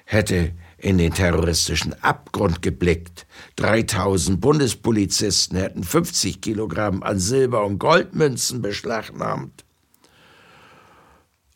hätte 0.04 0.50
in 0.78 0.98
den 0.98 1.14
terroristischen 1.14 1.94
Abgrund 2.02 2.60
geblickt. 2.60 3.24
3000 3.54 4.40
Bundespolizisten 4.40 5.56
hätten 5.56 5.84
50 5.84 6.40
Kilogramm 6.40 7.04
an 7.04 7.20
Silber- 7.20 7.64
und 7.64 7.78
Goldmünzen 7.78 8.62
beschlagnahmt. 8.62 9.64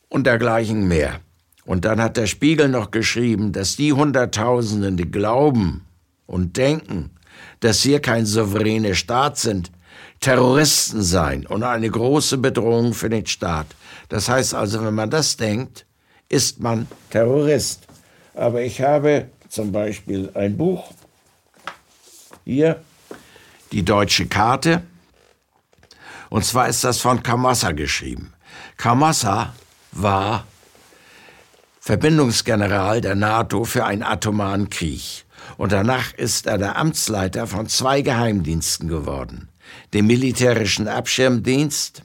Und 0.08 0.28
dergleichen 0.28 0.86
mehr. 0.86 1.18
Und 1.64 1.84
dann 1.84 2.00
hat 2.00 2.16
der 2.16 2.28
Spiegel 2.28 2.68
noch 2.68 2.92
geschrieben, 2.92 3.50
dass 3.50 3.74
die 3.74 3.92
Hunderttausenden, 3.92 4.96
die 4.96 5.10
glauben 5.10 5.86
und 6.26 6.56
denken, 6.56 7.10
dass 7.58 7.84
wir 7.84 7.98
kein 7.98 8.26
souveräner 8.26 8.94
Staat 8.94 9.38
sind, 9.38 9.72
Terroristen 10.20 11.02
seien 11.02 11.46
und 11.46 11.64
eine 11.64 11.90
große 11.90 12.38
Bedrohung 12.38 12.94
für 12.94 13.10
den 13.10 13.26
Staat. 13.26 13.66
Das 14.08 14.28
heißt 14.28 14.54
also, 14.54 14.84
wenn 14.84 14.94
man 14.94 15.10
das 15.10 15.36
denkt, 15.36 15.86
ist 16.28 16.60
man 16.60 16.86
Terrorist. 17.10 17.86
Aber 18.34 18.62
ich 18.62 18.80
habe 18.80 19.28
zum 19.48 19.72
Beispiel 19.72 20.30
ein 20.34 20.56
Buch, 20.56 20.92
hier, 22.44 22.82
die 23.72 23.84
deutsche 23.84 24.26
Karte. 24.26 24.82
Und 26.30 26.44
zwar 26.44 26.68
ist 26.68 26.84
das 26.84 27.00
von 27.00 27.22
Kamassa 27.22 27.72
geschrieben. 27.72 28.32
Kamassa 28.76 29.54
war 29.92 30.46
Verbindungsgeneral 31.80 33.00
der 33.00 33.14
NATO 33.14 33.64
für 33.64 33.84
einen 33.84 34.02
atomaren 34.02 34.70
Krieg. 34.70 35.24
Und 35.56 35.72
danach 35.72 36.12
ist 36.14 36.46
er 36.46 36.58
der 36.58 36.76
Amtsleiter 36.76 37.46
von 37.46 37.66
zwei 37.66 38.02
Geheimdiensten 38.02 38.88
geworden. 38.88 39.48
Dem 39.94 40.06
militärischen 40.06 40.86
Abschirmdienst 40.86 42.02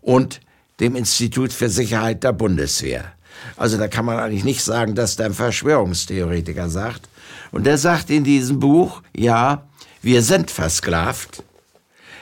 und 0.00 0.40
dem 0.80 0.96
Institut 0.96 1.52
für 1.52 1.68
Sicherheit 1.68 2.24
der 2.24 2.32
Bundeswehr. 2.32 3.12
Also 3.56 3.78
da 3.78 3.88
kann 3.88 4.04
man 4.04 4.18
eigentlich 4.18 4.44
nicht 4.44 4.62
sagen, 4.62 4.94
dass 4.94 5.16
der 5.16 5.26
ein 5.26 5.34
Verschwörungstheoretiker 5.34 6.68
sagt. 6.68 7.08
Und 7.52 7.64
der 7.64 7.78
sagt 7.78 8.10
in 8.10 8.24
diesem 8.24 8.60
Buch, 8.60 9.02
ja, 9.16 9.66
wir 10.02 10.22
sind 10.22 10.50
versklavt. 10.50 11.42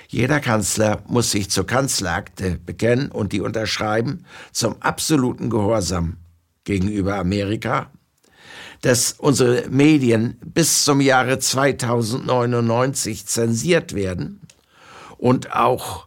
Jeder 0.08 0.40
Kanzler 0.40 1.02
muss 1.08 1.30
sich 1.30 1.50
zur 1.50 1.66
Kanzlerakte 1.66 2.58
bekennen 2.64 3.10
und 3.10 3.32
die 3.32 3.40
unterschreiben 3.40 4.24
zum 4.52 4.80
absoluten 4.80 5.50
Gehorsam 5.50 6.18
gegenüber 6.64 7.16
Amerika, 7.16 7.90
dass 8.80 9.12
unsere 9.12 9.68
Medien 9.68 10.38
bis 10.44 10.84
zum 10.84 11.00
Jahre 11.00 11.38
2099 11.38 13.26
zensiert 13.26 13.94
werden 13.94 14.40
und 15.18 15.52
auch 15.52 16.06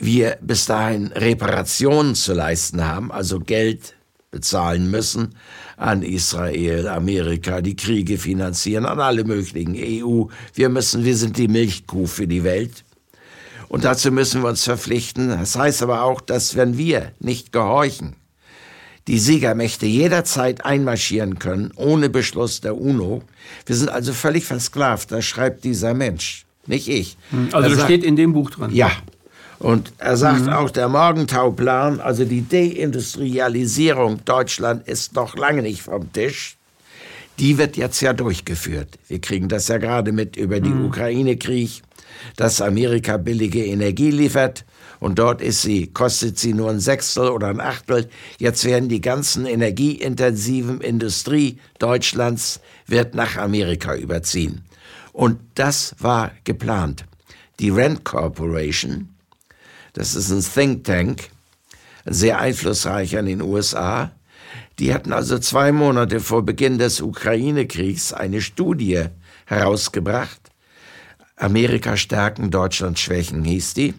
wir 0.00 0.38
bis 0.40 0.66
dahin 0.66 1.08
Reparationen 1.08 2.14
zu 2.14 2.32
leisten 2.32 2.84
haben, 2.84 3.12
also 3.12 3.38
Geld 3.38 3.94
bezahlen 4.30 4.90
müssen 4.90 5.34
an 5.76 6.02
Israel, 6.02 6.88
Amerika, 6.88 7.60
die 7.60 7.76
Kriege 7.76 8.18
finanzieren, 8.18 8.86
an 8.86 9.00
alle 9.00 9.24
möglichen 9.24 9.74
EU. 9.76 10.24
Wir 10.54 10.68
müssen, 10.68 11.04
wir 11.04 11.16
sind 11.16 11.36
die 11.36 11.48
Milchkuh 11.48 12.06
für 12.06 12.26
die 12.26 12.44
Welt. 12.44 12.84
Und 13.68 13.84
dazu 13.84 14.10
müssen 14.10 14.42
wir 14.42 14.48
uns 14.48 14.64
verpflichten. 14.64 15.28
Das 15.28 15.56
heißt 15.56 15.82
aber 15.82 16.02
auch, 16.02 16.20
dass 16.20 16.56
wenn 16.56 16.76
wir 16.76 17.12
nicht 17.20 17.52
gehorchen, 17.52 18.16
die 19.06 19.18
Siegermächte 19.18 19.86
jederzeit 19.86 20.64
einmarschieren 20.64 21.38
können, 21.38 21.72
ohne 21.76 22.10
Beschluss 22.10 22.60
der 22.60 22.76
UNO. 22.76 23.22
Wir 23.66 23.76
sind 23.76 23.88
also 23.88 24.12
völlig 24.12 24.44
versklavt. 24.44 25.10
Das 25.10 25.24
schreibt 25.24 25.64
dieser 25.64 25.94
Mensch, 25.94 26.46
nicht 26.66 26.88
ich. 26.88 27.16
Also 27.52 27.68
das 27.68 27.78
sagt, 27.78 27.84
steht 27.90 28.04
in 28.04 28.16
dem 28.16 28.32
Buch 28.32 28.50
drin. 28.50 28.70
Ja. 28.72 28.90
Und 29.60 29.92
er 29.98 30.16
sagt 30.16 30.46
mhm. 30.46 30.52
auch, 30.52 30.70
der 30.70 30.88
Morgentauplan, 30.88 32.00
also 32.00 32.24
die 32.24 32.48
Deindustrialisierung 32.48 34.24
Deutschland 34.24 34.88
ist 34.88 35.14
noch 35.14 35.36
lange 35.36 35.62
nicht 35.62 35.82
vom 35.82 36.12
Tisch. 36.12 36.56
Die 37.38 37.56
wird 37.58 37.76
jetzt 37.76 38.00
ja 38.00 38.12
durchgeführt. 38.12 38.98
Wir 39.06 39.20
kriegen 39.20 39.48
das 39.48 39.68
ja 39.68 39.78
gerade 39.78 40.12
mit 40.12 40.36
über 40.36 40.60
den 40.60 40.78
mhm. 40.78 40.86
Ukraine-Krieg, 40.86 41.82
dass 42.36 42.60
Amerika 42.60 43.18
billige 43.18 43.64
Energie 43.64 44.10
liefert 44.10 44.64
und 45.00 45.18
dort 45.18 45.40
ist 45.40 45.62
sie, 45.62 45.88
kostet 45.88 46.38
sie 46.38 46.52
nur 46.52 46.70
ein 46.70 46.78
Sechstel 46.78 47.28
oder 47.28 47.48
ein 47.48 47.60
Achtel. 47.60 48.08
Jetzt 48.38 48.64
werden 48.64 48.90
die 48.90 49.00
ganzen 49.00 49.46
energieintensiven 49.46 50.80
Industrie 50.82 51.58
Deutschlands 51.78 52.60
wird 52.86 53.14
nach 53.14 53.36
Amerika 53.36 53.94
überziehen. 53.94 54.62
Und 55.12 55.38
das 55.54 55.94
war 55.98 56.32
geplant. 56.44 57.06
Die 57.58 57.70
Rand 57.70 58.04
Corporation, 58.04 59.08
das 59.92 60.14
ist 60.14 60.30
ein 60.30 60.42
Think 60.42 60.84
Tank, 60.84 61.30
sehr 62.04 62.38
einflussreich 62.38 63.16
an 63.18 63.26
den 63.26 63.42
USA, 63.42 64.10
die 64.78 64.94
hatten 64.94 65.12
also 65.12 65.38
zwei 65.38 65.72
Monate 65.72 66.20
vor 66.20 66.42
Beginn 66.42 66.78
des 66.78 67.00
Ukraine-Kriegs 67.02 68.12
eine 68.12 68.40
Studie 68.40 69.04
herausgebracht. 69.44 70.40
Amerika 71.36 71.96
stärken, 71.96 72.50
Deutschland 72.50 72.98
schwächen 72.98 73.44
hieß 73.44 73.74
die. 73.74 73.94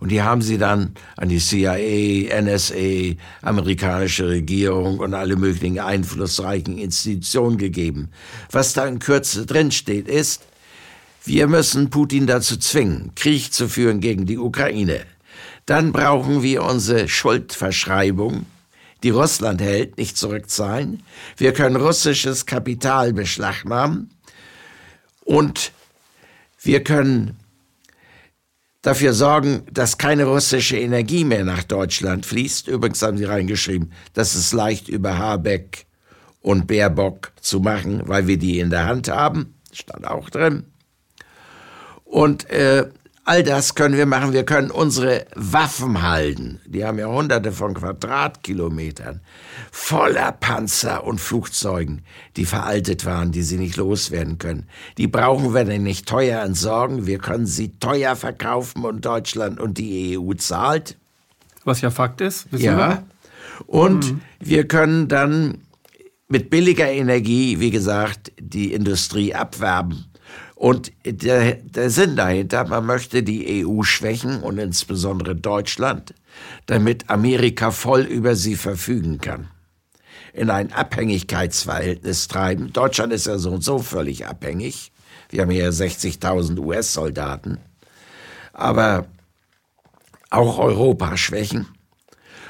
Und 0.00 0.10
die 0.10 0.22
haben 0.22 0.42
sie 0.42 0.58
dann 0.58 0.94
an 1.16 1.28
die 1.28 1.38
CIA, 1.38 2.42
NSA, 2.42 3.14
amerikanische 3.40 4.28
Regierung 4.28 4.98
und 4.98 5.14
alle 5.14 5.36
möglichen 5.36 5.78
einflussreichen 5.78 6.76
Institutionen 6.76 7.56
gegeben. 7.56 8.10
Was 8.50 8.74
da 8.74 8.86
in 8.86 8.98
Kürze 8.98 9.46
drinsteht, 9.46 10.08
ist, 10.08 10.42
wir 11.26 11.48
müssen 11.48 11.90
Putin 11.90 12.28
dazu 12.28 12.56
zwingen, 12.56 13.12
Krieg 13.16 13.52
zu 13.52 13.68
führen 13.68 14.00
gegen 14.00 14.26
die 14.26 14.38
Ukraine. 14.38 15.04
Dann 15.66 15.90
brauchen 15.92 16.42
wir 16.44 16.62
unsere 16.62 17.08
Schuldverschreibung, 17.08 18.46
die 19.02 19.10
Russland 19.10 19.60
hält, 19.60 19.98
nicht 19.98 20.16
zurückzahlen. 20.16 21.02
Wir 21.36 21.52
können 21.52 21.74
russisches 21.74 22.46
Kapital 22.46 23.12
beschlagnahmen 23.12 24.10
und 25.24 25.72
wir 26.62 26.84
können 26.84 27.36
dafür 28.82 29.12
sorgen, 29.12 29.62
dass 29.72 29.98
keine 29.98 30.26
russische 30.26 30.78
Energie 30.78 31.24
mehr 31.24 31.44
nach 31.44 31.64
Deutschland 31.64 32.24
fließt. 32.24 32.68
Übrigens 32.68 33.02
haben 33.02 33.18
Sie 33.18 33.24
reingeschrieben, 33.24 33.92
das 34.14 34.36
ist 34.36 34.52
leicht 34.52 34.88
über 34.88 35.18
Habeck 35.18 35.86
und 36.40 36.68
Baerbock 36.68 37.32
zu 37.40 37.58
machen, 37.58 38.02
weil 38.04 38.28
wir 38.28 38.38
die 38.38 38.60
in 38.60 38.70
der 38.70 38.84
Hand 38.84 39.08
haben. 39.08 39.56
Stand 39.72 40.06
auch 40.06 40.30
drin. 40.30 40.66
Und 42.06 42.48
äh, 42.50 42.88
All 43.28 43.42
das 43.42 43.74
können 43.74 43.96
wir 43.96 44.06
machen. 44.06 44.32
Wir 44.32 44.44
können 44.44 44.70
unsere 44.70 45.26
Waffen 45.34 46.02
halten. 46.02 46.60
Die 46.64 46.84
haben 46.84 46.96
ja 46.96 47.08
hunderte 47.08 47.50
von 47.50 47.74
Quadratkilometern 47.74 49.20
voller 49.72 50.30
Panzer 50.30 51.02
und 51.02 51.20
Flugzeugen, 51.20 52.02
die 52.36 52.44
veraltet 52.44 53.04
waren, 53.04 53.32
die 53.32 53.42
sie 53.42 53.58
nicht 53.58 53.76
loswerden 53.76 54.38
können. 54.38 54.68
Die 54.96 55.08
brauchen 55.08 55.54
wir 55.54 55.64
denn 55.64 55.82
nicht 55.82 56.06
teuer 56.06 56.40
entsorgen. 56.44 57.06
Wir 57.06 57.18
können 57.18 57.46
sie 57.46 57.76
teuer 57.80 58.14
verkaufen 58.14 58.84
und 58.84 59.04
Deutschland 59.04 59.58
und 59.58 59.76
die 59.76 60.16
EU 60.16 60.34
zahlt. 60.34 60.96
Was 61.64 61.80
ja 61.80 61.90
Fakt 61.90 62.20
ist. 62.20 62.46
ja. 62.52 62.76
Wir? 62.78 63.02
Und 63.66 64.12
mhm. 64.12 64.20
wir 64.38 64.68
können 64.68 65.08
dann 65.08 65.62
mit 66.28 66.48
billiger 66.48 66.88
Energie, 66.88 67.58
wie 67.58 67.72
gesagt, 67.72 68.30
die 68.38 68.72
Industrie 68.72 69.34
abwerben 69.34 70.04
und 70.56 70.90
der, 71.04 71.56
der 71.56 71.90
Sinn 71.90 72.16
dahinter, 72.16 72.66
man 72.66 72.86
möchte 72.86 73.22
die 73.22 73.64
EU 73.64 73.82
schwächen 73.82 74.42
und 74.42 74.56
insbesondere 74.56 75.36
Deutschland, 75.36 76.14
damit 76.64 77.10
Amerika 77.10 77.70
voll 77.70 78.00
über 78.00 78.34
sie 78.34 78.56
verfügen 78.56 79.20
kann. 79.20 79.48
In 80.32 80.48
ein 80.48 80.72
Abhängigkeitsverhältnis 80.72 82.28
treiben. 82.28 82.72
Deutschland 82.72 83.12
ist 83.12 83.26
ja 83.26 83.36
so 83.36 83.50
und 83.50 83.62
so 83.62 83.80
völlig 83.80 84.26
abhängig. 84.26 84.92
Wir 85.28 85.42
haben 85.42 85.50
hier 85.50 85.70
60.000 85.70 86.58
US-Soldaten. 86.58 87.58
Aber 88.54 89.06
auch 90.30 90.58
Europa 90.58 91.18
schwächen. 91.18 91.66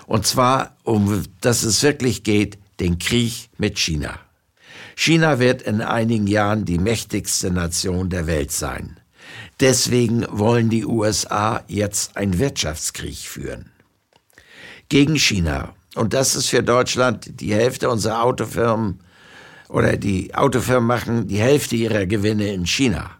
Und 0.07 0.29
zwar, 0.29 0.77
um 0.85 1.25
dass 1.41 1.65
es 1.65 1.83
wirklich 1.83 2.23
geht, 2.23 2.59
den 2.79 3.01
Krieg 3.01 3.49
mit 3.59 3.81
China. 3.81 4.21
China 4.99 5.39
wird 5.39 5.63
in 5.63 5.83
einigen 5.83 6.27
Jahren 6.27 6.65
die 6.65 6.79
mächtigste 6.79 7.51
Nation 7.51 8.09
der 8.09 8.27
Welt 8.27 8.51
sein. 8.51 8.97
Deswegen 9.61 10.27
wollen 10.31 10.71
die 10.71 10.87
USA 10.87 11.63
jetzt 11.69 12.17
einen 12.17 12.39
Wirtschaftskrieg 12.39 13.19
führen. 13.19 13.71
Gegen 14.89 15.17
China. 15.17 15.75
Und 15.95 16.15
das 16.15 16.35
ist 16.35 16.49
für 16.49 16.63
Deutschland 16.63 17.41
die 17.41 17.55
Hälfte 17.55 17.91
unserer 17.91 18.23
Autofirmen 18.23 19.01
oder 19.69 19.97
die 19.97 20.35
Autofirmen 20.35 20.87
machen 20.87 21.29
die 21.29 21.39
Hälfte 21.39 21.77
ihrer 21.77 22.07
Gewinne 22.07 22.53
in 22.53 22.67
China. 22.67 23.11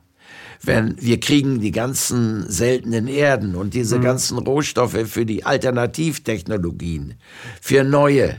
Wenn 0.63 0.97
wir 1.01 1.21
kriegen 1.21 1.61
die 1.61 1.73
ganzen 1.73 2.51
seltenen 2.51 3.07
Erden 3.07 3.55
und 3.55 3.75
diese 3.75 3.99
mhm. 3.99 4.03
ganzen 4.03 4.39
Rohstoffe 4.39 5.07
für 5.07 5.27
die 5.27 5.45
Alternativtechnologien, 5.45 7.15
für 7.61 7.85
neue 7.85 8.37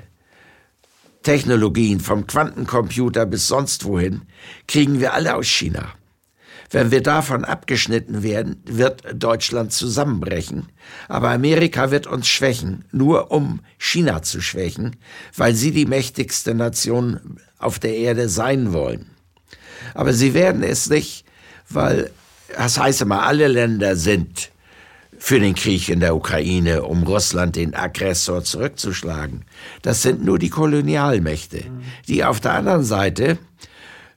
Technologien, 1.28 2.00
vom 2.00 2.26
Quantencomputer 2.26 3.26
bis 3.26 3.50
sonst 3.50 3.84
wohin, 3.84 4.22
kriegen 4.66 5.02
wir 5.02 5.14
alle 5.14 5.36
aus 5.36 5.46
China. 5.46 5.90
Wenn 6.72 6.90
wir 6.90 7.04
davon 7.04 7.44
abgeschnitten 7.44 8.24
werden, 8.24 8.64
wird 8.64 9.04
Deutschland 9.14 9.74
zusammenbrechen. 9.74 10.68
Aber 11.10 11.32
Amerika 11.32 11.92
wird 11.92 12.08
uns 12.08 12.30
schwächen, 12.30 12.86
nur 12.94 13.30
um 13.30 13.60
China 13.78 14.22
zu 14.22 14.40
schwächen, 14.40 14.96
weil 15.36 15.54
sie 15.54 15.74
die 15.74 15.86
mächtigste 15.86 16.56
Nation 16.56 17.42
auf 17.58 17.78
der 17.78 17.98
Erde 17.98 18.30
sein 18.30 18.72
wollen. 18.72 19.10
Aber 19.96 20.14
sie 20.14 20.34
werden 20.34 20.64
es 20.64 20.90
nicht, 20.90 21.26
weil, 21.68 22.10
das 22.56 22.80
heißt 22.80 23.02
immer, 23.02 23.24
alle 23.24 23.50
Länder 23.50 23.98
sind 23.98 24.50
für 25.18 25.40
den 25.40 25.56
Krieg 25.56 25.90
in 25.90 26.00
der 26.00 26.16
Ukraine, 26.16 26.84
um 26.84 27.04
Russland, 27.04 27.56
den 27.56 27.74
Aggressor, 27.74 28.44
zurückzuschlagen. 28.44 29.44
Das 29.82 30.02
sind 30.02 30.24
nur 30.24 30.40
die 30.40 30.50
Kolonialmächte, 30.50 31.64
die 32.08 32.24
auf 32.24 32.40
der 32.40 32.54
anderen 32.54 32.84
Seite 32.84 33.40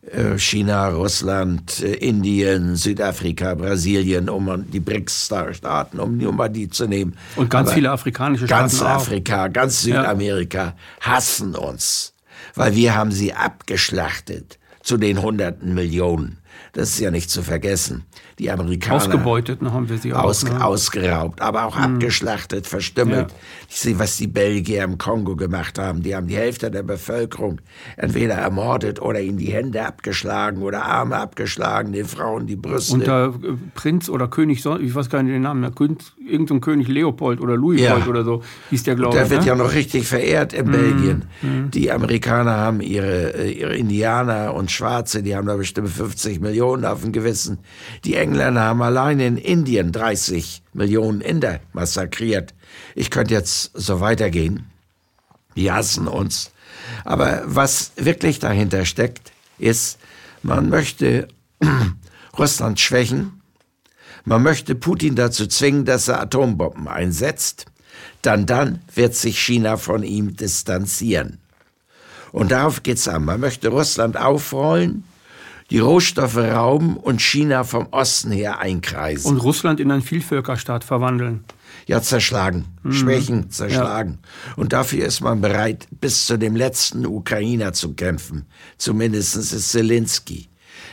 äh, 0.02 0.38
China, 0.38 0.88
Russland, 0.88 1.82
äh, 1.82 1.92
Indien, 1.94 2.74
Südafrika, 2.74 3.54
Brasilien, 3.54 4.28
um 4.28 4.64
die 4.70 4.80
BRICS-Staaten, 4.80 6.00
um 6.00 6.16
nur 6.16 6.32
mal 6.32 6.48
die 6.48 6.70
zu 6.70 6.86
nehmen. 6.86 7.16
Und 7.36 7.50
ganz 7.50 7.68
Aber 7.68 7.74
viele 7.74 7.90
afrikanische 7.90 8.46
Staaten. 8.46 8.62
Ganz 8.62 8.82
Afrika, 8.82 9.46
auch. 9.46 9.52
ganz 9.52 9.82
Südamerika 9.82 10.64
ja. 10.64 10.74
hassen 11.00 11.54
uns, 11.54 12.14
weil 12.54 12.74
wir 12.74 12.94
haben 12.94 13.12
sie 13.12 13.34
abgeschlachtet 13.34 14.58
zu 14.82 14.96
den 14.96 15.20
hunderten 15.20 15.74
Millionen. 15.74 16.38
Das 16.72 16.90
ist 16.90 17.00
ja 17.00 17.10
nicht 17.10 17.30
zu 17.30 17.42
vergessen 17.42 18.04
die 18.40 18.50
Amerikaner. 18.50 18.96
Ausgebeutet 18.96 19.62
ne, 19.62 19.72
haben 19.72 19.88
wir 19.88 19.98
sie 19.98 20.12
auch. 20.14 20.24
Aus, 20.24 20.44
ne? 20.44 20.64
Ausgeraubt, 20.64 21.40
aber 21.40 21.66
auch 21.66 21.76
mhm. 21.76 21.96
abgeschlachtet, 21.96 22.66
verstümmelt. 22.66 23.30
Ja. 23.30 23.36
Ich 23.68 23.76
sehe, 23.76 23.98
was 23.98 24.16
die 24.16 24.26
Belgier 24.26 24.82
im 24.82 24.98
Kongo 24.98 25.36
gemacht 25.36 25.78
haben. 25.78 26.02
Die 26.02 26.16
haben 26.16 26.26
die 26.26 26.36
Hälfte 26.36 26.70
der 26.70 26.82
Bevölkerung 26.82 27.60
entweder 27.96 28.34
ermordet 28.34 29.00
oder 29.00 29.20
ihnen 29.20 29.38
die 29.38 29.52
Hände 29.52 29.84
abgeschlagen 29.84 30.62
oder 30.62 30.84
Arme 30.84 31.16
abgeschlagen, 31.16 31.92
den 31.92 32.06
Frauen 32.06 32.46
die 32.46 32.56
Brüste. 32.56 32.94
Unter 32.94 33.26
äh, 33.26 33.52
Prinz 33.74 34.08
oder 34.08 34.26
König, 34.28 34.64
ich 34.64 34.94
weiß 34.94 35.10
gar 35.10 35.22
nicht 35.22 35.34
den 35.34 35.42
Namen, 35.42 35.62
irgendein 36.26 36.60
König 36.60 36.88
Leopold 36.88 37.40
oder 37.40 37.56
Louispold 37.56 38.04
ja. 38.04 38.10
oder 38.10 38.24
so 38.24 38.42
hieß 38.70 38.84
der, 38.84 38.94
glaube 38.94 39.16
ich. 39.16 39.22
Der 39.22 39.30
wird 39.30 39.42
ne? 39.42 39.46
ja 39.48 39.54
noch 39.54 39.74
richtig 39.74 40.06
verehrt 40.06 40.54
in 40.54 40.66
mhm. 40.66 40.72
Belgien. 40.72 41.24
Mhm. 41.42 41.70
Die 41.70 41.92
Amerikaner 41.92 42.56
haben 42.56 42.80
ihre, 42.80 43.34
äh, 43.34 43.50
ihre 43.52 43.76
Indianer 43.76 44.54
und 44.54 44.70
Schwarze, 44.70 45.22
die 45.22 45.36
haben 45.36 45.46
da 45.46 45.56
bestimmt 45.56 45.90
50 45.90 46.40
Millionen 46.40 46.59
auf 46.84 47.02
dem 47.02 47.12
Gewissen. 47.12 47.58
Die 48.04 48.16
Engländer 48.16 48.40
Engländer 48.50 48.62
haben 48.62 48.82
allein 48.82 49.20
in 49.20 49.36
Indien 49.36 49.92
30 49.92 50.62
Millionen 50.72 51.20
Inder 51.20 51.60
massakriert. 51.72 52.54
Ich 52.94 53.10
könnte 53.10 53.34
jetzt 53.34 53.72
so 53.74 54.00
weitergehen. 54.00 54.66
Die 55.56 55.70
hassen 55.70 56.08
uns. 56.08 56.52
Aber 57.04 57.42
was 57.44 57.92
wirklich 57.96 58.38
dahinter 58.38 58.84
steckt, 58.84 59.32
ist, 59.58 59.98
man 60.42 60.68
möchte 60.68 61.28
Russland 62.38 62.80
schwächen. 62.80 63.42
Man 64.24 64.42
möchte 64.42 64.74
Putin 64.74 65.16
dazu 65.16 65.46
zwingen, 65.46 65.84
dass 65.84 66.08
er 66.08 66.20
Atombomben 66.20 66.88
einsetzt. 66.88 67.66
dann 68.22 68.46
dann 68.46 68.80
wird 68.94 69.14
sich 69.14 69.38
China 69.38 69.76
von 69.76 70.02
ihm 70.02 70.36
distanzieren. 70.36 71.38
Und 72.32 72.52
darauf 72.52 72.82
geht's 72.82 73.08
an. 73.08 73.24
Man 73.24 73.40
möchte 73.40 73.68
Russland 73.68 74.16
aufrollen, 74.16 75.04
die 75.70 75.78
Rohstoffe 75.78 76.36
rauben 76.36 76.96
und 76.96 77.22
China 77.22 77.64
vom 77.64 77.88
Osten 77.90 78.32
her 78.32 78.58
einkreisen. 78.58 79.30
Und 79.30 79.38
Russland 79.38 79.80
in 79.80 79.90
einen 79.90 80.02
Vielvölkerstaat 80.02 80.84
verwandeln. 80.84 81.44
Ja, 81.86 82.02
zerschlagen, 82.02 82.66
mhm. 82.82 82.92
schwächen, 82.92 83.50
zerschlagen. 83.50 84.18
Ja. 84.22 84.54
Und 84.56 84.72
dafür 84.72 85.06
ist 85.06 85.20
man 85.20 85.40
bereit, 85.40 85.88
bis 86.00 86.26
zu 86.26 86.38
dem 86.38 86.56
letzten 86.56 87.06
Ukrainer 87.06 87.72
zu 87.72 87.94
kämpfen. 87.94 88.46
Zumindest 88.78 89.36
ist 89.36 89.70
Zelensky. 89.70 90.48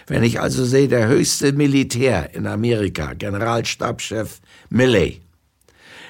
Wenn 0.05 0.23
ich 0.23 0.39
also 0.39 0.63
sehe, 0.63 0.87
der 0.87 1.07
höchste 1.07 1.51
Militär 1.51 2.33
in 2.33 2.47
Amerika, 2.47 3.13
Generalstabschef 3.13 4.39
Milley, 4.69 5.21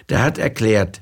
der 0.09 0.21
hat 0.21 0.37
erklärt, 0.37 1.01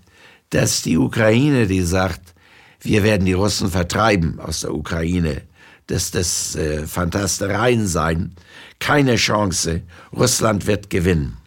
dass 0.52 0.82
die 0.82 0.98
Ukraine, 0.98 1.68
die 1.68 1.82
sagt, 1.82 2.34
wir 2.80 3.04
werden 3.04 3.26
die 3.26 3.34
Russen 3.34 3.70
vertreiben 3.70 4.40
aus 4.40 4.62
der 4.62 4.74
Ukraine, 4.74 5.42
dass 5.88 6.12
das 6.12 6.56
äh, 6.56 6.88
Fantastereien 6.88 7.88
sein, 7.88 8.36
keine 8.80 9.16
Chance, 9.16 9.82
Russland 10.16 10.68
wird 10.68 10.90
gewinnen. 10.90 11.38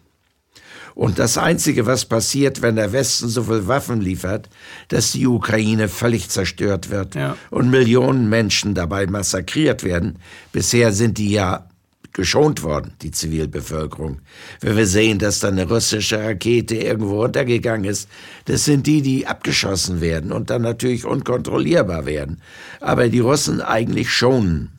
Und 0.98 1.20
das 1.20 1.38
Einzige, 1.38 1.87
was 1.87 2.07
passiert, 2.07 2.61
wenn 2.61 2.74
der 2.74 2.92
Westen 2.92 3.29
so 3.29 3.44
viel 3.44 3.68
Waffen 3.68 4.01
liefert, 4.01 4.48
dass 4.88 5.12
die 5.12 5.29
Ukraine 5.29 5.88
völlig 5.88 6.29
zerstört 6.29 6.90
wird 6.90 7.14
ja. 7.14 7.37
und 7.51 7.70
Millionen 7.70 8.29
Menschen 8.29 8.74
dabei 8.74 9.07
massakriert 9.07 9.85
werden. 9.85 10.18
Bisher 10.51 10.92
sind 10.92 11.18
die 11.18 11.31
ja 11.31 11.67
geschont 12.12 12.62
worden, 12.62 12.92
die 13.03 13.11
Zivilbevölkerung. 13.11 14.21
Wenn 14.61 14.77
wir 14.77 14.87
sehen, 14.87 15.18
dass 15.18 15.40
da 15.40 15.49
eine 15.49 15.68
russische 15.68 16.23
Rakete 16.23 16.77
irgendwo 16.77 17.23
runtergegangen 17.23 17.85
ist, 17.85 18.09
das 18.47 18.64
sind 18.64 18.87
die, 18.87 19.03
die 19.03 19.27
abgeschossen 19.27 20.01
werden 20.01 20.33
und 20.33 20.51
dann 20.51 20.62
natürlich 20.62 21.05
unkontrollierbar 21.05 22.07
werden. 22.07 22.42
Aber 22.81 23.09
die 23.09 23.21
Russen 23.21 23.61
eigentlich 23.61 24.11
schonen 24.11 24.73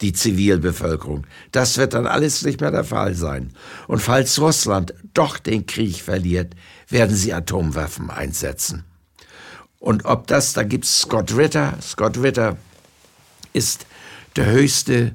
die 0.00 0.12
Zivilbevölkerung. 0.12 1.26
Das 1.52 1.78
wird 1.78 1.94
dann 1.94 2.06
alles 2.06 2.44
nicht 2.44 2.60
mehr 2.60 2.70
der 2.70 2.84
Fall 2.84 3.14
sein. 3.14 3.52
Und 3.86 4.00
falls 4.00 4.40
Russland 4.40 4.92
doch 5.14 5.38
den 5.38 5.66
Krieg 5.66 5.96
verliert, 5.96 6.54
werden 6.88 7.16
sie 7.16 7.32
Atomwaffen 7.32 8.10
einsetzen. 8.10 8.84
Und 9.78 10.04
ob 10.04 10.26
das, 10.26 10.52
da 10.52 10.62
gibt 10.62 10.84
es 10.84 11.00
Scott 11.00 11.36
Ritter. 11.36 11.78
Scott 11.80 12.18
Ritter 12.18 12.56
ist 13.52 13.86
der 14.36 14.46
höchste 14.46 15.14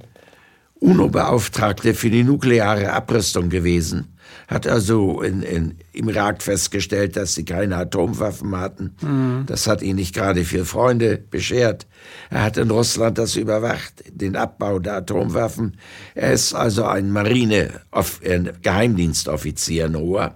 UNO-Beauftragte 0.79 1.93
für 1.93 2.09
die 2.09 2.23
nukleare 2.23 2.93
Abrüstung 2.93 3.49
gewesen, 3.49 4.15
hat 4.47 4.65
also 4.65 5.21
in, 5.21 5.41
in, 5.41 5.75
im 5.91 6.09
Irak 6.09 6.41
festgestellt, 6.41 7.17
dass 7.17 7.35
sie 7.35 7.43
keine 7.43 7.75
Atomwaffen 7.75 8.55
hatten. 8.55 8.95
Mhm. 9.01 9.43
Das 9.45 9.67
hat 9.67 9.81
ihn 9.81 9.97
nicht 9.97 10.15
gerade 10.15 10.45
viele 10.45 10.65
Freunde 10.65 11.17
beschert. 11.17 11.85
Er 12.29 12.43
hat 12.43 12.57
in 12.57 12.71
Russland 12.71 13.17
das 13.17 13.35
überwacht, 13.35 14.03
den 14.09 14.35
Abbau 14.35 14.79
der 14.79 14.95
Atomwaffen. 14.95 15.77
Er 16.15 16.31
ist 16.31 16.53
also 16.53 16.85
ein 16.85 17.11
Marine, 17.11 17.81
ein 17.91 18.51
Geheimdienstoffizier 18.61 19.85
in 19.87 19.95
Ruhr. 19.95 20.35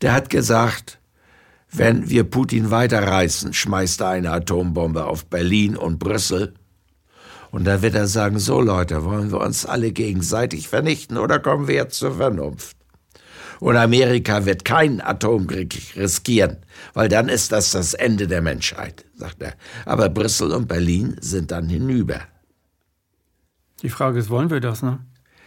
Der 0.00 0.14
hat 0.14 0.30
gesagt, 0.30 0.98
wenn 1.70 2.08
wir 2.10 2.24
Putin 2.24 2.70
weiterreißen, 2.70 3.52
schmeißt 3.52 4.00
er 4.00 4.08
eine 4.08 4.32
Atombombe 4.32 5.06
auf 5.06 5.26
Berlin 5.26 5.76
und 5.76 5.98
Brüssel 5.98 6.54
und 7.52 7.64
dann 7.64 7.82
wird 7.82 7.94
er 7.94 8.08
sagen, 8.08 8.38
so 8.38 8.60
Leute, 8.60 9.04
wollen 9.04 9.30
wir 9.30 9.40
uns 9.40 9.64
alle 9.66 9.92
gegenseitig 9.92 10.68
vernichten 10.68 11.18
oder 11.18 11.38
kommen 11.38 11.68
wir 11.68 11.76
jetzt 11.76 11.98
zur 11.98 12.16
Vernunft? 12.16 12.76
Und 13.60 13.76
Amerika 13.76 14.44
wird 14.44 14.64
keinen 14.64 15.00
Atomkrieg 15.00 15.94
riskieren, 15.94 16.56
weil 16.94 17.08
dann 17.08 17.28
ist 17.28 17.52
das 17.52 17.70
das 17.70 17.94
Ende 17.94 18.26
der 18.26 18.42
Menschheit, 18.42 19.04
sagt 19.14 19.40
er. 19.42 19.54
Aber 19.84 20.08
Brüssel 20.08 20.50
und 20.50 20.66
Berlin 20.66 21.16
sind 21.20 21.52
dann 21.52 21.68
hinüber. 21.68 22.22
Die 23.82 23.90
Frage 23.90 24.18
ist, 24.18 24.30
wollen 24.30 24.50
wir 24.50 24.60
das, 24.60 24.82
ne? 24.82 24.98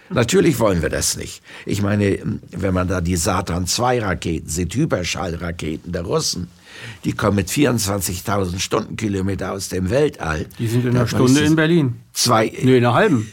Natürlich 0.09 0.59
wollen 0.59 0.83
wir 0.83 0.89
das 0.89 1.17
nicht. 1.17 1.41
Ich 1.65 1.81
meine, 1.81 2.19
wenn 2.51 2.73
man 2.73 2.87
da 2.87 3.01
die 3.01 3.15
Satan-2-Raketen 3.15 4.47
sieht, 4.47 4.75
Hyperschallraketen 4.75 5.91
der 5.91 6.03
Russen, 6.03 6.49
die 7.03 7.13
kommen 7.13 7.35
mit 7.35 7.49
24.000 7.49 8.59
Stundenkilometer 8.59 9.51
aus 9.51 9.69
dem 9.69 9.89
Weltall. 9.89 10.47
Die 10.59 10.67
sind 10.67 10.85
in 10.85 10.95
einer 10.95 11.07
Stunde 11.07 11.41
in 11.41 11.55
Berlin. 11.55 12.01
Zwei. 12.13 12.45
Nee, 12.45 12.77
in 12.77 12.85
einer 12.85 12.93
halben. 12.93 13.31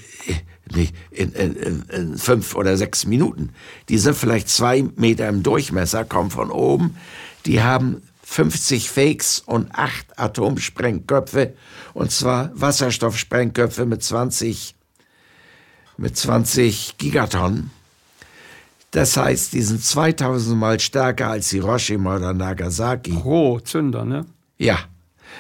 Nee, 0.74 0.88
in, 1.11 1.33
in, 1.33 1.57
in, 1.57 1.83
in, 1.90 2.18
fünf 2.18 2.55
oder 2.55 2.76
sechs 2.76 3.05
Minuten. 3.05 3.50
Die 3.88 3.98
sind 3.98 4.16
vielleicht 4.16 4.48
zwei 4.48 4.85
Meter 4.96 5.28
im 5.28 5.42
Durchmesser, 5.42 6.05
kommen 6.05 6.31
von 6.31 6.50
oben. 6.50 6.96
Die 7.44 7.62
haben 7.62 8.02
50 8.22 8.88
Fakes 8.88 9.42
und 9.44 9.74
acht 9.74 10.18
Atomsprengköpfe. 10.18 11.55
Und 11.92 12.11
zwar 12.11 12.50
Wasserstoffsprengköpfe 12.55 13.85
mit 13.85 14.02
20 14.02 14.74
mit 15.98 16.16
20 16.16 16.96
Gigatonnen. 16.98 17.70
Das 18.92 19.16
heißt, 19.16 19.55
die 19.55 19.62
sind 19.62 19.83
2000 19.83 20.59
Mal 20.59 20.78
stärker 20.78 21.31
als 21.31 21.50
Hiroshima 21.50 22.16
oder 22.16 22.35
Nagasaki. 22.35 23.18
Oh, 23.24 23.59
Zünder, 23.59 24.05
ne? 24.05 24.26
Ja. 24.59 24.78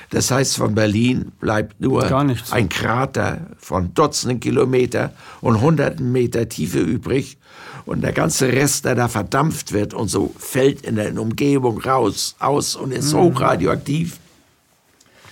Das 0.08 0.30
heißt, 0.30 0.56
von 0.56 0.74
Berlin 0.74 1.32
bleibt 1.38 1.78
nur 1.78 2.04
ein 2.50 2.68
Krater 2.70 3.46
von 3.58 3.92
Dutzenden 3.92 4.40
Kilometer 4.40 5.12
und 5.42 5.60
Hunderten 5.60 6.12
Meter 6.12 6.48
Tiefe 6.48 6.80
übrig. 6.80 7.36
Und 7.84 8.00
der 8.02 8.12
ganze 8.12 8.48
Rest, 8.48 8.86
der 8.86 8.94
da 8.94 9.08
verdampft 9.08 9.72
wird 9.72 9.92
und 9.92 10.08
so 10.08 10.32
fällt 10.38 10.82
in 10.82 10.96
der 10.96 11.18
Umgebung 11.20 11.78
raus, 11.80 12.36
aus 12.38 12.74
und 12.74 12.92
ist 12.92 13.12
mhm. 13.12 13.18
hochradioaktiv. 13.18 14.18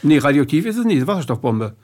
Nee, 0.03 0.19
radioaktiv 0.19 0.67
ist 0.67 0.77
es 0.77 0.85
nicht, 0.85 1.07
Wasserstoffbombe. 1.07 1.75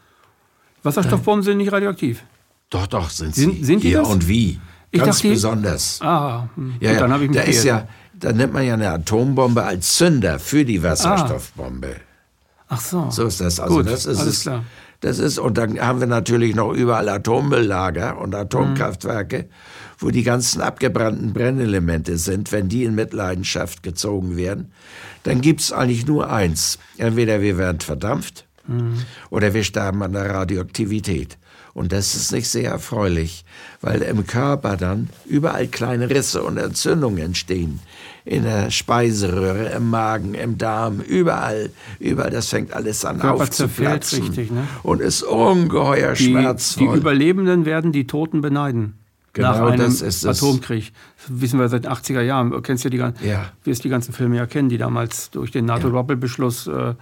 Wasserstoffbomben 0.83 1.45
sind 1.45 1.59
nicht 1.59 1.73
radioaktiv. 1.73 2.23
Doch, 2.69 2.87
doch, 2.87 3.09
sind 3.09 3.35
sie. 3.35 3.43
Sind, 3.43 3.65
sind 3.65 3.83
die 3.83 3.89
Hier 3.89 4.01
das? 4.01 4.09
und 4.09 4.29
wie. 4.29 4.59
Ich 4.91 5.01
Ganz 5.01 5.17
dachte, 5.17 5.29
besonders. 5.29 6.01
Ah, 6.01 6.49
hm. 6.55 6.77
ja, 6.81 6.93
ja. 6.93 7.01
dann 7.01 7.13
habe 7.13 7.25
ich 7.25 7.31
mich 7.31 7.39
da 7.39 7.45
ist 7.45 7.65
ja, 7.65 7.89
Da 8.15 8.33
nimmt 8.33 8.53
man 8.53 8.65
ja 8.65 8.75
eine 8.75 8.91
Atombombe 8.91 9.63
als 9.63 9.95
Zünder 9.97 10.39
für 10.39 10.65
die 10.65 10.83
Wasserstoffbombe. 10.83 11.97
Ah. 11.97 12.07
Ach 12.69 12.81
so. 12.81 13.11
So 13.11 13.27
ist 13.27 13.41
das. 13.41 13.61
Also 13.61 13.77
Gut, 13.77 13.87
das 13.87 14.07
ist 14.07 14.21
alles 14.21 14.37
es. 14.37 14.43
klar. 14.43 14.65
Das 15.01 15.19
ist, 15.19 15.39
und 15.39 15.59
dann 15.59 15.79
haben 15.79 16.01
wir 16.01 16.07
natürlich 16.07 16.55
noch 16.55 16.73
überall 16.73 17.09
Atommülllager 17.09 18.19
und 18.19 18.35
Atomkraftwerke, 18.35 19.39
mhm. 19.41 19.49
wo 19.99 20.11
die 20.11 20.23
ganzen 20.23 20.63
abgebrannten 20.63 21.33
Brennelemente 21.33 22.17
sind. 22.17 22.51
Wenn 22.51 22.69
die 22.69 22.85
in 22.85 22.95
Mitleidenschaft 22.95 23.83
gezogen 23.83 24.37
werden, 24.37 24.73
dann 25.23 25.43
gibt 25.43 25.61
es 25.61 25.73
eigentlich 25.73 26.07
nur 26.07 26.31
eins. 26.31 26.79
Entweder 26.97 27.43
wir 27.43 27.59
werden 27.59 27.81
verdampft 27.81 28.47
mhm. 28.67 29.05
oder 29.31 29.53
wir 29.53 29.65
sterben 29.65 30.03
an 30.03 30.13
der 30.13 30.31
Radioaktivität. 30.31 31.37
Und 31.77 31.93
das 31.93 32.15
ist 32.15 32.33
nicht 32.33 32.49
sehr 32.49 32.71
erfreulich, 32.71 33.45
weil 33.83 34.01
im 34.01 34.27
Körper 34.27 34.79
dann 34.79 35.11
überall 35.27 35.67
kleine 35.67 36.09
Risse 36.09 36.43
und 36.43 36.57
Entzündungen 36.57 37.19
entstehen. 37.19 37.81
In 38.25 38.45
der 38.45 38.71
Speiseröhre, 38.71 39.73
im 39.77 39.91
Magen, 39.91 40.33
im 40.33 40.57
Darm, 40.57 41.01
überall, 41.01 41.69
überall, 42.01 42.31
das 42.31 42.49
fängt 42.49 42.73
alles 42.73 43.05
an 43.05 43.19
Körper 43.19 43.43
aufzuplatzen. 43.43 44.23
Richtig, 44.23 44.51
ne? 44.51 44.67
Und 44.85 45.03
ist 45.03 45.23
ungeheuer 45.23 46.15
die, 46.15 46.25
schmerzvoll. 46.25 46.95
Die 46.95 46.99
Überlebenden 46.99 47.67
werden 47.67 47.93
die 47.93 48.07
Toten 48.07 48.41
beneiden. 48.41 48.95
Genau, 49.35 49.51
nach 49.51 49.73
einem 49.73 49.77
das 49.77 50.01
ist 50.01 50.25
das. 50.25 50.43
Atomkrieg. 50.43 50.95
Das 51.19 51.43
wissen 51.43 51.61
wir 51.61 51.69
seit 51.69 51.85
den 51.85 51.93
80er 51.93 52.23
Jahren. 52.23 52.53
Du 52.53 52.63
kennst 52.63 52.85
ja 52.85 52.91
die, 52.91 52.97
ja. 52.97 53.13
wirst 53.65 53.85
die 53.85 53.91
ganzen 53.91 54.15
Filme 54.15 54.39
ja 54.39 54.47
kennen, 54.47 54.71
die 54.71 54.79
damals 54.79 55.31
durch 55.31 55.51
den 55.51 55.67
NATO-Doppelbeschluss 55.67 56.69
äh, 56.69 56.95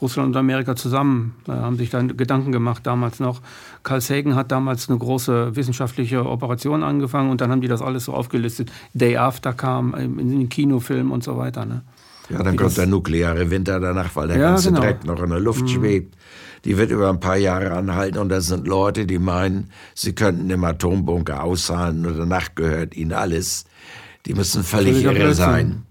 Russland 0.00 0.28
und 0.28 0.36
Amerika 0.36 0.76
zusammen 0.76 1.34
äh, 1.48 1.52
haben 1.52 1.76
sich 1.76 1.90
dann 1.90 2.16
Gedanken 2.16 2.52
gemacht 2.52 2.86
damals 2.86 3.18
noch. 3.20 3.40
Carl 3.82 4.00
Sagan 4.00 4.34
hat 4.34 4.52
damals 4.52 4.88
eine 4.88 4.98
große 4.98 5.56
wissenschaftliche 5.56 6.26
Operation 6.26 6.82
angefangen 6.82 7.30
und 7.30 7.40
dann 7.40 7.50
haben 7.50 7.60
die 7.60 7.68
das 7.68 7.82
alles 7.82 8.04
so 8.04 8.12
aufgelistet. 8.12 8.70
Day 8.92 9.16
After 9.16 9.52
kam 9.52 9.94
in 9.94 10.30
den 10.30 10.48
Kinofilmen 10.48 11.10
und 11.12 11.24
so 11.24 11.38
weiter. 11.38 11.64
Ne? 11.64 11.82
Ja, 12.28 12.42
dann 12.42 12.54
Wie 12.54 12.56
kommt 12.56 12.76
der 12.76 12.86
nukleare 12.86 13.50
Winter 13.50 13.80
danach, 13.80 14.14
weil 14.16 14.28
der 14.28 14.38
ja, 14.38 14.50
ganze 14.50 14.68
genau. 14.68 14.80
Dreck 14.80 15.04
noch 15.04 15.22
in 15.22 15.30
der 15.30 15.40
Luft 15.40 15.62
mhm. 15.62 15.68
schwebt. 15.68 16.16
Die 16.64 16.76
wird 16.76 16.90
über 16.90 17.08
ein 17.08 17.20
paar 17.20 17.36
Jahre 17.36 17.72
anhalten 17.72 18.18
und 18.18 18.28
das 18.28 18.46
sind 18.46 18.66
Leute, 18.66 19.06
die 19.06 19.18
meinen, 19.18 19.70
sie 19.94 20.14
könnten 20.14 20.50
im 20.50 20.64
Atombunker 20.64 21.44
aushalten 21.44 22.04
und 22.04 22.18
danach 22.18 22.54
gehört 22.54 22.96
ihnen 22.96 23.12
alles. 23.12 23.66
Die 24.26 24.34
müssen 24.34 24.64
völlig 24.64 25.04
irre 25.04 25.34
sein. 25.34 25.84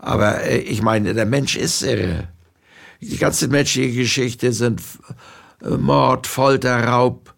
Aber 0.00 0.42
äh, 0.42 0.58
ich 0.58 0.82
meine, 0.82 1.14
der 1.14 1.26
Mensch 1.26 1.56
ist 1.56 1.82
irre. 1.82 2.28
Die 3.00 3.16
ganze 3.16 3.48
menschliche 3.48 3.94
Geschichte 3.94 4.52
sind 4.52 4.82
äh, 5.62 5.70
Mord, 5.70 6.26
Folter, 6.26 6.84
Raub, 6.84 7.34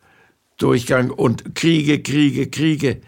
Durchgang 0.59 1.11
und 1.11 1.55
Kriege, 1.55 2.03
Kriege, 2.03 2.49
Kriege. 2.49 3.01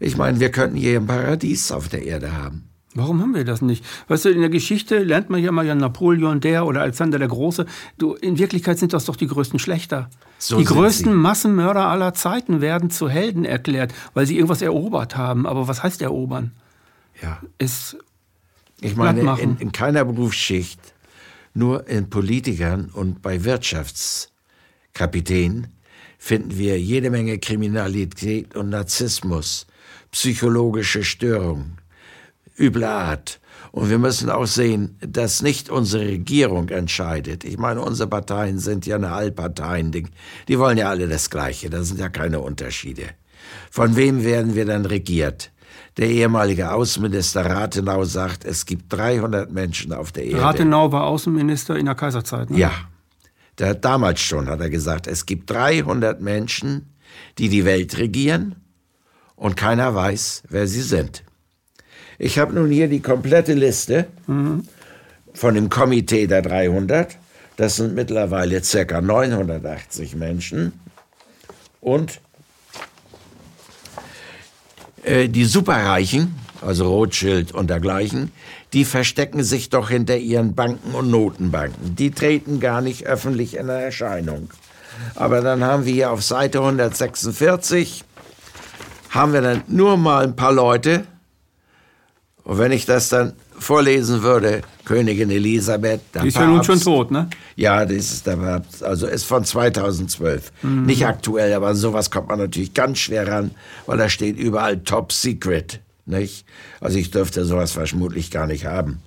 Ich 0.00 0.16
meine, 0.16 0.40
wir 0.40 0.50
könnten 0.50 0.76
hier 0.76 0.98
ein 0.98 1.06
Paradies 1.06 1.72
auf 1.72 1.88
der 1.88 2.04
Erde 2.04 2.32
haben. 2.32 2.70
Warum 2.94 3.20
haben 3.20 3.34
wir 3.34 3.44
das 3.44 3.62
nicht? 3.62 3.84
Weißt 4.08 4.24
du, 4.24 4.30
in 4.30 4.40
der 4.40 4.50
Geschichte 4.50 4.98
lernt 4.98 5.30
man 5.30 5.40
ja 5.40 5.52
mal 5.52 5.64
ja 5.64 5.76
Napoleon 5.76 6.40
der 6.40 6.66
oder 6.66 6.80
Alexander 6.82 7.20
der 7.20 7.28
Große. 7.28 7.66
Du, 7.98 8.14
in 8.14 8.38
Wirklichkeit 8.38 8.80
sind 8.80 8.92
das 8.92 9.04
doch 9.04 9.14
die 9.14 9.28
größten 9.28 9.60
Schlechter. 9.60 10.10
So 10.38 10.58
die 10.58 10.64
größten 10.64 11.12
sie. 11.12 11.16
Massenmörder 11.18 11.86
aller 11.86 12.14
Zeiten 12.14 12.60
werden 12.60 12.90
zu 12.90 13.08
Helden 13.08 13.44
erklärt, 13.44 13.94
weil 14.14 14.26
sie 14.26 14.34
irgendwas 14.34 14.60
erobert 14.60 15.16
haben. 15.16 15.46
Aber 15.46 15.68
was 15.68 15.84
heißt 15.84 16.02
erobern? 16.02 16.50
Ja. 17.22 17.40
Es 17.58 17.96
Ich 18.80 18.96
meine, 18.96 19.38
in, 19.40 19.56
in 19.58 19.70
keiner 19.70 20.04
Berufsschicht, 20.04 20.80
nur 21.54 21.88
in 21.88 22.10
Politikern 22.10 22.90
und 22.92 23.22
bei 23.22 23.44
Wirtschaftskapitänen 23.44 25.68
finden 26.18 26.58
wir 26.58 26.78
jede 26.78 27.08
Menge 27.10 27.38
Kriminalität 27.38 28.54
und 28.54 28.68
Narzissmus, 28.68 29.66
psychologische 30.12 31.02
Störungen, 31.02 31.78
übler 32.58 32.90
Art. 32.90 33.40
Und 33.72 33.88
wir 33.88 33.98
müssen 33.98 34.30
auch 34.30 34.46
sehen, 34.46 34.96
dass 35.00 35.42
nicht 35.42 35.70
unsere 35.70 36.06
Regierung 36.06 36.70
entscheidet. 36.70 37.44
Ich 37.44 37.56
meine, 37.56 37.80
unsere 37.80 38.08
Parteien 38.08 38.58
sind 38.58 38.84
ja 38.86 38.96
eine 38.96 39.12
Allparteien. 39.12 39.92
Die, 39.92 40.06
die 40.48 40.58
wollen 40.58 40.76
ja 40.76 40.90
alle 40.90 41.06
das 41.06 41.30
Gleiche. 41.30 41.70
Da 41.70 41.82
sind 41.82 42.00
ja 42.00 42.08
keine 42.08 42.40
Unterschiede. 42.40 43.04
Von 43.70 43.96
wem 43.96 44.24
werden 44.24 44.56
wir 44.56 44.66
dann 44.66 44.86
regiert? 44.86 45.52
Der 45.96 46.08
ehemalige 46.08 46.72
Außenminister 46.72 47.44
Rathenau 47.44 48.04
sagt, 48.04 48.44
es 48.44 48.64
gibt 48.64 48.92
300 48.92 49.50
Menschen 49.50 49.92
auf 49.92 50.12
der 50.12 50.24
Erde. 50.24 50.42
Rathenau 50.42 50.92
war 50.92 51.04
Außenminister 51.04 51.76
in 51.76 51.86
der 51.86 51.94
Kaiserzeit, 51.94 52.50
ne? 52.50 52.58
Ja. 52.58 52.72
Der, 53.58 53.74
damals 53.74 54.20
schon 54.20 54.48
hat 54.48 54.60
er 54.60 54.70
gesagt, 54.70 55.06
es 55.06 55.26
gibt 55.26 55.50
300 55.50 56.20
Menschen, 56.20 56.94
die 57.38 57.48
die 57.48 57.64
Welt 57.64 57.98
regieren 57.98 58.56
und 59.36 59.56
keiner 59.56 59.94
weiß, 59.94 60.44
wer 60.48 60.66
sie 60.66 60.82
sind. 60.82 61.24
Ich 62.18 62.38
habe 62.38 62.54
nun 62.54 62.70
hier 62.70 62.88
die 62.88 63.00
komplette 63.00 63.54
Liste 63.54 64.06
mhm. 64.26 64.64
von 65.34 65.54
dem 65.54 65.68
Komitee 65.68 66.26
der 66.26 66.42
300. 66.42 67.16
Das 67.56 67.76
sind 67.76 67.94
mittlerweile 67.94 68.60
ca. 68.60 69.00
980 69.00 70.16
Menschen. 70.16 70.72
Und 71.80 72.20
die 75.06 75.44
Superreichen, 75.44 76.34
also 76.60 76.88
Rothschild 76.90 77.52
und 77.52 77.70
dergleichen, 77.70 78.32
die 78.72 78.84
verstecken 78.84 79.42
sich 79.42 79.70
doch 79.70 79.88
hinter 79.90 80.16
ihren 80.16 80.54
Banken 80.54 80.94
und 80.94 81.10
Notenbanken. 81.10 81.96
Die 81.96 82.10
treten 82.10 82.60
gar 82.60 82.80
nicht 82.80 83.06
öffentlich 83.06 83.56
in 83.56 83.68
Erscheinung. 83.68 84.50
Aber 85.14 85.40
dann 85.40 85.64
haben 85.64 85.86
wir 85.86 85.92
hier 85.92 86.10
auf 86.10 86.22
Seite 86.22 86.58
146, 86.58 88.04
haben 89.08 89.32
wir 89.32 89.40
dann 89.40 89.62
nur 89.68 89.96
mal 89.96 90.24
ein 90.24 90.36
paar 90.36 90.52
Leute, 90.52 91.04
und 92.44 92.58
wenn 92.58 92.72
ich 92.72 92.84
das 92.84 93.08
dann 93.08 93.32
vorlesen 93.60 94.22
würde, 94.22 94.62
Königin 94.84 95.30
Elisabeth. 95.30 96.00
Die 96.20 96.28
ist 96.28 96.36
ja 96.36 96.46
nun 96.46 96.64
schon 96.64 96.80
tot, 96.80 97.10
ne? 97.10 97.28
Ja, 97.56 97.84
das 97.84 97.96
ist 97.96 98.26
der 98.26 98.36
Papst, 98.36 98.82
also 98.82 99.06
ist 99.06 99.24
von 99.24 99.44
2012. 99.44 100.50
Mhm. 100.62 100.86
Nicht 100.86 101.06
aktuell, 101.06 101.52
aber 101.52 101.74
sowas 101.74 102.10
kommt 102.10 102.28
man 102.28 102.38
natürlich 102.38 102.74
ganz 102.74 102.98
schwer 102.98 103.28
ran, 103.28 103.52
weil 103.86 103.98
da 103.98 104.08
steht 104.08 104.38
überall 104.38 104.78
Top 104.78 105.12
Secret, 105.12 105.80
nicht? 106.06 106.44
Also 106.80 106.98
ich 106.98 107.10
dürfte 107.10 107.44
sowas 107.44 107.72
vermutlich 107.72 108.30
gar 108.30 108.46
nicht 108.46 108.64
haben. 108.64 109.00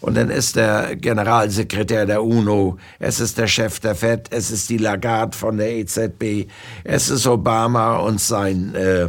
Und 0.00 0.18
dann 0.18 0.28
ist 0.28 0.56
der 0.56 0.96
Generalsekretär 0.96 2.04
der 2.04 2.22
UNO, 2.22 2.76
es 2.98 3.20
ist 3.20 3.38
der 3.38 3.46
Chef 3.46 3.80
der 3.80 3.94
FED, 3.94 4.26
es 4.30 4.50
ist 4.50 4.68
die 4.68 4.76
Lagarde 4.76 5.34
von 5.34 5.56
der 5.56 5.74
EZB, 5.76 6.46
es 6.84 7.08
ist 7.08 7.26
Obama 7.26 7.96
und 7.96 8.20
sein 8.20 8.74
äh, 8.74 9.08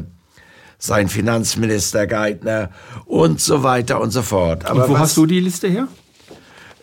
sein 0.78 1.10
Finanzminister 1.10 2.08
Geithner 2.08 2.70
und 3.06 3.40
so 3.42 3.64
weiter 3.64 4.02
und 4.02 4.12
so 4.12 4.22
fort. 4.22 4.66
Aber 4.66 4.84
und 4.84 4.90
wo 4.90 4.94
was, 4.94 5.02
hast 5.02 5.18
du 5.18 5.26
die 5.26 5.40
Liste 5.40 5.68
her? 5.68 5.88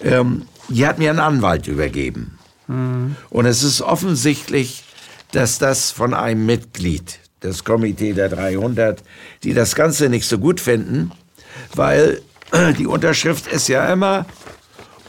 Ähm, 0.01 0.47
die 0.69 0.87
hat 0.87 0.99
mir 0.99 1.11
ein 1.11 1.19
Anwalt 1.19 1.67
übergeben. 1.69 2.39
Mhm. 2.67 3.17
Und 3.31 3.47
es 3.47 3.63
ist 3.63 3.83
offensichtlich, 3.83 4.85
dass 5.33 5.59
das 5.59 5.91
von 5.91 6.15
einem 6.15 6.47
Mitglied 6.47 7.21
des 7.43 7.65
Komitee 7.65 8.13
der 8.13 8.29
300, 8.29 9.03
die 9.43 9.55
das 9.55 9.75
Ganze 9.75 10.09
nicht 10.09 10.27
so 10.27 10.39
gut 10.39 10.61
finden, 10.61 11.13
weil 11.75 12.23
die 12.79 12.87
Unterschrift 12.87 13.47
ist 13.47 13.69
ja 13.69 13.93
immer 13.93 14.27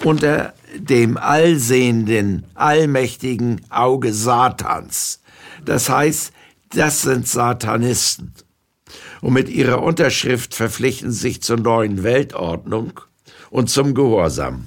unter 0.03 0.53
dem 0.75 1.17
allsehenden, 1.17 2.45
allmächtigen 2.55 3.61
Auge 3.69 4.13
Satans. 4.13 5.21
Das 5.63 5.89
heißt, 5.89 6.33
das 6.71 7.03
sind 7.03 7.27
Satanisten 7.27 8.33
und 9.23 9.31
mit 9.31 9.49
ihrer 9.49 9.81
Unterschrift 9.81 10.53
verpflichten 10.53 11.11
sich 11.11 11.41
zur 11.41 11.57
neuen 11.57 12.03
Weltordnung 12.03 12.99
und 13.49 13.69
zum 13.69 13.93
Gehorsam. 13.95 14.65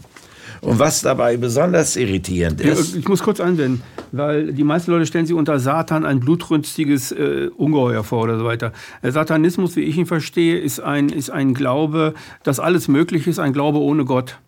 Und 0.62 0.79
was 0.79 1.03
dabei 1.03 1.37
besonders 1.37 1.95
irritierend 1.97 2.62
ist. 2.62 2.97
Ich 2.97 3.07
muss 3.07 3.23
kurz 3.23 3.38
einwenden, 3.38 3.83
weil 4.12 4.55
die 4.55 4.64
meisten 4.64 4.90
Leute 4.90 5.05
stellen 5.05 5.27
sich 5.27 5.37
unter 5.37 5.61
Satan 5.61 6.07
ein 6.07 6.21
blutrünstiges 6.21 7.12
äh, 7.12 7.51
Ungeheuer 7.55 8.03
vor 8.03 8.23
oder 8.23 8.38
so 8.38 8.47
weiter. 8.47 8.73
Der 9.03 9.12
Satanismus, 9.12 9.77
wie 9.77 9.83
ich 9.83 9.99
ihn 9.99 10.07
verstehe, 10.07 10.59
ist 10.59 10.81
ein, 10.81 11.11
ist 11.11 11.29
ein 11.29 11.53
Glaube, 11.53 12.14
dass 12.42 12.59
alles 12.59 12.88
möglich 12.88 13.27
ist, 13.27 13.38
ein 13.38 13.53
Glaube 13.53 13.79
ohne 13.79 14.07
Gott. 14.07 14.38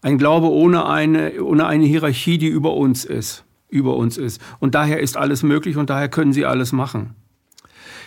Ein 0.00 0.16
Glaube 0.16 0.50
ohne 0.50 0.86
eine, 0.86 1.42
ohne 1.42 1.66
eine 1.66 1.84
Hierarchie, 1.84 2.38
die 2.38 2.48
über 2.48 2.72
uns 2.74 3.04
ist. 3.04 3.44
Über 3.68 3.96
uns 3.96 4.16
ist. 4.16 4.40
Und 4.58 4.74
daher 4.74 5.00
ist 5.00 5.18
alles 5.18 5.42
möglich 5.42 5.76
und 5.76 5.90
daher 5.90 6.08
können 6.08 6.32
sie 6.32 6.46
alles 6.46 6.72
machen. 6.72 7.14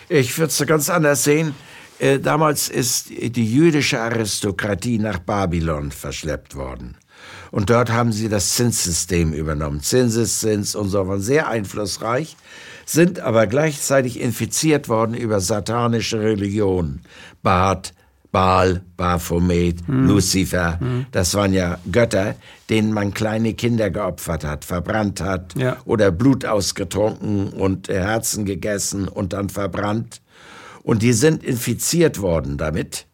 Ich 0.08 0.38
würde 0.38 0.50
es 0.50 0.66
ganz 0.66 0.88
anders 0.88 1.24
sehen. 1.24 1.54
Äh, 1.98 2.20
damals 2.20 2.68
ist 2.68 3.08
die 3.10 3.52
jüdische 3.52 4.00
Aristokratie 4.00 4.98
nach 4.98 5.18
Babylon 5.18 5.90
verschleppt 5.90 6.54
worden. 6.54 6.96
Und 7.50 7.70
dort 7.70 7.90
haben 7.90 8.12
sie 8.12 8.28
das 8.28 8.54
Zinssystem 8.54 9.32
übernommen. 9.32 9.80
Zinseszins 9.80 10.74
und 10.74 10.90
so 10.90 11.08
waren 11.08 11.20
sehr 11.20 11.48
einflussreich, 11.48 12.36
sind 12.84 13.18
aber 13.18 13.46
gleichzeitig 13.46 14.20
infiziert 14.20 14.88
worden 14.88 15.14
über 15.14 15.40
satanische 15.40 16.20
Religionen. 16.20 17.02
Bad, 17.42 17.94
Baal, 18.36 18.82
Baphomet, 18.98 19.86
hm. 19.86 20.08
Lucifer, 20.08 20.78
hm. 20.78 21.06
das 21.10 21.32
waren 21.32 21.54
ja 21.54 21.78
Götter, 21.90 22.34
denen 22.68 22.92
man 22.92 23.14
kleine 23.14 23.54
Kinder 23.54 23.88
geopfert 23.88 24.44
hat, 24.44 24.66
verbrannt 24.66 25.22
hat 25.22 25.54
ja. 25.56 25.78
oder 25.86 26.10
Blut 26.10 26.44
ausgetrunken 26.44 27.48
und 27.48 27.88
Herzen 27.88 28.44
gegessen 28.44 29.08
und 29.08 29.32
dann 29.32 29.48
verbrannt. 29.48 30.20
Und 30.82 31.00
die 31.00 31.14
sind 31.14 31.44
infiziert 31.44 32.20
worden 32.20 32.58
damit. 32.58 33.06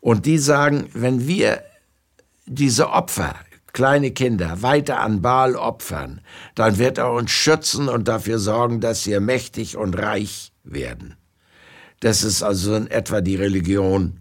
Und 0.00 0.24
die 0.24 0.38
sagen, 0.38 0.86
wenn 0.94 1.28
wir 1.28 1.60
diese 2.46 2.92
Opfer, 2.92 3.34
kleine 3.74 4.12
Kinder, 4.12 4.62
weiter 4.62 5.00
an 5.00 5.20
Baal 5.20 5.56
opfern, 5.56 6.22
dann 6.54 6.78
wird 6.78 6.96
er 6.96 7.12
uns 7.12 7.32
schützen 7.32 7.90
und 7.90 8.08
dafür 8.08 8.38
sorgen, 8.38 8.80
dass 8.80 9.06
wir 9.06 9.20
mächtig 9.20 9.76
und 9.76 9.92
reich 9.92 10.52
werden. 10.64 11.16
Das 12.00 12.22
ist 12.22 12.42
also 12.42 12.74
in 12.74 12.86
etwa 12.88 13.20
die 13.20 13.36
Religion 13.36 14.18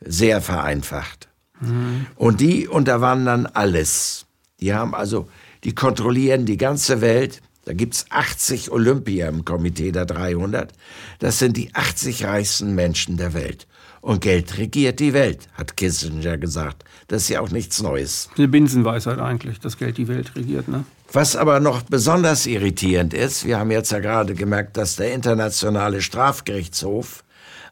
sehr 0.00 0.40
vereinfacht. 0.40 1.28
Mhm. 1.60 2.06
Und 2.16 2.40
die 2.40 2.68
unterwandern 2.68 3.46
alles. 3.46 4.26
Die 4.60 4.74
haben 4.74 4.94
also, 4.94 5.28
die 5.64 5.74
kontrollieren 5.74 6.46
die 6.46 6.56
ganze 6.56 7.00
Welt. 7.00 7.40
Da 7.64 7.72
gibt 7.74 7.94
es 7.94 8.06
80 8.10 8.72
Olympier 8.72 9.28
im 9.28 9.44
Komitee 9.44 9.92
der 9.92 10.04
300. 10.04 10.72
Das 11.20 11.38
sind 11.38 11.56
die 11.56 11.72
80 11.74 12.24
reichsten 12.24 12.74
Menschen 12.74 13.16
der 13.16 13.34
Welt. 13.34 13.68
Und 14.00 14.20
Geld 14.20 14.58
regiert 14.58 14.98
die 14.98 15.12
Welt, 15.12 15.48
hat 15.54 15.76
Kissinger 15.76 16.36
gesagt. 16.36 16.82
Das 17.06 17.22
ist 17.22 17.28
ja 17.28 17.40
auch 17.40 17.50
nichts 17.50 17.80
Neues. 17.80 18.28
Eine 18.36 18.48
Binsenweisheit 18.48 19.20
eigentlich, 19.20 19.60
dass 19.60 19.78
Geld 19.78 19.96
die 19.96 20.08
Welt 20.08 20.34
regiert, 20.34 20.66
ne? 20.66 20.84
Was 21.12 21.36
aber 21.36 21.60
noch 21.60 21.82
besonders 21.82 22.46
irritierend 22.46 23.12
ist, 23.12 23.44
wir 23.44 23.58
haben 23.58 23.70
jetzt 23.70 23.92
ja 23.92 23.98
gerade 23.98 24.34
gemerkt, 24.34 24.78
dass 24.78 24.96
der 24.96 25.12
Internationale 25.12 26.00
Strafgerichtshof 26.00 27.22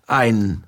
einen 0.07 0.65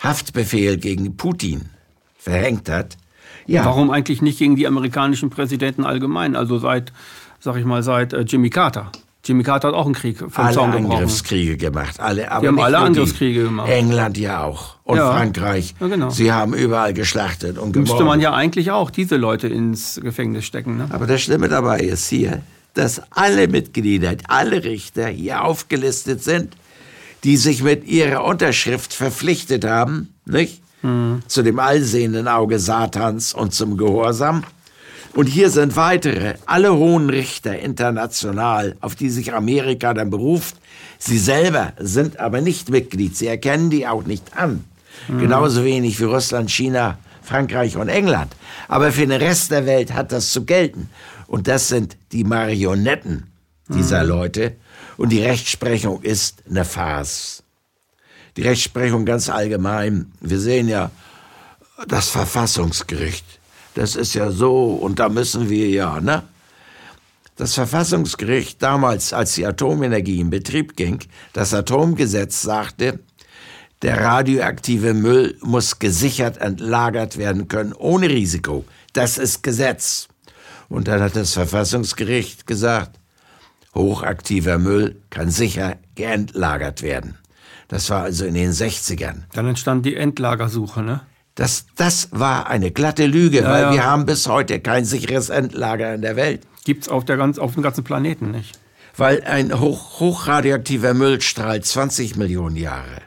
Haftbefehl 0.00 0.76
gegen 0.76 1.16
Putin 1.16 1.70
verhängt 2.18 2.68
hat. 2.68 2.98
Ja. 3.46 3.64
Warum 3.64 3.90
eigentlich 3.90 4.20
nicht 4.20 4.38
gegen 4.38 4.56
die 4.56 4.66
amerikanischen 4.66 5.30
Präsidenten 5.30 5.84
allgemein? 5.84 6.36
Also 6.36 6.58
seit, 6.58 6.92
sag 7.40 7.56
ich 7.56 7.64
mal, 7.64 7.82
seit 7.82 8.12
äh, 8.12 8.20
Jimmy 8.22 8.50
Carter. 8.50 8.92
Jimmy 9.26 9.42
Carter 9.42 9.68
hat 9.68 9.74
auch 9.74 9.86
einen 9.86 9.94
Krieg 9.94 10.18
vom 10.18 10.30
alle 10.36 10.54
Zaun 10.54 10.70
gebrochen. 10.70 10.92
Angriffskriege 10.92 11.56
gemacht. 11.56 11.98
Alle, 11.98 12.30
aber 12.30 12.42
die 12.42 12.48
haben 12.48 12.60
alle 12.60 12.78
Angriffskriege 12.78 13.42
gemacht. 13.42 13.68
England 13.68 14.16
ja 14.18 14.44
auch. 14.44 14.76
Und 14.84 14.98
ja. 14.98 15.12
Frankreich. 15.12 15.74
Ja, 15.80 15.88
genau. 15.88 16.10
Sie 16.10 16.32
haben 16.32 16.54
überall 16.54 16.94
geschlachtet 16.94 17.58
und 17.58 17.72
gemordet. 17.72 17.92
Müsste 17.92 18.04
man 18.04 18.20
ja 18.20 18.32
eigentlich 18.32 18.70
auch 18.70 18.90
diese 18.90 19.16
Leute 19.16 19.48
ins 19.48 20.00
Gefängnis 20.00 20.44
stecken. 20.44 20.76
Ne? 20.76 20.88
Aber 20.90 21.08
das 21.08 21.22
Schlimme 21.22 21.48
dabei 21.48 21.80
ist 21.80 22.08
hier, 22.08 22.42
dass 22.74 23.02
alle 23.10 23.48
Mitglieder, 23.48 24.14
alle 24.28 24.62
Richter 24.62 25.08
hier 25.08 25.42
aufgelistet 25.42 26.22
sind, 26.22 26.56
die 27.24 27.36
sich 27.36 27.64
mit 27.64 27.84
ihrer 27.84 28.24
Unterschrift 28.24 28.94
verpflichtet 28.94 29.64
haben, 29.64 30.14
nicht? 30.24 30.62
Hm. 30.82 31.22
Zu 31.26 31.42
dem 31.42 31.58
allsehenden 31.58 32.28
Auge 32.28 32.60
Satans 32.60 33.34
und 33.34 33.54
zum 33.54 33.76
Gehorsam. 33.76 34.44
Und 35.16 35.28
hier 35.28 35.48
sind 35.48 35.76
weitere, 35.76 36.34
alle 36.44 36.74
hohen 36.74 37.08
Richter 37.08 37.58
international, 37.58 38.76
auf 38.82 38.94
die 38.94 39.08
sich 39.08 39.32
Amerika 39.32 39.94
dann 39.94 40.10
beruft. 40.10 40.56
Sie 40.98 41.16
selber 41.16 41.72
sind 41.78 42.20
aber 42.20 42.42
nicht 42.42 42.68
Mitglied. 42.68 43.16
Sie 43.16 43.26
erkennen 43.26 43.70
die 43.70 43.86
auch 43.86 44.04
nicht 44.04 44.36
an. 44.36 44.64
Mhm. 45.08 45.20
Genauso 45.20 45.64
wenig 45.64 45.98
wie 46.00 46.04
Russland, 46.04 46.50
China, 46.50 46.98
Frankreich 47.22 47.78
und 47.78 47.88
England. 47.88 48.36
Aber 48.68 48.92
für 48.92 49.06
den 49.06 49.18
Rest 49.18 49.50
der 49.52 49.64
Welt 49.64 49.94
hat 49.94 50.12
das 50.12 50.32
zu 50.32 50.44
gelten. 50.44 50.90
Und 51.26 51.48
das 51.48 51.68
sind 51.68 51.96
die 52.12 52.24
Marionetten 52.24 53.32
dieser 53.68 54.02
mhm. 54.02 54.10
Leute. 54.10 54.56
Und 54.98 55.12
die 55.12 55.22
Rechtsprechung 55.22 56.02
ist 56.02 56.42
eine 56.46 56.66
Farce. 56.66 57.42
Die 58.36 58.42
Rechtsprechung 58.42 59.06
ganz 59.06 59.30
allgemein. 59.30 60.12
Wir 60.20 60.40
sehen 60.40 60.68
ja 60.68 60.90
Das 61.88 62.10
Verfassungsgericht. 62.10 63.24
Das 63.76 63.94
ist 63.94 64.14
ja 64.14 64.30
so, 64.30 64.68
und 64.68 64.98
da 64.98 65.10
müssen 65.10 65.50
wir 65.50 65.68
ja, 65.68 66.00
ne? 66.00 66.22
Das 67.36 67.52
Verfassungsgericht 67.52 68.62
damals, 68.62 69.12
als 69.12 69.34
die 69.34 69.44
Atomenergie 69.44 70.18
in 70.18 70.30
Betrieb 70.30 70.76
ging, 70.76 71.00
das 71.34 71.52
Atomgesetz 71.52 72.40
sagte, 72.40 73.00
der 73.82 74.00
radioaktive 74.00 74.94
Müll 74.94 75.36
muss 75.42 75.78
gesichert 75.78 76.38
entlagert 76.38 77.18
werden 77.18 77.48
können, 77.48 77.74
ohne 77.74 78.08
Risiko. 78.08 78.64
Das 78.94 79.18
ist 79.18 79.42
Gesetz. 79.42 80.08
Und 80.70 80.88
dann 80.88 81.02
hat 81.02 81.14
das 81.14 81.34
Verfassungsgericht 81.34 82.46
gesagt, 82.46 82.98
hochaktiver 83.74 84.56
Müll 84.56 85.02
kann 85.10 85.30
sicher 85.30 85.76
geentlagert 85.96 86.80
werden. 86.80 87.18
Das 87.68 87.90
war 87.90 88.04
also 88.04 88.24
in 88.24 88.32
den 88.32 88.52
60ern. 88.52 89.24
Dann 89.34 89.46
entstand 89.46 89.84
die 89.84 89.96
Endlagersuche, 89.96 90.82
ne? 90.82 91.02
Das, 91.36 91.66
das 91.76 92.08
war 92.10 92.48
eine 92.48 92.72
glatte 92.72 93.06
Lüge, 93.06 93.42
ja, 93.42 93.50
weil 93.50 93.62
ja. 93.62 93.72
wir 93.72 93.84
haben 93.84 94.06
bis 94.06 94.26
heute 94.26 94.58
kein 94.58 94.84
sicheres 94.84 95.28
Endlager 95.28 95.94
in 95.94 96.02
der 96.02 96.16
Welt. 96.16 96.42
Gibt 96.64 96.82
es 96.82 96.88
auf, 96.88 97.04
auf 97.08 97.54
dem 97.54 97.62
ganzen 97.62 97.84
Planeten 97.84 98.32
nicht. 98.32 98.58
Weil 98.96 99.22
ein 99.22 99.60
hoch, 99.60 100.00
hochradioaktiver 100.00 100.94
Müll 100.94 101.20
strahlt 101.20 101.64
20 101.64 102.16
Millionen 102.16 102.56
Jahre 102.56 103.02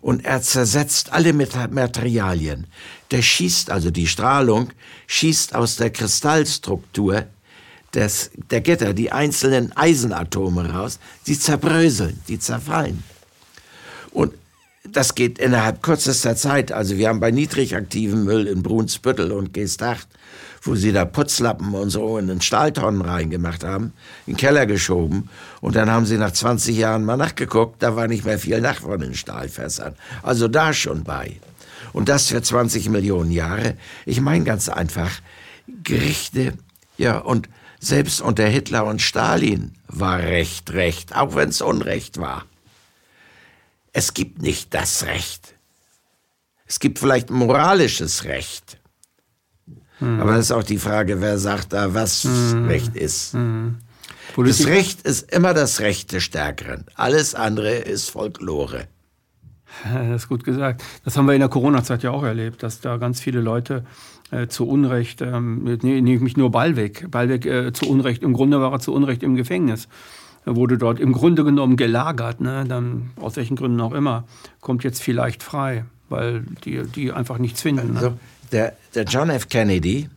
und 0.00 0.24
er 0.24 0.42
zersetzt 0.42 1.12
alle 1.12 1.32
Materialien. 1.32 2.66
Der 3.10 3.22
schießt, 3.22 3.70
also 3.70 3.90
die 3.90 4.06
Strahlung, 4.06 4.70
schießt 5.06 5.54
aus 5.54 5.76
der 5.76 5.90
Kristallstruktur 5.90 7.24
des, 7.94 8.30
der 8.50 8.60
Gitter 8.60 8.92
die 8.92 9.12
einzelnen 9.12 9.76
Eisenatome 9.76 10.72
raus. 10.72 10.98
Die 11.26 11.38
zerbröseln, 11.38 12.20
die 12.28 12.38
zerfallen. 12.38 13.02
Und 14.10 14.34
das 14.92 15.14
geht 15.14 15.38
innerhalb 15.38 15.82
kürzester 15.82 16.36
Zeit. 16.36 16.72
Also 16.72 16.96
wir 16.96 17.08
haben 17.08 17.20
bei 17.20 17.30
niedrigaktivem 17.30 18.24
Müll 18.24 18.46
in 18.46 18.62
Brunsbüttel 18.62 19.32
und 19.32 19.52
Geesthacht 19.52 20.08
wo 20.62 20.74
sie 20.74 20.92
da 20.92 21.04
Putzlappen 21.04 21.74
und 21.74 21.90
so 21.90 22.18
in 22.18 22.28
den 22.28 22.40
Stahltonnen 22.40 23.02
reingemacht 23.02 23.64
haben, 23.64 23.92
in 24.26 24.34
den 24.34 24.36
Keller 24.36 24.66
geschoben. 24.66 25.28
Und 25.60 25.76
dann 25.76 25.90
haben 25.90 26.06
sie 26.06 26.18
nach 26.18 26.32
20 26.32 26.76
Jahren 26.76 27.04
mal 27.04 27.16
nachgeguckt, 27.16 27.82
da 27.82 27.96
war 27.96 28.08
nicht 28.08 28.24
mehr 28.24 28.38
viel 28.38 28.60
nach 28.60 28.80
von 28.80 29.00
den 29.00 29.14
Stahlfässern. 29.14 29.94
Also 30.22 30.48
da 30.48 30.72
schon 30.72 31.04
bei. 31.04 31.36
Und 31.92 32.08
das 32.08 32.28
für 32.28 32.42
20 32.42 32.88
Millionen 32.90 33.30
Jahre. 33.30 33.76
Ich 34.04 34.20
meine 34.20 34.44
ganz 34.44 34.68
einfach, 34.68 35.10
Gerichte, 35.84 36.54
ja, 36.96 37.18
und 37.18 37.48
selbst 37.80 38.20
unter 38.20 38.46
Hitler 38.46 38.86
und 38.86 39.00
Stalin 39.00 39.72
war 39.86 40.18
Recht 40.18 40.72
Recht, 40.72 41.14
auch 41.14 41.34
wenn 41.34 41.50
es 41.50 41.60
Unrecht 41.60 42.18
war. 42.18 42.44
Es 43.92 44.14
gibt 44.14 44.42
nicht 44.42 44.74
das 44.74 45.04
Recht. 45.04 45.54
Es 46.66 46.80
gibt 46.80 46.98
vielleicht 46.98 47.30
moralisches 47.30 48.24
Recht. 48.24 48.78
Mhm. 50.00 50.20
Aber 50.20 50.32
das 50.32 50.46
ist 50.46 50.52
auch 50.52 50.62
die 50.62 50.78
Frage, 50.78 51.20
wer 51.20 51.38
sagt 51.38 51.72
da, 51.72 51.94
was 51.94 52.24
mhm. 52.24 52.66
Recht 52.66 52.96
ist. 52.96 53.34
Mhm. 53.34 53.78
Das 54.36 54.66
Recht 54.66 55.02
ist 55.02 55.32
immer 55.32 55.54
das 55.54 55.80
Recht 55.80 56.12
des 56.12 56.22
Stärkeren. 56.22 56.84
Alles 56.94 57.34
andere 57.34 57.74
ist 57.74 58.10
Folklore. 58.10 58.86
Das 59.84 60.22
ist 60.22 60.28
gut 60.28 60.44
gesagt. 60.44 60.82
Das 61.04 61.16
haben 61.16 61.26
wir 61.26 61.34
in 61.34 61.40
der 61.40 61.48
Corona-Zeit 61.48 62.02
ja 62.02 62.10
auch 62.10 62.22
erlebt, 62.22 62.62
dass 62.62 62.80
da 62.80 62.96
ganz 62.96 63.20
viele 63.20 63.40
Leute 63.40 63.84
äh, 64.30 64.46
zu 64.48 64.66
Unrecht, 64.66 65.20
ähm, 65.20 65.78
nee, 65.82 66.00
nicht 66.00 66.36
nur 66.36 66.50
Ballweg, 66.50 67.10
Ballweg 67.10 67.46
äh, 67.46 67.72
zu 67.72 67.88
Unrecht, 67.88 68.22
im 68.22 68.32
Grunde 68.32 68.60
war 68.60 68.72
er 68.72 68.80
zu 68.80 68.92
Unrecht 68.92 69.22
im 69.22 69.36
Gefängnis. 69.36 69.88
Er 70.48 70.56
wurde 70.56 70.78
dort 70.78 70.98
im 70.98 71.12
Grunde 71.12 71.44
genommen 71.44 71.76
gelagert, 71.76 72.40
ne? 72.40 72.64
dann, 72.66 73.10
aus 73.16 73.36
welchen 73.36 73.54
Gründen 73.54 73.82
auch 73.82 73.92
immer, 73.92 74.24
kommt 74.62 74.82
jetzt 74.82 75.02
vielleicht 75.02 75.42
frei, 75.42 75.84
weil 76.08 76.44
die, 76.64 76.84
die 76.84 77.12
einfach 77.12 77.36
nichts 77.36 77.60
finden. 77.60 77.92
Ne? 77.92 77.98
Also, 77.98 78.18
der, 78.50 78.74
der 78.94 79.04
John 79.04 79.28
F. 79.28 79.50
Kennedy, 79.50 80.08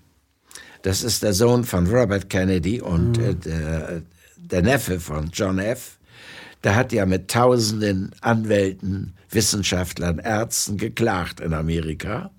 das 0.83 1.03
ist 1.03 1.21
der 1.21 1.33
Sohn 1.33 1.65
von 1.65 1.85
Robert 1.87 2.29
Kennedy 2.29 2.79
und 2.79 3.17
mhm. 3.17 3.23
äh, 3.25 3.35
der, 3.35 4.01
der 4.37 4.61
Neffe 4.61 5.01
von 5.01 5.31
John 5.33 5.59
F., 5.59 5.97
der 6.63 6.77
hat 6.77 6.93
ja 6.93 7.05
mit 7.05 7.29
tausenden 7.29 8.11
Anwälten, 8.21 9.15
Wissenschaftlern, 9.31 10.19
Ärzten 10.19 10.77
geklagt 10.77 11.41
in 11.41 11.53
Amerika 11.53 12.31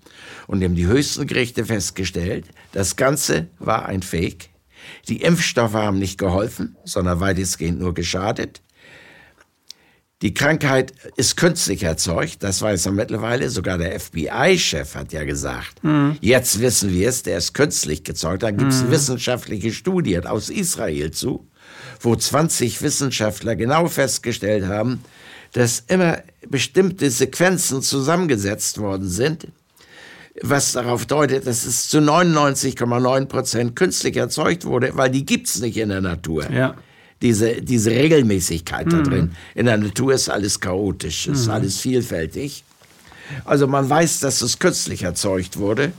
und 0.47 0.63
haben 0.63 0.73
die 0.73 0.87
höchsten 0.87 1.27
Gerichte 1.27 1.63
festgestellt, 1.63 2.45
das 2.71 2.95
Ganze 2.95 3.49
war 3.59 3.85
ein 3.85 4.01
Fake. 4.01 4.49
Die 5.07 5.21
Impfstoffe 5.21 5.73
haben 5.73 5.99
nicht 5.99 6.17
geholfen, 6.17 6.75
sondern 6.83 7.19
weitestgehend 7.19 7.79
nur 7.79 7.93
geschadet. 7.93 8.61
Die 10.23 10.33
Krankheit 10.33 10.93
ist 11.17 11.35
künstlich 11.35 11.83
erzeugt, 11.83 12.43
das 12.43 12.61
weiß 12.61 12.85
man 12.85 12.95
mittlerweile. 12.95 13.49
Sogar 13.49 13.77
der 13.77 13.99
FBI-Chef 13.99 14.95
hat 14.95 15.11
ja 15.11 15.25
gesagt, 15.25 15.83
mhm. 15.83 16.15
jetzt 16.21 16.61
wissen 16.61 16.93
wir 16.93 17.09
es, 17.09 17.23
der 17.23 17.37
ist 17.39 17.53
künstlich 17.53 18.05
gezeugt. 18.05 18.41
Da 18.41 18.51
gibt 18.51 18.71
es 18.71 18.83
mhm. 18.83 18.91
wissenschaftliche 18.91 19.73
Studien 19.73 20.25
aus 20.25 20.49
Israel 20.49 21.11
zu, 21.11 21.45
wo 21.99 22.15
20 22.15 22.81
Wissenschaftler 22.81 23.57
genau 23.57 23.87
festgestellt 23.87 24.65
haben, 24.65 25.03
dass 25.51 25.83
immer 25.87 26.19
bestimmte 26.47 27.11
Sequenzen 27.11 27.81
zusammengesetzt 27.81 28.77
worden 28.77 29.09
sind, 29.09 29.47
was 30.41 30.71
darauf 30.71 31.05
deutet, 31.05 31.45
dass 31.45 31.65
es 31.65 31.87
zu 31.89 31.99
99,9 31.99 33.25
Prozent 33.25 33.75
künstlich 33.75 34.17
erzeugt 34.17 34.65
wurde, 34.65 34.91
weil 34.95 35.11
die 35.11 35.25
gibt 35.25 35.47
es 35.47 35.59
nicht 35.59 35.77
in 35.77 35.89
der 35.89 36.01
Natur. 36.01 36.49
Ja 36.51 36.75
diese, 37.23 37.61
diese 37.61 37.89
Regelmäßigkeit 37.91 38.85
mhm. 38.85 38.91
da 38.91 39.01
drin. 39.01 39.35
In 39.55 39.65
der 39.65 39.77
Natur 39.77 40.13
ist 40.13 40.29
alles 40.29 40.59
chaotisch, 40.59 41.27
ist 41.27 41.47
mhm. 41.47 41.53
alles 41.53 41.79
vielfältig. 41.79 42.63
Also 43.45 43.65
man 43.65 43.89
weiß, 43.89 44.19
dass 44.19 44.41
es 44.41 44.59
künstlich 44.59 45.03
erzeugt 45.03 45.57
wurde. 45.57 45.93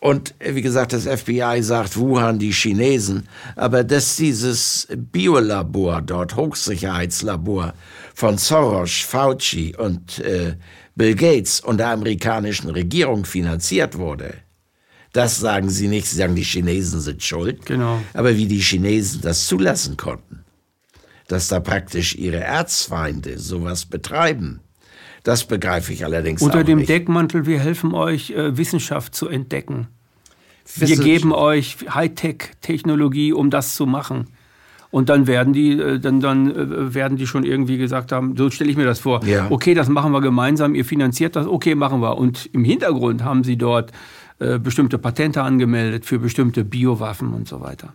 Und 0.00 0.34
wie 0.38 0.62
gesagt, 0.62 0.92
das 0.92 1.06
FBI 1.06 1.60
sagt 1.60 1.96
Wuhan 1.96 2.38
die 2.38 2.52
Chinesen, 2.52 3.28
aber 3.56 3.82
dass 3.82 4.14
dieses 4.14 4.86
Biolabor 4.96 6.02
dort, 6.02 6.36
Hochsicherheitslabor 6.36 7.74
von 8.14 8.38
Soros, 8.38 9.00
Fauci 9.00 9.74
und 9.76 10.20
äh, 10.20 10.54
Bill 10.98 11.14
Gates 11.14 11.60
und 11.60 11.78
der 11.78 11.90
amerikanischen 11.90 12.68
Regierung 12.70 13.24
finanziert 13.24 13.96
wurde, 13.96 14.34
das 15.12 15.38
sagen 15.38 15.70
sie 15.70 15.88
nicht. 15.88 16.08
Sie 16.08 16.16
sagen, 16.16 16.34
die 16.34 16.42
Chinesen 16.42 17.00
sind 17.00 17.22
schuld. 17.22 17.64
Genau. 17.64 18.02
Aber 18.12 18.36
wie 18.36 18.46
die 18.46 18.60
Chinesen 18.60 19.22
das 19.22 19.46
zulassen 19.46 19.96
konnten, 19.96 20.44
dass 21.28 21.48
da 21.48 21.60
praktisch 21.60 22.16
ihre 22.16 22.40
Erzfeinde 22.40 23.38
sowas 23.38 23.86
betreiben, 23.86 24.60
das 25.22 25.44
begreife 25.46 25.92
ich 25.92 26.04
allerdings 26.04 26.42
Unter 26.42 26.64
dem 26.64 26.78
nicht. 26.78 26.88
Deckmantel, 26.88 27.46
wir 27.46 27.60
helfen 27.60 27.94
euch, 27.94 28.30
äh, 28.30 28.56
Wissenschaft 28.56 29.14
zu 29.14 29.28
entdecken. 29.28 29.86
Wir 30.74 30.96
geben 30.96 31.32
euch 31.32 31.76
Hightech-Technologie, 31.88 33.32
um 33.32 33.50
das 33.50 33.74
zu 33.74 33.86
machen. 33.86 34.26
Und 34.90 35.10
dann 35.10 35.26
werden 35.26 35.52
die, 35.52 35.72
äh, 35.72 35.98
dann, 35.98 36.20
dann 36.20 36.50
äh, 36.50 36.94
werden 36.94 37.18
die 37.18 37.26
schon 37.26 37.44
irgendwie 37.44 37.76
gesagt 37.76 38.10
haben, 38.10 38.36
so 38.36 38.50
stelle 38.50 38.70
ich 38.70 38.76
mir 38.76 38.86
das 38.86 38.98
vor. 38.98 39.24
Ja. 39.24 39.46
Okay, 39.50 39.74
das 39.74 39.88
machen 39.88 40.12
wir 40.12 40.20
gemeinsam, 40.20 40.74
ihr 40.74 40.84
finanziert 40.84 41.36
das, 41.36 41.46
okay, 41.46 41.74
machen 41.74 42.00
wir. 42.00 42.16
Und 42.16 42.48
im 42.52 42.64
Hintergrund 42.64 43.22
haben 43.22 43.44
sie 43.44 43.56
dort 43.56 43.92
äh, 44.38 44.58
bestimmte 44.58 44.98
Patente 44.98 45.42
angemeldet 45.42 46.06
für 46.06 46.18
bestimmte 46.18 46.64
Biowaffen 46.64 47.34
und 47.34 47.48
so 47.48 47.60
weiter. 47.60 47.92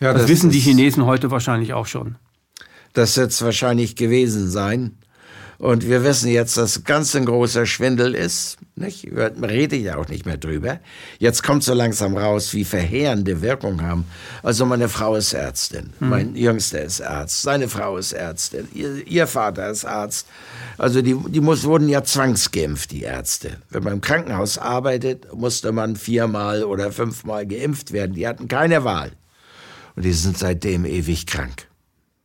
Ja, 0.00 0.12
das, 0.12 0.22
das 0.22 0.30
wissen 0.30 0.50
die 0.50 0.60
Chinesen 0.60 1.04
heute 1.04 1.30
wahrscheinlich 1.30 1.72
auch 1.72 1.86
schon. 1.86 2.16
Das 2.92 3.16
wird 3.16 3.30
es 3.30 3.42
wahrscheinlich 3.42 3.96
gewesen 3.96 4.48
sein. 4.48 4.98
Und 5.58 5.88
wir 5.88 6.04
wissen 6.04 6.30
jetzt, 6.30 6.56
dass 6.56 6.84
ganz 6.84 7.14
ein 7.16 7.24
großer 7.24 7.66
Schwindel 7.66 8.14
ist. 8.14 8.58
Nicht? 8.76 9.12
Man 9.12 9.44
redet 9.44 9.82
ja 9.82 9.96
auch 9.96 10.08
nicht 10.08 10.26
mehr 10.26 10.36
drüber. 10.36 10.80
Jetzt 11.20 11.44
kommt 11.44 11.62
so 11.62 11.74
langsam 11.74 12.16
raus, 12.16 12.52
wie 12.54 12.64
verheerende 12.64 13.40
Wirkung 13.40 13.82
haben. 13.82 14.04
Also 14.42 14.66
meine 14.66 14.88
Frau 14.88 15.14
ist 15.14 15.32
Ärztin, 15.32 15.92
hm. 16.00 16.08
mein 16.08 16.34
Jüngster 16.34 16.82
ist 16.82 17.00
Arzt, 17.00 17.42
seine 17.42 17.68
Frau 17.68 17.96
ist 17.96 18.12
Ärztin, 18.12 18.66
ihr, 18.74 19.06
ihr 19.06 19.28
Vater 19.28 19.70
ist 19.70 19.84
Arzt. 19.84 20.26
Also 20.76 21.02
die, 21.02 21.16
die 21.28 21.40
muss, 21.40 21.62
wurden 21.62 21.88
ja 21.88 22.02
zwangsgeimpft, 22.02 22.90
die 22.90 23.02
Ärzte. 23.02 23.58
Wenn 23.70 23.84
man 23.84 23.92
im 23.92 24.00
Krankenhaus 24.00 24.58
arbeitet, 24.58 25.32
musste 25.32 25.70
man 25.70 25.94
viermal 25.94 26.64
oder 26.64 26.90
fünfmal 26.90 27.46
geimpft 27.46 27.92
werden. 27.92 28.14
Die 28.14 28.26
hatten 28.26 28.48
keine 28.48 28.82
Wahl. 28.82 29.12
Und 29.94 30.04
die 30.04 30.12
sind 30.12 30.36
seitdem 30.36 30.84
ewig 30.84 31.26
krank. 31.26 31.68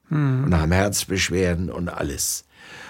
Hm. 0.07 0.45
Und 0.45 0.57
haben 0.59 0.71
Herzbeschwerden 0.71 1.69
und 1.69 1.89
alles. 1.89 2.45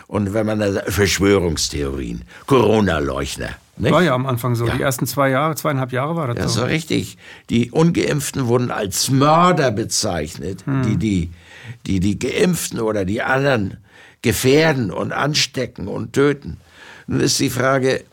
Und 0.10 0.34
wenn 0.34 0.47
man 0.47 0.57
da, 0.57 0.82
Verschwörungstheorien, 0.88 2.24
Corona-Leugner. 2.47 3.49
War 3.78 4.01
ja 4.01 4.16
am 4.16 4.26
Anfang 4.26 4.55
so. 4.55 4.66
Ja. 4.66 4.76
Die 4.76 4.82
ersten 4.82 5.05
zwei 5.05 5.30
Jahre, 5.30 5.53
zweieinhalb 5.53 5.91
Jahre 5.91 6.16
war 6.16 6.26
das 6.26 6.38
ja, 6.38 6.47
so. 6.47 6.62
Ja, 6.62 6.66
so 6.66 6.72
richtig. 6.72 7.18
Die 7.51 7.70
Ungeimpften 7.70 8.47
wurden 8.47 8.72
als 8.72 9.12
Mörder 9.12 9.70
bezeichnet, 9.70 10.66
hm. 10.66 10.82
die, 10.82 10.97
die, 10.97 11.30
die 11.86 11.99
die 11.99 12.18
Geimpften 12.18 12.80
oder 12.80 13.05
die 13.05 13.22
anderen 13.22 13.78
gefährden 14.24 14.89
und 14.89 15.12
anstecken 15.12 15.88
und 15.88 16.14
töten. 16.14 16.57
Nun 17.05 17.20
ist 17.20 17.39
die 17.39 17.51
Frage, 17.51 18.03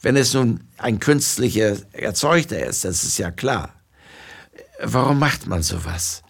wenn 0.00 0.16
es 0.16 0.32
nun 0.32 0.60
ein 0.78 1.00
künstlicher 1.00 1.76
Erzeugter 1.92 2.64
ist, 2.64 2.86
das 2.86 3.04
ist 3.04 3.18
ja 3.18 3.30
klar. 3.30 3.74
Warum 4.82 5.18
macht 5.18 5.46
man 5.46 5.62
sowas? 5.62 6.22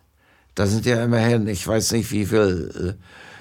Da 0.56 0.66
sind 0.66 0.84
ja 0.84 1.04
immerhin, 1.04 1.46
ich 1.46 1.64
weiß 1.64 1.92
nicht 1.92 2.10
wie 2.10 2.26
viel 2.26 2.96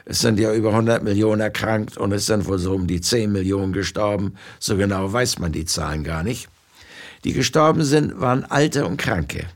Es 0.05 0.19
sind 0.19 0.39
ja 0.39 0.53
über 0.53 0.69
100 0.69 1.03
Millionen 1.03 1.41
erkrankt 1.41 1.97
und 1.97 2.11
es 2.11 2.27
sind 2.27 2.45
wohl 2.45 2.59
so 2.59 2.73
um 2.73 2.85
die 2.85 3.01
10 3.01 3.31
Millionen 3.31 3.73
gestorben. 3.73 4.35
So 4.59 4.77
genau 4.77 5.11
weiß 5.11 5.39
man 5.39 5.51
die 5.51 5.65
Zahlen 5.65 6.03
gar 6.03 6.23
nicht. 6.23 6.47
Die 7.23 7.33
gestorben 7.33 7.83
sind, 7.83 8.21
waren 8.21 8.45
Alte 8.45 8.85
und 8.85 8.97
Kranke. 8.97 9.47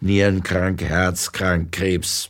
Nierenkrank, 0.00 0.80
Herzkrank, 0.82 1.72
Krebs. 1.72 2.28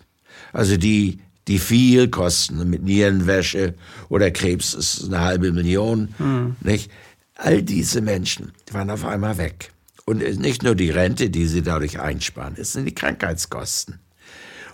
Also 0.55 0.79
die, 0.79 1.21
die 1.49 1.59
viel 1.59 2.09
kosten 2.09 2.69
mit 2.69 2.83
Nierenwäsche 2.83 3.75
oder 4.09 4.31
Krebs 4.31 4.73
ist 4.73 5.05
eine 5.05 5.21
halbe 5.21 5.53
Million. 5.53 6.15
Hm. 6.17 6.57
Nicht? 6.63 6.91
All 7.37 7.63
diese 7.63 8.01
Menschen 8.01 8.53
waren 8.73 8.91
auf 8.91 9.05
einmal 9.05 9.37
weg. 9.37 9.71
Und 10.07 10.19
nicht 10.41 10.63
nur 10.63 10.75
die 10.75 10.91
Rente, 10.91 11.31
die 11.31 11.47
sie 11.47 11.63
dadurch 11.63 12.01
einsparen, 12.01 12.55
es 12.57 12.73
sind 12.73 12.87
die 12.87 12.95
Krankheitskosten. 12.95 14.01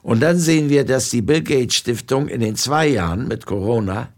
Und 0.06 0.20
dann 0.20 0.38
sehen 0.38 0.70
wir, 0.70 0.84
dass 0.84 1.10
die 1.10 1.20
Bill 1.20 1.42
Gates 1.42 1.74
Stiftung 1.74 2.28
in 2.28 2.40
den 2.40 2.54
zwei 2.54 2.86
Jahren 2.86 3.26
mit 3.26 3.44
Corona 3.44 4.10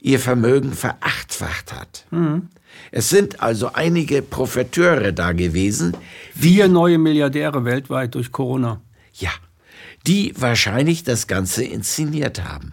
ihr 0.00 0.18
Vermögen 0.18 0.72
verachtfacht 0.72 1.74
hat. 1.74 2.06
Mhm. 2.10 2.48
Es 2.90 3.10
sind 3.10 3.42
also 3.42 3.70
einige 3.74 4.22
Profiteure 4.22 5.12
da 5.12 5.32
gewesen. 5.32 5.94
Vier 6.34 6.68
neue 6.68 6.96
Milliardäre 6.96 7.66
weltweit 7.66 8.14
durch 8.14 8.32
Corona. 8.32 8.80
Ja, 9.12 9.28
die 10.06 10.32
wahrscheinlich 10.38 11.04
das 11.04 11.26
Ganze 11.26 11.64
inszeniert 11.64 12.42
haben. 12.42 12.72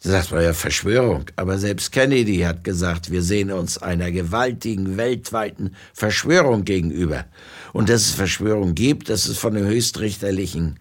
Das 0.00 0.12
sagt 0.12 0.30
man 0.30 0.44
ja 0.44 0.52
Verschwörung, 0.52 1.24
aber 1.34 1.58
selbst 1.58 1.90
Kennedy 1.90 2.38
hat 2.42 2.62
gesagt, 2.62 3.10
wir 3.10 3.22
sehen 3.22 3.50
uns 3.50 3.76
einer 3.76 4.12
gewaltigen 4.12 4.96
weltweiten 4.98 5.74
Verschwörung 5.92 6.64
gegenüber. 6.64 7.24
Und 7.72 7.88
dass 7.88 8.02
es 8.02 8.12
Verschwörung 8.12 8.76
gibt, 8.76 9.08
das 9.08 9.26
ist 9.26 9.38
von 9.38 9.54
den 9.54 9.66
höchstrichterlichen 9.66 10.78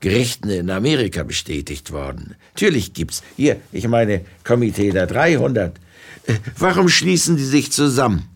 Gerichten 0.00 0.48
in 0.48 0.70
Amerika 0.70 1.22
bestätigt 1.22 1.92
worden. 1.92 2.34
Natürlich 2.54 2.94
gibt's. 2.94 3.22
Hier, 3.36 3.60
ich 3.70 3.86
meine, 3.86 4.24
Komitee 4.44 4.90
der 4.90 5.06
300. 5.06 5.78
Äh, 6.26 6.34
warum 6.56 6.88
schließen 6.88 7.36
die 7.36 7.44
sich 7.44 7.70
zusammen? 7.70 8.28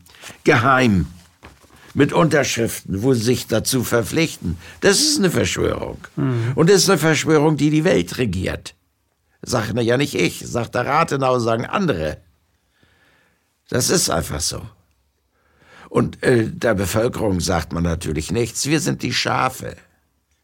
Geheim. 0.45 1.07
Mit 1.95 2.12
Unterschriften, 2.12 3.03
wo 3.03 3.15
sie 3.15 3.23
sich 3.23 3.47
dazu 3.47 3.83
verpflichten. 3.83 4.59
Das 4.81 5.01
ist 5.01 5.19
eine 5.19 5.31
Verschwörung. 5.31 5.99
Mhm. 6.17 6.53
Und 6.55 6.69
das 6.69 6.83
ist 6.83 6.91
eine 6.91 6.99
Verschwörung, 6.99 7.57
die 7.57 7.71
die 7.71 7.85
Welt 7.85 8.19
regiert. 8.19 8.75
Sagt 9.43 9.79
ja 9.81 9.97
nicht 9.97 10.15
ich, 10.15 10.41
sagt 10.41 10.75
der 10.75 10.87
Rathenau, 10.87 11.39
sagen 11.39 11.65
andere. 11.65 12.19
Das 13.69 13.91
ist 13.91 14.11
einfach 14.11 14.41
so. 14.41 14.61
Und 15.89 16.23
äh, 16.23 16.51
der 16.51 16.75
Bevölkerung 16.75 17.41
sagt 17.41 17.73
man 17.73 17.85
natürlich 17.85 18.33
nichts. 18.33 18.67
Wir 18.67 18.81
sind 18.81 19.03
die 19.03 19.12
Schafe 19.12 19.77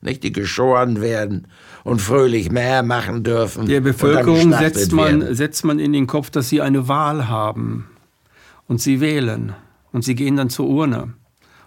nicht, 0.00 0.22
die 0.22 0.32
geschoren 0.32 1.00
werden 1.00 1.46
und 1.84 2.00
fröhlich 2.00 2.50
mehr 2.50 2.82
machen 2.82 3.22
dürfen. 3.22 3.66
Der 3.66 3.80
Bevölkerung 3.80 4.52
setzt 4.52 4.92
man, 4.92 5.34
setzt 5.34 5.64
man 5.64 5.78
in 5.78 5.92
den 5.92 6.06
Kopf, 6.06 6.30
dass 6.30 6.48
sie 6.48 6.62
eine 6.62 6.88
Wahl 6.88 7.28
haben 7.28 7.88
und 8.66 8.80
sie 8.80 9.00
wählen 9.00 9.54
und 9.92 10.04
sie 10.04 10.14
gehen 10.14 10.36
dann 10.36 10.50
zur 10.50 10.68
Urne 10.68 11.14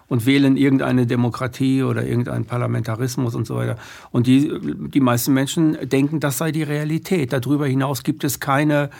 und 0.08 0.26
wählen 0.26 0.56
irgendeine 0.56 1.06
Demokratie 1.06 1.82
oder 1.82 2.04
irgendeinen 2.04 2.44
Parlamentarismus 2.44 3.34
und 3.34 3.46
so 3.46 3.56
weiter. 3.56 3.76
Und 4.10 4.26
die, 4.26 4.52
die 4.88 5.00
meisten 5.00 5.32
Menschen 5.32 5.76
denken, 5.88 6.20
das 6.20 6.38
sei 6.38 6.52
die 6.52 6.62
Realität. 6.62 7.32
Darüber 7.32 7.66
hinaus 7.66 8.02
gibt 8.02 8.24
es 8.24 8.40
keine 8.40 8.90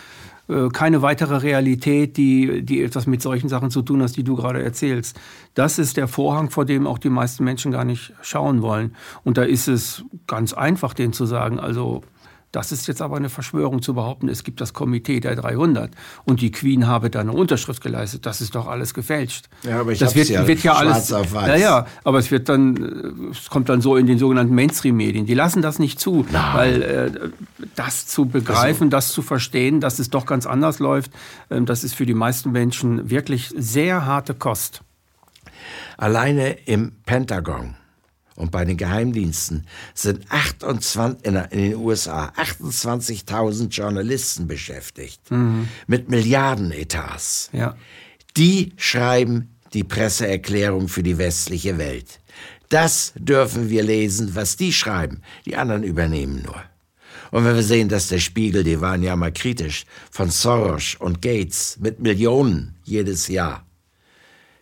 keine 0.72 1.00
weitere 1.00 1.36
Realität, 1.36 2.16
die, 2.16 2.62
die 2.62 2.82
etwas 2.82 3.06
mit 3.06 3.22
solchen 3.22 3.48
Sachen 3.48 3.70
zu 3.70 3.82
tun 3.82 4.02
hat, 4.02 4.14
die 4.16 4.24
du 4.24 4.36
gerade 4.36 4.62
erzählst. 4.62 5.18
Das 5.54 5.78
ist 5.78 5.96
der 5.96 6.06
Vorhang, 6.06 6.50
vor 6.50 6.66
dem 6.66 6.86
auch 6.86 6.98
die 6.98 7.08
meisten 7.08 7.44
Menschen 7.44 7.72
gar 7.72 7.84
nicht 7.84 8.12
schauen 8.20 8.60
wollen. 8.60 8.94
Und 9.24 9.38
da 9.38 9.42
ist 9.42 9.68
es 9.68 10.04
ganz 10.26 10.52
einfach, 10.52 10.92
denen 10.92 11.14
zu 11.14 11.24
sagen, 11.24 11.58
also 11.58 12.02
das 12.54 12.70
ist 12.70 12.86
jetzt 12.86 13.02
aber 13.02 13.16
eine 13.16 13.28
Verschwörung 13.28 13.82
zu 13.82 13.94
behaupten, 13.94 14.28
es 14.28 14.44
gibt 14.44 14.60
das 14.60 14.72
Komitee 14.72 15.18
der 15.18 15.34
300 15.34 15.90
und 16.24 16.40
die 16.40 16.52
Queen 16.52 16.86
habe 16.86 17.10
da 17.10 17.20
eine 17.20 17.32
Unterschrift 17.32 17.82
geleistet. 17.82 18.26
Das 18.26 18.40
ist 18.40 18.54
doch 18.54 18.68
alles 18.68 18.94
gefälscht. 18.94 19.48
Ja, 19.64 19.80
aber 19.80 19.92
ich 19.92 19.98
das 19.98 20.14
wird 20.14 20.28
ja, 20.28 20.46
wird 20.46 20.62
ja 20.62 20.74
alles. 20.74 21.12
Auf 21.12 21.32
weiß. 21.32 21.48
Ja, 21.48 21.56
ja, 21.56 21.86
aber 22.04 22.18
es 22.18 22.30
wird 22.30 22.48
dann, 22.48 23.30
es 23.32 23.50
kommt 23.50 23.68
dann 23.68 23.80
so 23.80 23.96
in 23.96 24.06
den 24.06 24.18
sogenannten 24.18 24.54
Mainstream-Medien. 24.54 25.26
Die 25.26 25.34
lassen 25.34 25.62
das 25.62 25.80
nicht 25.80 25.98
zu, 25.98 26.24
Nein. 26.30 26.54
weil 26.54 26.82
äh, 26.82 27.10
das 27.74 28.06
zu 28.06 28.26
begreifen, 28.26 28.84
also. 28.84 28.90
das 28.90 29.08
zu 29.08 29.22
verstehen, 29.22 29.80
dass 29.80 29.98
es 29.98 30.10
doch 30.10 30.26
ganz 30.26 30.46
anders 30.46 30.78
läuft, 30.78 31.10
äh, 31.48 31.60
das 31.62 31.82
ist 31.82 31.94
für 31.94 32.06
die 32.06 32.14
meisten 32.14 32.52
Menschen 32.52 33.10
wirklich 33.10 33.52
sehr 33.56 34.06
harte 34.06 34.34
Kost. 34.34 34.82
Alleine 35.96 36.52
im 36.66 36.92
Pentagon 37.04 37.76
und 38.36 38.50
bei 38.50 38.64
den 38.64 38.76
Geheimdiensten 38.76 39.66
sind 39.94 40.30
28, 40.30 41.24
in, 41.24 41.34
den 41.52 41.76
USA 41.76 42.32
28.000 42.36 43.68
Journalisten 43.68 44.46
beschäftigt 44.48 45.30
mhm. 45.30 45.68
mit 45.86 46.08
Milliardenetats. 46.08 47.50
Ja. 47.52 47.76
Die 48.36 48.72
schreiben 48.76 49.54
die 49.72 49.84
Presseerklärung 49.84 50.88
für 50.88 51.02
die 51.02 51.18
westliche 51.18 51.78
Welt. 51.78 52.20
Das 52.68 53.12
dürfen 53.16 53.70
wir 53.70 53.82
lesen, 53.82 54.34
was 54.34 54.56
die 54.56 54.72
schreiben. 54.72 55.22
Die 55.46 55.56
anderen 55.56 55.84
übernehmen 55.84 56.42
nur. 56.42 56.60
Und 57.30 57.44
wenn 57.44 57.54
wir 57.54 57.62
sehen, 57.62 57.88
dass 57.88 58.08
der 58.08 58.20
Spiegel, 58.20 58.64
die 58.64 58.80
waren 58.80 59.02
ja 59.02 59.16
mal 59.16 59.32
kritisch, 59.32 59.86
von 60.10 60.30
Soros 60.30 60.96
und 60.98 61.20
Gates 61.20 61.78
mit 61.80 62.00
Millionen 62.00 62.76
jedes 62.84 63.28
Jahr 63.28 63.66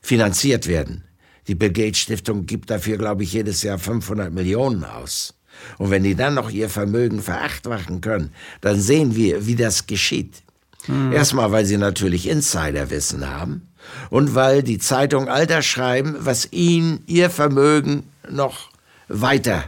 finanziert 0.00 0.66
werden, 0.66 1.04
die 1.49 1.55
Bill 1.55 1.72
Gates 1.72 1.99
Stiftung 1.99 2.47
gibt 2.47 2.70
dafür, 2.70 2.99
glaube 2.99 3.24
ich, 3.24 3.32
jedes 3.32 3.62
Jahr 3.62 3.78
500 3.78 4.32
Millionen 4.32 4.84
aus. 4.84 5.34
Und 5.78 5.90
wenn 5.90 6.03
die 6.03 6.14
dann 6.14 6.34
noch 6.34 6.51
ihr 6.51 6.68
Vermögen 6.68 7.20
verachtwachen 7.20 8.01
können, 8.01 8.32
dann 8.61 8.80
sehen 8.80 9.16
wir, 9.16 9.47
wie 9.47 9.57
das 9.57 9.86
geschieht. 9.86 10.43
Hm. 10.86 11.12
Erstmal, 11.12 11.53
weil 11.53 11.64
sie 11.64 11.76
natürlich 11.76 12.28
Insiderwissen 12.28 13.28
haben 13.28 13.68
und 14.11 14.34
weil 14.34 14.62
die 14.62 14.78
Zeitung 14.78 15.28
all 15.28 15.47
das 15.47 15.66
schreiben, 15.66 16.16
was 16.20 16.53
ihnen 16.53 17.03
ihr 17.07 17.30
Vermögen 17.30 18.05
noch 18.28 18.70
weiter 19.09 19.64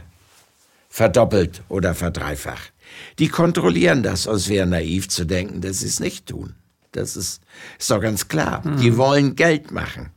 verdoppelt 0.89 1.61
oder 1.69 1.93
verdreifacht. 1.93 2.73
Die 3.19 3.27
kontrollieren 3.27 4.03
das, 4.03 4.27
und 4.27 4.35
es 4.35 4.49
wäre 4.49 4.65
naiv 4.65 5.09
zu 5.09 5.25
denken, 5.25 5.61
dass 5.61 5.79
sie 5.79 5.87
es 5.87 5.99
nicht 5.99 6.27
tun. 6.27 6.55
Das 6.93 7.17
ist, 7.17 7.41
ist 7.77 7.91
doch 7.91 8.01
ganz 8.01 8.27
klar. 8.27 8.63
Hm. 8.63 8.77
Die 8.77 8.97
wollen 8.97 9.35
Geld 9.35 9.71
machen 9.71 10.11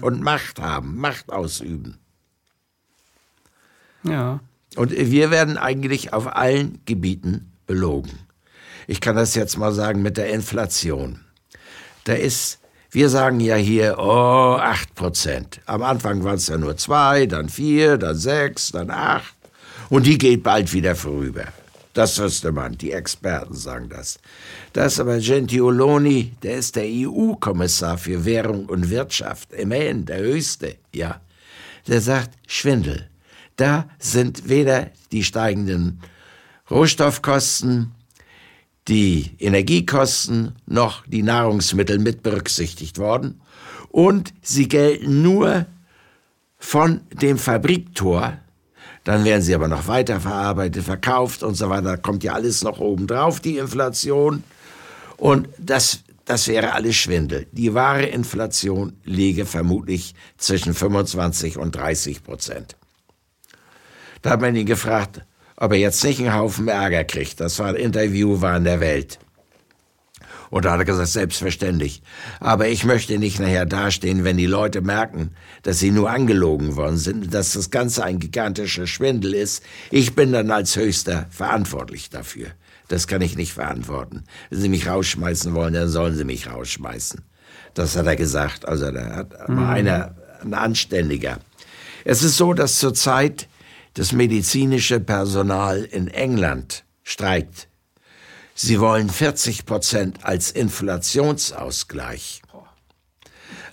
und 0.00 0.20
Macht 0.22 0.60
haben, 0.60 0.96
Macht 0.96 1.30
ausüben. 1.32 1.98
Ja. 4.02 4.40
Und 4.76 4.92
wir 4.92 5.30
werden 5.30 5.56
eigentlich 5.56 6.12
auf 6.12 6.36
allen 6.36 6.80
Gebieten 6.84 7.52
belogen. 7.66 8.18
Ich 8.86 9.00
kann 9.00 9.16
das 9.16 9.34
jetzt 9.34 9.58
mal 9.58 9.72
sagen 9.72 10.02
mit 10.02 10.16
der 10.16 10.30
Inflation. 10.30 11.20
Da 12.04 12.14
ist, 12.14 12.60
wir 12.90 13.08
sagen 13.08 13.40
ja 13.40 13.56
hier, 13.56 13.96
oh, 13.98 14.56
8 14.58 14.94
Prozent. 14.94 15.60
Am 15.66 15.82
Anfang 15.82 16.24
waren 16.24 16.36
es 16.36 16.48
ja 16.48 16.56
nur 16.56 16.76
zwei, 16.76 17.26
dann 17.26 17.48
vier, 17.48 17.98
dann 17.98 18.16
sechs, 18.16 18.70
dann 18.72 18.90
acht. 18.90 19.34
Und 19.90 20.06
die 20.06 20.18
geht 20.18 20.42
bald 20.42 20.72
wieder 20.72 20.96
vorüber. 20.96 21.44
Das 21.98 22.16
wüsste 22.20 22.52
man, 22.52 22.78
die 22.78 22.92
Experten 22.92 23.54
sagen 23.54 23.88
das. 23.88 24.20
Das 24.72 25.00
aber 25.00 25.18
Gentioloni, 25.18 26.30
der 26.44 26.58
ist 26.58 26.76
der 26.76 26.84
EU-Kommissar 26.86 27.98
für 27.98 28.24
Währung 28.24 28.66
und 28.66 28.88
Wirtschaft, 28.88 29.52
immerhin 29.52 30.06
der 30.06 30.20
höchste, 30.20 30.76
ja. 30.94 31.20
Der 31.88 32.00
sagt, 32.00 32.38
Schwindel. 32.46 33.08
Da 33.56 33.88
sind 33.98 34.48
weder 34.48 34.92
die 35.10 35.24
steigenden 35.24 36.00
Rohstoffkosten, 36.70 37.90
die 38.86 39.32
Energiekosten 39.40 40.54
noch 40.66 41.04
die 41.04 41.24
Nahrungsmittel 41.24 41.98
mit 41.98 42.22
berücksichtigt 42.22 42.98
worden. 42.98 43.40
Und 43.88 44.32
sie 44.40 44.68
gelten 44.68 45.22
nur 45.22 45.66
von 46.58 47.00
dem 47.10 47.38
Fabriktor, 47.38 48.38
dann 49.08 49.24
werden 49.24 49.40
sie 49.40 49.54
aber 49.54 49.68
noch 49.68 49.88
weiterverarbeitet, 49.88 50.84
verkauft 50.84 51.42
und 51.42 51.54
so 51.54 51.70
weiter. 51.70 51.82
Da 51.82 51.96
kommt 51.96 52.24
ja 52.24 52.34
alles 52.34 52.62
noch 52.62 52.78
obendrauf, 52.78 53.40
die 53.40 53.56
Inflation. 53.56 54.44
Und 55.16 55.48
das, 55.56 56.00
das 56.26 56.46
wäre 56.46 56.74
alles 56.74 56.96
Schwindel. 56.96 57.46
Die 57.52 57.72
wahre 57.72 58.04
Inflation 58.04 58.92
liege 59.06 59.46
vermutlich 59.46 60.14
zwischen 60.36 60.74
25 60.74 61.56
und 61.56 61.74
30 61.74 62.22
Prozent. 62.22 62.76
Da 64.20 64.28
hat 64.28 64.42
man 64.42 64.54
ihn 64.54 64.66
gefragt, 64.66 65.22
ob 65.56 65.72
er 65.72 65.78
jetzt 65.78 66.04
nicht 66.04 66.20
einen 66.20 66.34
Haufen 66.34 66.68
Ärger 66.68 67.04
kriegt. 67.04 67.40
Das 67.40 67.58
war 67.60 67.68
ein 67.68 67.76
Interview, 67.76 68.42
war 68.42 68.58
in 68.58 68.64
der 68.64 68.80
Welt. 68.80 69.18
Und 70.50 70.64
da 70.64 70.72
hat 70.72 70.78
er 70.80 70.84
gesagt, 70.84 71.08
selbstverständlich. 71.08 72.02
Aber 72.40 72.68
ich 72.68 72.84
möchte 72.84 73.18
nicht 73.18 73.38
nachher 73.38 73.66
dastehen, 73.66 74.24
wenn 74.24 74.36
die 74.36 74.46
Leute 74.46 74.80
merken, 74.80 75.32
dass 75.62 75.78
sie 75.78 75.90
nur 75.90 76.10
angelogen 76.10 76.76
worden 76.76 76.96
sind, 76.96 77.34
dass 77.34 77.52
das 77.52 77.70
Ganze 77.70 78.04
ein 78.04 78.18
gigantischer 78.18 78.86
Schwindel 78.86 79.34
ist. 79.34 79.62
Ich 79.90 80.14
bin 80.14 80.32
dann 80.32 80.50
als 80.50 80.76
Höchster 80.76 81.26
verantwortlich 81.30 82.10
dafür. 82.10 82.48
Das 82.88 83.06
kann 83.06 83.20
ich 83.20 83.36
nicht 83.36 83.52
verantworten. 83.52 84.24
Wenn 84.48 84.60
Sie 84.60 84.68
mich 84.70 84.86
rausschmeißen 84.86 85.54
wollen, 85.54 85.74
dann 85.74 85.88
sollen 85.88 86.16
Sie 86.16 86.24
mich 86.24 86.50
rausschmeißen. 86.50 87.20
Das 87.74 87.96
hat 87.96 88.06
er 88.06 88.16
gesagt. 88.16 88.66
Also 88.66 88.90
da 88.90 89.14
hat 89.14 89.48
mhm. 89.48 89.58
einer, 89.58 90.16
ein 90.42 90.54
Anständiger. 90.54 91.38
Es 92.04 92.22
ist 92.22 92.38
so, 92.38 92.54
dass 92.54 92.78
zurzeit 92.78 93.48
das 93.94 94.12
medizinische 94.12 95.00
Personal 95.00 95.84
in 95.84 96.08
England 96.08 96.84
streikt. 97.02 97.67
Sie 98.60 98.80
wollen 98.80 99.08
40 99.08 99.66
Prozent 99.66 100.24
als 100.24 100.50
Inflationsausgleich. 100.50 102.42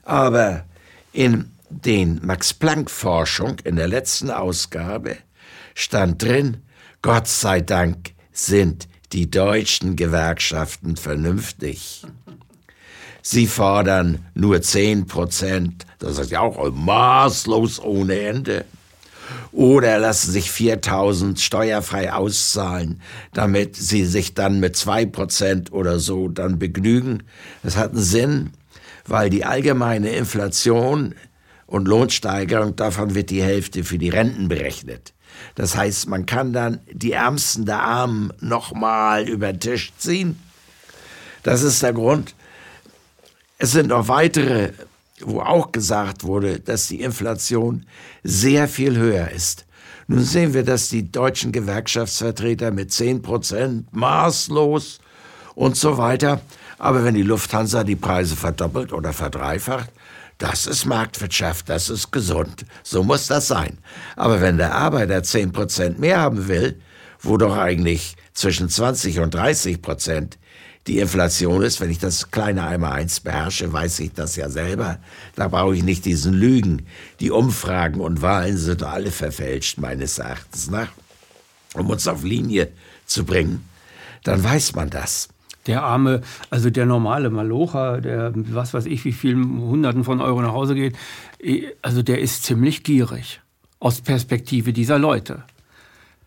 Aber 0.03 0.65
in 1.11 1.55
den 1.71 2.23
Max-Planck-Forschung 2.23 3.57
in 3.63 3.77
der 3.77 3.87
letzten 3.87 4.29
Ausgabe 4.29 5.17
stand 5.73 6.21
drin, 6.21 6.61
Gott 7.01 7.27
sei 7.27 7.61
Dank 7.61 8.11
sind 8.31 8.87
die 9.11 9.27
deutschen 9.31 9.95
Gewerkschaften 9.95 10.97
vernünftig. 10.97 12.03
Sie 13.23 13.47
fordern 13.47 14.23
nur 14.35 14.61
10 14.61 15.07
Prozent, 15.07 15.87
das 15.97 16.19
ist 16.19 16.29
ja 16.29 16.41
auch 16.41 16.71
maßlos 16.71 17.79
ohne 17.79 18.19
Ende. 18.19 18.65
Oder 19.51 19.99
lassen 19.99 20.31
sich 20.31 20.51
4000 20.51 21.39
steuerfrei 21.39 22.13
auszahlen, 22.13 23.01
damit 23.33 23.75
sie 23.75 24.05
sich 24.05 24.33
dann 24.33 24.59
mit 24.59 24.75
2 24.75 25.05
Prozent 25.05 25.71
oder 25.71 25.99
so 25.99 26.27
dann 26.27 26.59
begnügen. 26.59 27.23
Das 27.63 27.77
hat 27.77 27.91
einen 27.91 28.01
Sinn, 28.01 28.51
weil 29.07 29.29
die 29.29 29.45
allgemeine 29.45 30.09
Inflation 30.09 31.15
und 31.67 31.87
Lohnsteigerung, 31.87 32.75
davon 32.75 33.15
wird 33.15 33.29
die 33.29 33.41
Hälfte 33.41 33.83
für 33.83 33.97
die 33.97 34.09
Renten 34.09 34.47
berechnet. 34.47 35.13
Das 35.55 35.75
heißt, 35.75 36.07
man 36.07 36.25
kann 36.25 36.53
dann 36.53 36.79
die 36.91 37.11
Ärmsten 37.11 37.65
der 37.65 37.81
Armen 37.81 38.31
nochmal 38.39 39.27
über 39.27 39.51
den 39.51 39.59
Tisch 39.59 39.91
ziehen. 39.97 40.39
Das 41.43 41.61
ist 41.61 41.83
der 41.83 41.93
Grund. 41.93 42.35
Es 43.57 43.71
sind 43.71 43.87
noch 43.87 44.07
weitere, 44.07 44.71
wo 45.21 45.39
auch 45.41 45.71
gesagt 45.71 46.23
wurde, 46.23 46.59
dass 46.59 46.87
die 46.87 47.01
Inflation 47.01 47.85
sehr 48.23 48.67
viel 48.67 48.97
höher 48.97 49.31
ist. 49.31 49.65
Nun 50.07 50.23
sehen 50.23 50.53
wir, 50.53 50.63
dass 50.63 50.89
die 50.89 51.11
deutschen 51.11 51.51
Gewerkschaftsvertreter 51.51 52.71
mit 52.71 52.91
10 52.91 53.21
Prozent 53.21 53.87
maßlos 53.95 54.99
und 55.55 55.77
so 55.77 55.97
weiter. 55.97 56.41
Aber 56.77 57.03
wenn 57.03 57.15
die 57.15 57.23
Lufthansa 57.23 57.83
die 57.83 57.95
Preise 57.95 58.35
verdoppelt 58.35 58.93
oder 58.93 59.13
verdreifacht, 59.13 59.89
das 60.37 60.67
ist 60.67 60.85
Marktwirtschaft, 60.85 61.69
das 61.69 61.89
ist 61.89 62.11
gesund. 62.11 62.65
So 62.83 63.03
muss 63.03 63.27
das 63.27 63.47
sein. 63.47 63.77
Aber 64.17 64.41
wenn 64.41 64.57
der 64.57 64.75
Arbeiter 64.75 65.23
10 65.23 65.53
Prozent 65.53 65.97
mehr 65.97 66.19
haben 66.19 66.47
will, 66.47 66.79
wo 67.21 67.37
doch 67.37 67.57
eigentlich 67.57 68.15
zwischen 68.33 68.69
20 68.69 69.21
und 69.21 69.33
30 69.33 69.81
Prozent 69.81 70.37
die 70.87 70.99
Inflation 70.99 71.63
ist, 71.63 71.81
wenn 71.81 71.89
ich 71.89 71.97
das 71.97 72.29
kleine 72.29 72.65
einmal 72.65 72.93
eins 72.93 73.19
beherrsche, 73.19 73.73
weiß 73.73 73.99
ich 74.01 74.13
das 74.13 74.35
ja 74.35 74.49
selber. 74.49 74.99
Da 75.35 75.47
brauche 75.47 75.75
ich 75.75 75.83
nicht 75.83 76.05
diesen 76.05 76.33
Lügen. 76.33 76.85
Die 77.19 77.31
Umfragen 77.31 78.01
und 78.01 78.21
Wahlen 78.21 78.57
sind 78.57 78.83
alle 78.83 79.11
verfälscht, 79.11 79.79
meines 79.79 80.19
Erachtens 80.19 80.69
nach. 80.69 80.89
Um 81.73 81.89
uns 81.89 82.07
auf 82.07 82.23
Linie 82.23 82.69
zu 83.05 83.25
bringen, 83.25 83.65
dann 84.23 84.43
weiß 84.43 84.75
man 84.75 84.89
das. 84.89 85.29
Der 85.65 85.81
arme, 85.81 86.21
also 86.51 86.69
der 86.69 86.85
normale 86.85 87.31
Malocher, 87.31 87.99
der 87.99 88.31
was 88.35 88.75
weiß 88.75 88.85
ich, 88.85 89.03
wie 89.03 89.11
vielen 89.11 89.59
Hunderten 89.61 90.03
von 90.03 90.21
Euro 90.21 90.41
nach 90.43 90.53
Hause 90.53 90.75
geht, 90.75 90.95
also 91.81 92.03
der 92.03 92.19
ist 92.19 92.43
ziemlich 92.43 92.83
gierig 92.83 93.41
aus 93.79 94.01
Perspektive 94.01 94.73
dieser 94.73 94.99
Leute. 94.99 95.43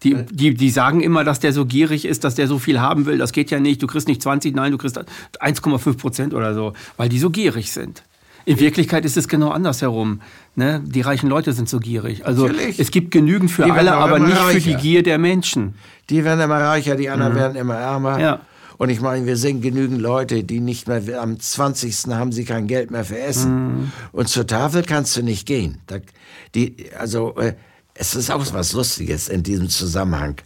Die, 0.05 0.15
die, 0.31 0.55
die 0.55 0.71
sagen 0.71 1.01
immer, 1.01 1.25
dass 1.25 1.41
der 1.41 1.53
so 1.53 1.67
gierig 1.67 2.05
ist, 2.05 2.23
dass 2.23 2.37
der 2.37 2.47
so 2.47 2.59
viel 2.59 2.81
haben 2.81 3.07
will. 3.07 3.19
Das 3.19 3.33
geht 3.33 3.51
ja 3.51 3.59
nicht. 3.59 3.83
Du 3.83 3.87
kriegst 3.89 4.07
nicht 4.07 4.23
20, 4.23 4.55
nein, 4.55 4.71
du 4.71 4.79
kriegst 4.79 4.99
1,5 4.99 5.97
Prozent 5.97 6.35
oder 6.35 6.55
so, 6.55 6.73
weil 6.97 7.09
die 7.09 7.19
so 7.19 7.31
gierig 7.31 7.73
sind. 7.73 8.05
In 8.45 8.61
Wirklichkeit 8.61 9.05
ist 9.05 9.17
es 9.17 9.29
genau 9.29 9.51
andersherum. 9.51 10.23
Ne? 10.55 10.83
Die 10.87 11.03
reichen 11.03 11.29
Leute 11.29 11.53
sind 11.53 11.69
so 11.69 11.81
gierig. 11.81 12.25
Also 12.25 12.47
Natürlich. 12.47 12.79
es 12.79 12.91
gibt 12.91 13.11
genügend 13.11 13.51
für 13.51 13.71
alle, 13.71 13.93
aber 13.93 14.19
nicht 14.21 14.41
reicher. 14.41 14.53
für 14.53 14.61
die 14.61 14.75
Gier 14.77 15.03
der 15.03 15.19
Menschen. 15.19 15.75
Die 16.09 16.25
werden 16.25 16.41
immer 16.41 16.59
reicher, 16.59 16.97
die 16.97 17.11
anderen 17.11 17.35
mhm. 17.35 17.37
werden 17.37 17.57
immer 17.57 17.75
ärmer. 17.75 18.19
Ja. 18.19 18.41
Und 18.79 18.91
ich 18.91 19.01
meine, 19.01 19.27
wir 19.27 19.37
sehen 19.37 19.61
genügend 19.61 20.01
Leute, 20.01 20.45
die 20.45 20.61
nicht 20.61 20.89
mehr, 20.89 21.21
am 21.21 21.39
20. 21.39 22.07
haben 22.15 22.33
sie 22.33 22.45
kein 22.45 22.69
Geld 22.69 22.91
mehr 22.91 23.05
für 23.05 23.19
Essen. 23.19 23.81
Mhm. 23.81 23.93
Und 24.13 24.29
zur 24.29 24.47
Tafel 24.47 24.83
kannst 24.83 25.17
du 25.17 25.23
nicht 25.23 25.45
gehen. 25.47 25.81
Da, 25.87 25.97
die, 26.55 26.87
also, 26.97 27.37
äh, 27.37 27.55
es 27.99 28.15
ist 28.15 28.31
auch 28.31 28.45
was 28.53 28.73
Lustiges 28.73 29.29
in 29.29 29.43
diesem 29.43 29.69
Zusammenhang. 29.69 30.37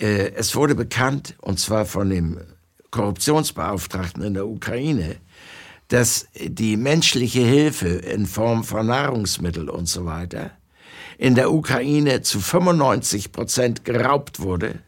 Äh, 0.00 0.32
es 0.34 0.54
wurde 0.56 0.74
bekannt, 0.74 1.34
und 1.40 1.60
zwar 1.60 1.86
von 1.86 2.10
dem 2.10 2.40
Korruptionsbeauftragten 2.90 4.22
in 4.22 4.34
der 4.34 4.46
Ukraine, 4.46 5.16
dass 5.88 6.26
die 6.34 6.76
menschliche 6.76 7.40
Hilfe 7.40 7.88
in 7.88 8.26
Form 8.26 8.64
von 8.64 8.86
Nahrungsmitteln 8.86 9.68
und 9.68 9.88
so 9.88 10.04
weiter 10.04 10.50
in 11.18 11.36
der 11.36 11.52
Ukraine 11.52 12.22
zu 12.22 12.40
95 12.40 13.30
Prozent 13.30 13.84
geraubt 13.84 14.40
wurde. 14.40 14.80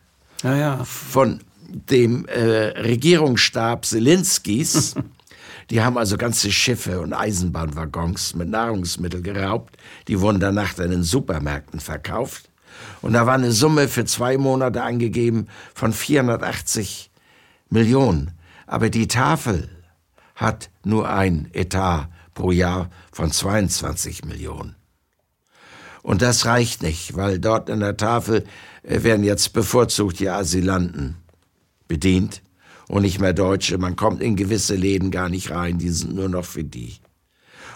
Ja, 0.43 0.57
ja. 0.57 0.85
Von 0.85 1.41
dem 1.69 2.27
äh, 2.27 2.81
Regierungsstab 2.81 3.85
Zelinskis. 3.85 4.95
Die 5.71 5.83
haben 5.83 5.99
also 5.99 6.17
ganze 6.17 6.53
Schiffe 6.53 7.01
und 7.01 7.13
Eisenbahnwaggons 7.13 8.35
mit 8.35 8.49
Nahrungsmitteln 8.49 9.23
geraubt. 9.23 9.77
Die 10.07 10.21
wurden 10.21 10.41
danach 10.41 10.75
dann 10.75 10.93
in 10.93 11.03
Supermärkten 11.03 11.81
verkauft. 11.81 12.49
Und 13.03 13.15
da 13.15 13.27
war 13.27 13.35
eine 13.35 13.53
Summe 13.53 13.89
für 13.89 14.05
zwei 14.05 14.39
Monate 14.39 14.83
angegeben 14.83 15.49
von 15.75 15.93
480 15.93 17.11
Millionen. 17.69 18.33
Aber 18.67 18.91
die 18.91 19.09
Tafel 19.09 19.69
hat 20.35 20.71
nur 20.85 21.09
ein 21.09 21.49
Etat 21.53 22.09
pro 22.35 22.53
Jahr 22.53 22.91
von 23.13 23.33
22 23.33 24.25
Millionen. 24.25 24.77
Und 26.03 26.23
das 26.23 26.47
reicht 26.47 26.83
nicht, 26.83 27.17
weil 27.17 27.41
dort 27.41 27.69
in 27.69 27.81
der 27.81 27.97
Tafel 27.97 28.45
äh, 28.85 29.03
werden 29.03 29.25
jetzt 29.25 29.53
bevorzugt 29.53 30.21
die 30.21 30.29
Asylanten 30.29 31.17
bedient 31.89 32.43
und 32.89 33.03
nicht 33.03 33.21
mehr 33.21 33.33
Deutsche. 33.33 33.79
Man 33.79 33.97
kommt 33.97 34.23
in 34.23 34.37
gewisse 34.37 34.75
Läden 34.75 35.11
gar 35.11 35.29
nicht 35.29 35.51
rein, 35.51 35.79
die 35.79 35.91
sind 35.91 36.15
nur 36.15 36.29
noch 36.29 36.45
für 36.45 36.65
die. 36.65 36.97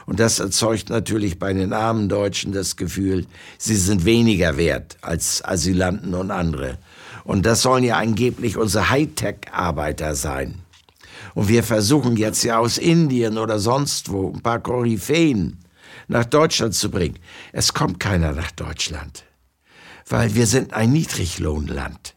Und 0.06 0.18
das 0.18 0.40
erzeugt 0.40 0.90
natürlich 0.90 1.38
bei 1.38 1.52
den 1.52 1.72
armen 1.72 2.08
Deutschen 2.08 2.52
das 2.52 2.76
Gefühl, 2.76 3.26
sie 3.58 3.76
sind 3.76 4.04
weniger 4.04 4.56
wert 4.56 4.96
als 5.02 5.44
Asylanten 5.44 6.14
und 6.14 6.30
andere. 6.30 6.78
Und 7.24 7.46
das 7.46 7.62
sollen 7.62 7.84
ja 7.84 7.96
angeblich 7.96 8.56
unsere 8.56 8.90
Hightech-Arbeiter 8.90 10.14
sein. 10.14 10.62
Und 11.34 11.48
wir 11.48 11.62
versuchen 11.62 12.16
jetzt 12.16 12.42
ja 12.42 12.58
aus 12.58 12.78
Indien 12.78 13.38
oder 13.38 13.58
sonst 13.58 14.10
wo 14.10 14.32
ein 14.32 14.40
paar 14.40 14.60
Koryphäen 14.60 15.58
nach 16.08 16.24
Deutschland 16.24 16.74
zu 16.74 16.90
bringen. 16.90 17.18
Es 17.52 17.72
kommt 17.72 18.00
keiner 18.00 18.32
nach 18.32 18.50
Deutschland, 18.50 19.24
weil 20.08 20.34
wir 20.34 20.46
sind 20.46 20.72
ein 20.72 20.92
Niedriglohnland. 20.92 22.14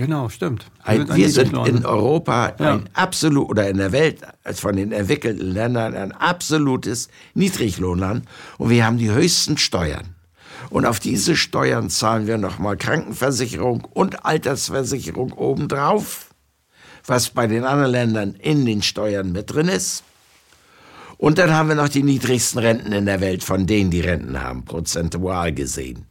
Genau, 0.00 0.30
stimmt. 0.30 0.64
Wir, 0.86 0.92
ein, 0.92 1.14
wir 1.14 1.28
sind 1.28 1.52
in 1.66 1.84
Europa 1.84 2.54
ja. 2.58 2.72
ein 2.72 2.88
absolut 2.94 3.50
oder 3.50 3.68
in 3.68 3.76
der 3.76 3.92
Welt 3.92 4.22
als 4.44 4.58
von 4.60 4.74
den 4.74 4.92
entwickelten 4.92 5.52
Ländern 5.52 5.94
ein 5.94 6.12
absolutes 6.12 7.08
Niedriglohnland 7.34 8.24
und 8.56 8.70
wir 8.70 8.86
haben 8.86 8.96
die 8.96 9.10
höchsten 9.10 9.58
Steuern. 9.58 10.14
Und 10.70 10.86
auf 10.86 11.00
diese 11.00 11.36
Steuern 11.36 11.90
zahlen 11.90 12.26
wir 12.26 12.38
nochmal 12.38 12.78
Krankenversicherung 12.78 13.84
und 13.92 14.24
Altersversicherung 14.24 15.32
obendrauf, 15.32 16.30
was 17.04 17.28
bei 17.28 17.46
den 17.46 17.64
anderen 17.64 17.92
Ländern 17.92 18.34
in 18.36 18.64
den 18.64 18.80
Steuern 18.80 19.32
mit 19.32 19.52
drin 19.52 19.68
ist. 19.68 20.02
Und 21.18 21.36
dann 21.36 21.52
haben 21.52 21.68
wir 21.68 21.76
noch 21.76 21.90
die 21.90 22.02
niedrigsten 22.02 22.58
Renten 22.58 22.92
in 22.92 23.04
der 23.04 23.20
Welt, 23.20 23.44
von 23.44 23.66
denen 23.66 23.90
die 23.90 24.00
Renten 24.00 24.40
haben, 24.40 24.64
prozentual 24.64 25.52
gesehen. 25.52 26.06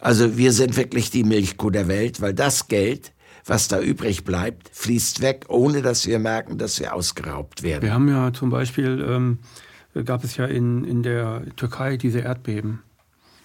Also 0.00 0.36
wir 0.36 0.52
sind 0.52 0.76
wirklich 0.76 1.12
die 1.12 1.22
Milchkuh 1.22 1.70
der 1.70 1.86
Welt, 1.86 2.20
weil 2.20 2.34
das 2.34 2.66
Geld 2.66 3.12
was 3.44 3.68
da 3.68 3.80
übrig 3.80 4.24
bleibt, 4.24 4.70
fließt 4.72 5.22
weg, 5.22 5.46
ohne 5.48 5.82
dass 5.82 6.06
wir 6.06 6.18
merken, 6.18 6.58
dass 6.58 6.78
wir 6.80 6.94
ausgeraubt 6.94 7.62
werden. 7.62 7.82
Wir 7.82 7.94
haben 7.94 8.08
ja 8.08 8.32
zum 8.32 8.50
Beispiel, 8.50 9.04
ähm, 9.08 9.38
gab 10.04 10.24
es 10.24 10.36
ja 10.36 10.46
in, 10.46 10.84
in 10.84 11.02
der 11.02 11.42
Türkei 11.56 11.96
diese 11.96 12.20
Erdbeben. 12.20 12.80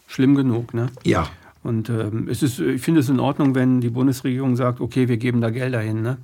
Schlimm 0.07 0.35
genug, 0.35 0.73
ne? 0.73 0.89
Ja. 1.03 1.27
Und 1.63 1.89
ähm, 1.89 2.27
es 2.29 2.43
ist, 2.43 2.59
ich 2.59 2.81
finde 2.81 2.99
es 2.99 3.09
in 3.09 3.19
Ordnung, 3.19 3.55
wenn 3.55 3.81
die 3.81 3.89
Bundesregierung 3.89 4.55
sagt, 4.55 4.79
okay, 4.81 5.07
wir 5.07 5.17
geben 5.17 5.41
da 5.41 5.49
Gelder 5.49 5.79
hin. 5.79 6.03
Ne? 6.03 6.17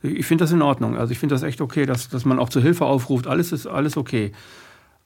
Ich 0.00 0.24
finde 0.24 0.44
das 0.44 0.52
in 0.52 0.62
Ordnung. 0.62 0.96
Also 0.96 1.12
ich 1.12 1.18
finde 1.18 1.34
das 1.34 1.42
echt 1.42 1.60
okay, 1.60 1.84
dass, 1.84 2.08
dass 2.08 2.24
man 2.24 2.38
auch 2.38 2.48
zur 2.48 2.62
Hilfe 2.62 2.86
aufruft. 2.86 3.26
Alles 3.26 3.52
ist 3.52 3.66
alles 3.66 3.98
okay. 3.98 4.32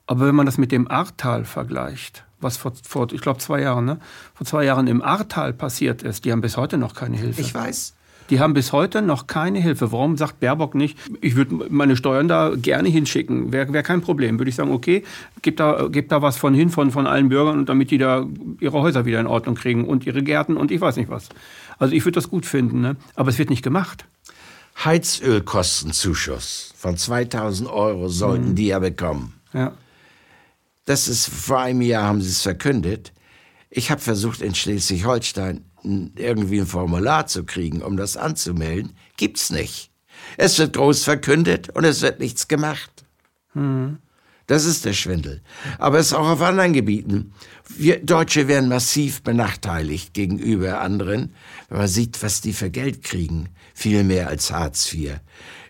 Aber 0.06 0.26
wenn 0.26 0.36
man 0.36 0.46
das 0.46 0.56
mit 0.56 0.70
dem 0.70 0.88
Ahrtal 0.88 1.44
vergleicht, 1.44 2.24
was 2.40 2.56
vor, 2.56 2.72
vor 2.86 3.12
ich 3.12 3.22
glaube, 3.22 3.40
zwei 3.40 3.60
Jahren, 3.60 3.84
ne? 3.84 3.98
vor 4.34 4.46
zwei 4.46 4.64
Jahren 4.64 4.86
im 4.86 5.02
Ahrtal 5.02 5.52
passiert 5.52 6.04
ist, 6.04 6.24
die 6.24 6.32
haben 6.32 6.42
bis 6.42 6.56
heute 6.56 6.78
noch 6.78 6.94
keine 6.94 7.16
Hilfe. 7.16 7.40
Ich 7.40 7.52
weiß. 7.52 7.94
Die 8.30 8.40
haben 8.40 8.54
bis 8.54 8.72
heute 8.72 9.02
noch 9.02 9.26
keine 9.26 9.58
Hilfe. 9.58 9.92
Warum 9.92 10.16
sagt 10.16 10.40
Baerbock 10.40 10.74
nicht, 10.74 10.98
ich 11.20 11.36
würde 11.36 11.66
meine 11.68 11.96
Steuern 11.96 12.28
da 12.28 12.52
gerne 12.56 12.88
hinschicken? 12.88 13.52
Wäre 13.52 13.72
wär 13.72 13.82
kein 13.82 14.00
Problem. 14.00 14.38
Würde 14.38 14.48
ich 14.48 14.54
sagen, 14.54 14.72
okay, 14.72 15.02
gebt 15.42 15.60
da, 15.60 15.88
gebt 15.88 16.12
da 16.12 16.22
was 16.22 16.36
von 16.36 16.54
hin 16.54 16.70
von, 16.70 16.90
von 16.90 17.06
allen 17.06 17.28
Bürgern, 17.28 17.66
damit 17.66 17.90
die 17.90 17.98
da 17.98 18.26
ihre 18.60 18.80
Häuser 18.80 19.04
wieder 19.04 19.20
in 19.20 19.26
Ordnung 19.26 19.54
kriegen 19.54 19.84
und 19.84 20.06
ihre 20.06 20.22
Gärten 20.22 20.56
und 20.56 20.70
ich 20.70 20.80
weiß 20.80 20.96
nicht 20.96 21.10
was. 21.10 21.28
Also 21.78 21.94
ich 21.94 22.04
würde 22.04 22.14
das 22.16 22.30
gut 22.30 22.46
finden, 22.46 22.80
ne? 22.80 22.96
aber 23.14 23.28
es 23.28 23.38
wird 23.38 23.50
nicht 23.50 23.62
gemacht. 23.62 24.04
Heizölkostenzuschuss 24.84 26.72
von 26.76 26.96
2000 26.96 27.68
Euro 27.68 28.08
sollten 28.08 28.50
mhm. 28.50 28.54
die 28.54 28.68
ja 28.68 28.78
bekommen. 28.78 29.34
Ja. 29.52 29.72
Das 30.84 31.08
ist 31.08 31.28
vor 31.28 31.60
einem 31.60 31.82
Jahr 31.82 32.04
haben 32.04 32.20
sie 32.20 32.30
es 32.30 32.42
verkündet. 32.42 33.12
Ich 33.70 33.90
habe 33.90 34.00
versucht, 34.00 34.42
in 34.42 34.54
Schleswig-Holstein 34.54 35.64
irgendwie 35.84 36.60
ein 36.60 36.66
Formular 36.66 37.26
zu 37.26 37.44
kriegen, 37.44 37.82
um 37.82 37.96
das 37.96 38.16
anzumelden, 38.16 38.96
gibt's 39.16 39.50
nicht. 39.50 39.90
Es 40.36 40.58
wird 40.58 40.74
groß 40.74 41.04
verkündet 41.04 41.70
und 41.70 41.84
es 41.84 42.02
wird 42.02 42.20
nichts 42.20 42.48
gemacht. 42.48 43.04
Hm. 43.54 43.98
Das 44.46 44.64
ist 44.64 44.84
der 44.84 44.92
Schwindel. 44.92 45.40
Aber 45.78 45.98
es 45.98 46.06
ist 46.06 46.12
auch 46.14 46.28
auf 46.28 46.42
anderen 46.42 46.72
Gebieten. 46.72 47.32
Wir 47.68 48.04
Deutsche 48.04 48.48
werden 48.48 48.68
massiv 48.68 49.22
benachteiligt 49.22 50.14
gegenüber 50.14 50.80
anderen, 50.80 51.34
wenn 51.68 51.78
man 51.78 51.88
sieht, 51.88 52.22
was 52.22 52.40
die 52.40 52.52
für 52.52 52.70
Geld 52.70 53.02
kriegen. 53.02 53.48
Viel 53.74 54.04
mehr 54.04 54.28
als 54.28 54.50
Hartz 54.50 54.92
IV. 54.92 55.20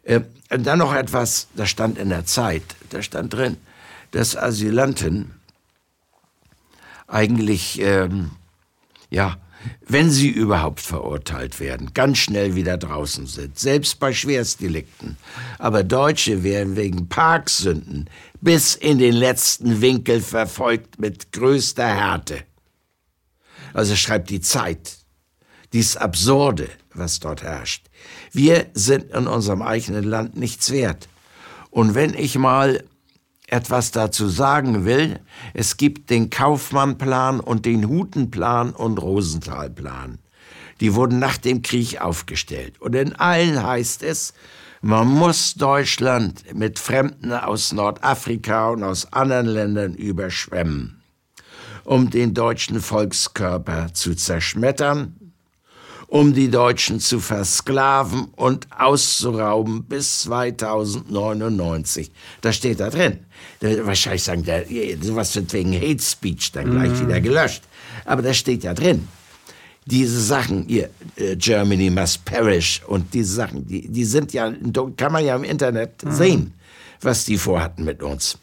Äh, 0.02 0.20
und 0.50 0.66
dann 0.66 0.78
noch 0.78 0.94
etwas, 0.94 1.48
das 1.54 1.70
stand 1.70 1.98
in 1.98 2.08
der 2.08 2.26
Zeit, 2.26 2.62
da 2.90 3.02
stand 3.02 3.32
drin, 3.32 3.56
dass 4.10 4.36
Asylanten 4.36 5.30
eigentlich, 7.06 7.80
ähm, 7.80 8.32
ja, 9.10 9.36
wenn 9.86 10.10
sie 10.10 10.28
überhaupt 10.28 10.80
verurteilt 10.80 11.60
werden, 11.60 11.92
ganz 11.94 12.18
schnell 12.18 12.54
wieder 12.54 12.76
draußen 12.76 13.26
sind, 13.26 13.58
selbst 13.58 13.98
bei 13.98 14.12
Schwerstdelikten. 14.12 15.16
Aber 15.58 15.84
Deutsche 15.84 16.42
werden 16.42 16.76
wegen 16.76 17.08
Parksünden 17.08 18.08
bis 18.40 18.74
in 18.74 18.98
den 18.98 19.14
letzten 19.14 19.80
Winkel 19.80 20.20
verfolgt 20.20 20.98
mit 20.98 21.32
größter 21.32 21.86
Härte. 21.86 22.42
Also 23.72 23.96
schreibt 23.96 24.30
die 24.30 24.40
Zeit. 24.40 24.96
Dies 25.72 25.96
Absurde, 25.96 26.68
was 26.92 27.20
dort 27.20 27.42
herrscht. 27.42 27.86
Wir 28.32 28.66
sind 28.74 29.10
in 29.12 29.26
unserem 29.26 29.62
eigenen 29.62 30.04
Land 30.04 30.36
nichts 30.36 30.70
wert. 30.70 31.08
Und 31.70 31.94
wenn 31.94 32.12
ich 32.12 32.36
mal 32.36 32.84
etwas 33.52 33.90
dazu 33.90 34.28
sagen 34.28 34.86
will, 34.86 35.20
es 35.52 35.76
gibt 35.76 36.08
den 36.08 36.30
Kaufmannplan 36.30 37.38
und 37.38 37.66
den 37.66 37.86
Hutenplan 37.86 38.70
und 38.70 39.00
Rosenthalplan. 39.00 40.18
Die 40.80 40.94
wurden 40.94 41.18
nach 41.18 41.36
dem 41.36 41.60
Krieg 41.60 42.00
aufgestellt. 42.00 42.80
Und 42.80 42.94
in 42.94 43.14
allen 43.14 43.62
heißt 43.62 44.02
es, 44.02 44.32
man 44.80 45.06
muss 45.06 45.54
Deutschland 45.54 46.42
mit 46.54 46.78
Fremden 46.78 47.32
aus 47.32 47.72
Nordafrika 47.72 48.70
und 48.70 48.82
aus 48.82 49.12
anderen 49.12 49.46
Ländern 49.46 49.94
überschwemmen, 49.94 51.02
um 51.84 52.10
den 52.10 52.34
deutschen 52.34 52.80
Volkskörper 52.80 53.92
zu 53.92 54.14
zerschmettern 54.14 55.21
um 56.12 56.34
die 56.34 56.50
Deutschen 56.50 57.00
zu 57.00 57.20
versklaven 57.20 58.26
und 58.36 58.66
auszurauben 58.78 59.84
bis 59.84 60.18
2099. 60.20 62.12
Das 62.42 62.56
steht 62.56 62.80
da 62.80 62.90
drin. 62.90 63.20
Wahrscheinlich 63.62 64.22
sagen, 64.22 64.44
der, 64.44 64.66
sowas 65.00 65.34
wird 65.34 65.50
wegen 65.54 65.72
Hate 65.72 66.02
Speech 66.02 66.52
dann 66.52 66.70
gleich 66.70 66.90
mhm. 66.90 67.08
wieder 67.08 67.18
gelöscht. 67.22 67.62
Aber 68.04 68.20
das 68.20 68.36
steht 68.36 68.62
ja 68.62 68.74
drin. 68.74 69.08
Diese 69.86 70.20
Sachen, 70.20 70.66
hier, 70.68 70.90
äh, 71.16 71.34
Germany 71.36 71.88
must 71.88 72.26
perish 72.26 72.82
und 72.86 73.14
diese 73.14 73.32
Sachen, 73.32 73.66
die, 73.66 73.88
die 73.88 74.04
sind 74.04 74.34
ja, 74.34 74.52
kann 74.98 75.12
man 75.12 75.24
ja 75.24 75.34
im 75.34 75.44
Internet 75.44 76.04
mhm. 76.04 76.12
sehen, 76.12 76.54
was 77.00 77.24
die 77.24 77.38
vorhatten 77.38 77.84
mit 77.84 78.02
uns. 78.02 78.36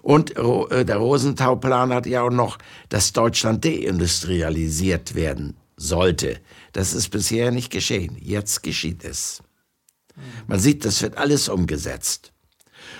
Und 0.00 0.34
äh, 0.38 0.86
der 0.86 0.96
Rosenthal-Plan 0.96 1.92
hat 1.92 2.06
ja 2.06 2.22
auch 2.22 2.30
noch, 2.30 2.56
dass 2.88 3.12
Deutschland 3.12 3.62
deindustrialisiert 3.62 5.14
werden 5.14 5.54
sollte. 5.80 6.40
Das 6.72 6.92
ist 6.94 7.08
bisher 7.08 7.50
nicht 7.50 7.70
geschehen. 7.70 8.16
Jetzt 8.20 8.62
geschieht 8.62 9.04
es. 9.04 9.42
Man 10.46 10.60
sieht, 10.60 10.84
das 10.84 11.00
wird 11.02 11.16
alles 11.16 11.48
umgesetzt. 11.48 12.32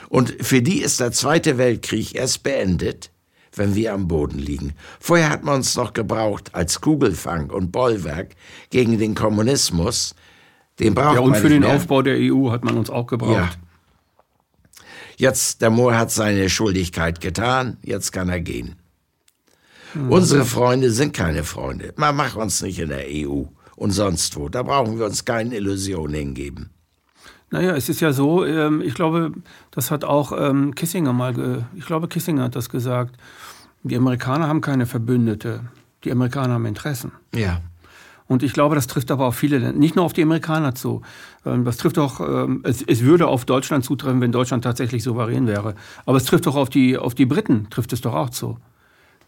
Und 0.08 0.34
für 0.40 0.62
die 0.62 0.80
ist 0.80 1.00
der 1.00 1.12
Zweite 1.12 1.58
Weltkrieg 1.58 2.14
erst 2.14 2.42
beendet, 2.42 3.10
wenn 3.54 3.74
wir 3.74 3.92
am 3.92 4.08
Boden 4.08 4.38
liegen. 4.38 4.74
Vorher 4.98 5.30
hat 5.30 5.44
man 5.44 5.56
uns 5.56 5.76
noch 5.76 5.92
gebraucht 5.92 6.54
als 6.54 6.80
Kugelfang 6.80 7.50
und 7.50 7.72
Bollwerk 7.72 8.34
gegen 8.70 8.98
den 8.98 9.14
Kommunismus. 9.14 10.14
Den 10.78 10.94
braucht 10.94 11.16
ja, 11.16 11.20
und 11.20 11.36
für 11.36 11.48
den 11.48 11.60
mehr. 11.60 11.76
Aufbau 11.76 12.02
der 12.02 12.16
EU 12.18 12.50
hat 12.50 12.64
man 12.64 12.78
uns 12.78 12.88
auch 12.88 13.06
gebraucht. 13.06 13.34
Ja. 13.34 13.50
Jetzt, 15.16 15.60
der 15.60 15.68
Moor 15.68 15.98
hat 15.98 16.10
seine 16.10 16.48
Schuldigkeit 16.48 17.20
getan, 17.20 17.76
jetzt 17.82 18.10
kann 18.12 18.30
er 18.30 18.40
gehen. 18.40 18.79
Mhm. 19.94 20.12
Unsere 20.12 20.44
Freunde 20.44 20.90
sind 20.90 21.12
keine 21.12 21.44
Freunde. 21.44 21.92
Man 21.96 22.16
macht 22.16 22.36
uns 22.36 22.62
nicht 22.62 22.78
in 22.78 22.88
der 22.88 23.04
EU 23.08 23.44
und 23.76 23.90
sonst 23.90 24.36
wo. 24.36 24.48
Da 24.48 24.62
brauchen 24.62 24.98
wir 24.98 25.06
uns 25.06 25.24
keine 25.24 25.56
Illusionen 25.56 26.14
hingeben. 26.14 26.70
Naja, 27.50 27.74
es 27.74 27.88
ist 27.88 28.00
ja 28.00 28.12
so, 28.12 28.44
ähm, 28.44 28.80
ich 28.80 28.94
glaube, 28.94 29.32
das 29.72 29.90
hat 29.90 30.04
auch 30.04 30.32
ähm, 30.36 30.74
Kissinger 30.74 31.12
mal, 31.12 31.66
ich 31.74 31.84
glaube, 31.84 32.06
Kissinger 32.06 32.44
hat 32.44 32.56
das 32.56 32.68
gesagt. 32.68 33.16
Die 33.82 33.96
Amerikaner 33.96 34.46
haben 34.46 34.60
keine 34.60 34.86
Verbündete. 34.86 35.62
Die 36.04 36.12
Amerikaner 36.12 36.54
haben 36.54 36.66
Interessen. 36.66 37.12
Ja. 37.34 37.60
Und 38.26 38.44
ich 38.44 38.52
glaube, 38.52 38.76
das 38.76 38.86
trifft 38.86 39.10
aber 39.10 39.26
auf 39.26 39.34
viele 39.34 39.58
Länder, 39.58 39.76
nicht 39.76 39.96
nur 39.96 40.04
auf 40.04 40.12
die 40.12 40.22
Amerikaner 40.22 40.76
zu. 40.76 41.02
Ähm, 41.44 41.64
das 41.64 41.78
trifft 41.78 41.98
auch, 41.98 42.20
es, 42.62 42.82
es 42.82 43.02
würde 43.02 43.26
auf 43.26 43.44
Deutschland 43.44 43.84
zutreffen, 43.84 44.20
wenn 44.20 44.30
Deutschland 44.30 44.62
tatsächlich 44.62 45.02
souverän 45.02 45.48
wäre. 45.48 45.74
Aber 46.06 46.18
es 46.18 46.24
trifft 46.24 46.46
doch 46.46 46.54
auf 46.54 46.68
die, 46.68 46.96
auf 46.96 47.16
die 47.16 47.26
Briten, 47.26 47.68
trifft 47.70 47.92
es 47.92 48.00
doch 48.00 48.14
auch 48.14 48.30
zu. 48.30 48.58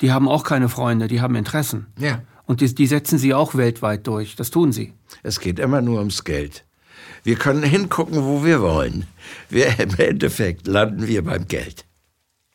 Die 0.03 0.13
haben 0.13 0.29
auch 0.29 0.43
keine 0.43 0.69
Freunde, 0.69 1.09
die 1.09 1.21
haben 1.21 1.37
Interessen. 1.37 1.87
Ja. 1.99 2.23
Und 2.45 2.61
die, 2.61 2.75
die 2.75 2.87
setzen 2.87 3.19
sie 3.19 3.33
auch 3.33 3.55
weltweit 3.55 4.07
durch. 4.07 4.37
Das 4.37 4.51
tun 4.51 4.73
sie. 4.73 4.93
Es 5.23 5.41
geht 5.41 5.59
immer 5.59 5.81
nur 5.81 6.01
ums 6.01 6.25
Geld. 6.25 6.65
Wir 7.23 7.37
können 7.37 7.63
hingucken, 7.63 8.25
wo 8.25 8.45
wir 8.45 8.61
wollen. 8.61 9.07
Wir, 9.49 9.79
Im 9.79 9.95
Endeffekt 9.97 10.67
landen 10.67 11.07
wir 11.07 11.23
beim 11.25 11.47
Geld. 11.47 11.87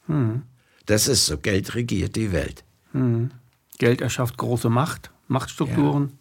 Hm. 0.07 0.43
Das 0.85 1.07
ist 1.07 1.25
so. 1.25 1.37
Geld 1.37 1.73
regiert 1.73 2.15
die 2.15 2.31
Welt. 2.31 2.63
Hm. 2.91 3.31
Geld 3.77 4.01
erschafft 4.01 4.37
große 4.37 4.69
Macht, 4.69 5.11
Machtstrukturen. 5.27 6.19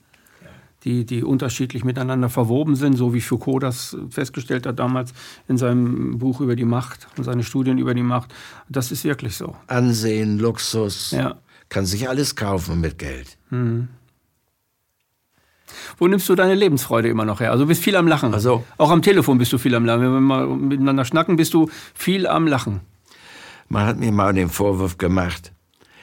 Die, 0.86 1.04
die 1.04 1.22
unterschiedlich 1.22 1.84
miteinander 1.84 2.30
verwoben 2.30 2.76
sind, 2.76 2.96
so 2.96 3.12
wie 3.12 3.20
Foucault 3.20 3.62
das 3.62 3.94
festgestellt 4.08 4.64
hat 4.64 4.78
damals 4.78 5.12
in 5.48 5.58
seinem 5.58 6.16
Buch 6.16 6.40
über 6.40 6.56
die 6.56 6.64
Macht 6.64 7.08
und 7.18 7.24
seine 7.24 7.42
Studien 7.42 7.76
über 7.76 7.92
die 7.92 8.02
Macht. 8.02 8.32
Das 8.70 8.90
ist 8.90 9.04
wirklich 9.04 9.36
so. 9.36 9.54
Ansehen, 9.66 10.38
Luxus. 10.38 11.10
Ja 11.10 11.36
kann 11.68 11.86
sich 11.86 12.08
alles 12.08 12.36
kaufen 12.36 12.80
mit 12.80 12.98
Geld. 12.98 13.36
Hm. 13.50 13.88
Wo 15.98 16.06
nimmst 16.06 16.28
du 16.28 16.34
deine 16.34 16.54
Lebensfreude 16.54 17.08
immer 17.08 17.24
noch 17.24 17.40
her? 17.40 17.50
Also 17.50 17.64
du 17.64 17.68
bist 17.68 17.82
viel 17.82 17.96
am 17.96 18.06
Lachen. 18.06 18.32
Also 18.34 18.64
auch 18.76 18.90
am 18.90 19.02
Telefon 19.02 19.38
bist 19.38 19.52
du 19.52 19.58
viel 19.58 19.74
am 19.74 19.84
Lachen. 19.84 20.02
Wenn 20.02 20.12
wir 20.12 20.20
mal 20.20 20.46
miteinander 20.46 21.04
schnacken, 21.04 21.36
bist 21.36 21.54
du 21.54 21.68
viel 21.94 22.26
am 22.26 22.46
Lachen. 22.46 22.80
Man 23.68 23.86
hat 23.86 23.98
mir 23.98 24.12
mal 24.12 24.32
den 24.32 24.48
Vorwurf 24.48 24.96
gemacht, 24.96 25.52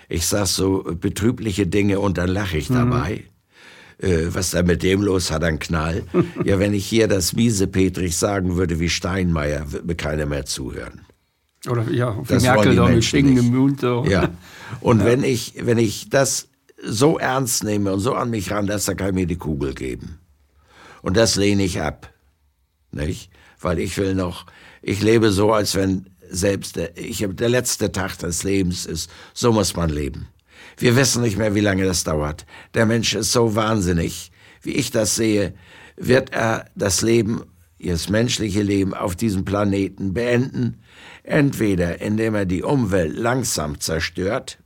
ich 0.10 0.28
sag 0.28 0.48
so 0.48 0.84
betrübliche 0.84 1.66
Dinge 1.66 2.00
und 2.02 2.18
dann 2.18 2.28
lache 2.28 2.58
ich 2.58 2.68
dabei. 2.68 3.24
Mhm. 3.26 3.33
Äh, 4.04 4.34
was 4.36 4.52
da 4.52 4.64
mit 4.64 4.84
dem 4.84 5.02
los 5.02 5.32
hat, 5.32 5.44
ein 5.44 5.60
Knall. 5.60 6.04
ja, 6.44 6.60
wenn 6.60 6.74
ich 6.74 6.86
hier 6.86 7.08
das 7.08 7.34
miese 7.34 7.68
Petrich 7.68 8.18
sagen 8.18 8.58
würde 8.58 8.80
wie 8.82 8.90
Steinmeier, 8.90 9.72
würde 9.72 9.88
mir 9.88 9.96
keiner 9.96 10.26
mehr 10.26 10.46
zuhören. 10.46 11.02
Oder 11.70 11.90
ja, 11.90 12.22
das 12.28 12.44
Merkel 12.44 12.76
da 12.76 12.90
mit 12.90 13.06
stingendem 13.06 13.56
Mund. 13.56 13.80
So. 13.80 14.04
Ja. 14.06 14.30
Und 14.82 15.00
ja. 15.00 15.06
wenn 15.06 15.24
ich, 15.24 15.54
wenn 15.62 15.78
ich 15.78 16.10
das 16.10 16.50
so 16.86 17.18
ernst 17.18 17.64
nehme 17.64 17.94
und 17.94 18.02
so 18.02 18.14
an 18.14 18.30
mich 18.30 18.52
ran, 18.52 18.68
dass 18.68 18.84
da 18.84 18.94
kann 18.94 19.16
mir 19.16 19.26
die 19.26 19.38
Kugel 19.38 19.74
geben. 19.74 20.20
Und 21.02 21.16
das 21.16 21.38
lehne 21.38 21.64
ich 21.64 21.80
ab. 21.80 22.12
Nicht? 22.92 23.32
Weil 23.62 23.80
ich 23.80 23.98
will 23.98 24.16
noch, 24.16 24.46
ich 24.82 25.02
lebe 25.02 25.32
so, 25.32 25.54
als 25.54 25.76
wenn 25.76 26.08
selbst 26.30 26.76
der, 26.76 26.98
ich, 26.98 27.26
der 27.26 27.50
letzte 27.50 27.94
Tag 27.94 28.18
des 28.18 28.44
Lebens 28.44 28.86
ist. 28.86 29.10
So 29.34 29.54
muss 29.54 29.78
man 29.78 29.90
leben. 29.90 30.28
Wir 30.78 30.96
wissen 30.96 31.22
nicht 31.22 31.38
mehr, 31.38 31.56
wie 31.56 31.62
lange 31.62 31.86
das 31.86 32.04
dauert. 32.04 32.46
Der 32.74 32.86
Mensch 32.86 33.14
ist 33.14 33.32
so 33.32 33.56
wahnsinnig. 33.56 34.32
Wie 34.62 34.72
ich 34.72 34.92
das 34.92 35.16
sehe, 35.16 35.54
wird 35.98 36.32
er 36.32 36.66
das 36.76 37.02
Leben, 37.02 37.44
das 37.80 38.10
menschliche 38.10 38.62
Leben 38.62 38.94
auf 38.94 39.16
diesem 39.16 39.46
Planeten 39.46 40.14
beenden 40.14 40.84
Entweder 41.24 42.02
indem 42.02 42.36
er 42.36 42.46
die 42.46 42.64
Umwelt 42.64 43.16
langsam 43.16 43.80
zerstört 43.80 44.60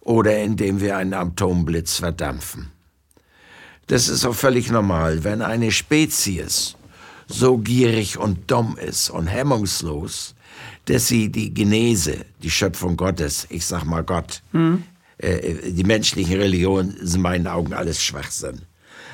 oder 0.00 0.42
indem 0.42 0.80
wir 0.80 0.96
einen 0.96 1.14
Atomblitz 1.14 1.98
verdampfen. 1.98 2.72
Das 3.86 4.08
ist 4.08 4.24
auch 4.24 4.34
völlig 4.34 4.70
normal, 4.70 5.24
wenn 5.24 5.40
eine 5.40 5.70
Spezies 5.70 6.76
so 7.28 7.58
gierig 7.58 8.18
und 8.18 8.50
dumm 8.50 8.76
ist 8.76 9.08
und 9.08 9.28
hemmungslos, 9.28 10.34
dass 10.86 11.06
sie 11.06 11.30
die 11.30 11.54
Genese, 11.54 12.24
die 12.42 12.50
Schöpfung 12.50 12.96
Gottes, 12.96 13.46
ich 13.50 13.64
sag 13.64 13.84
mal 13.84 14.02
Gott, 14.02 14.42
hm. 14.50 14.82
Äh, 15.18 15.70
die 15.70 15.84
menschlichen 15.84 16.36
Religionen 16.36 16.96
sind 17.00 17.16
in 17.16 17.22
meinen 17.22 17.46
Augen 17.46 17.72
alles 17.72 18.02
Schwachsinn. 18.02 18.62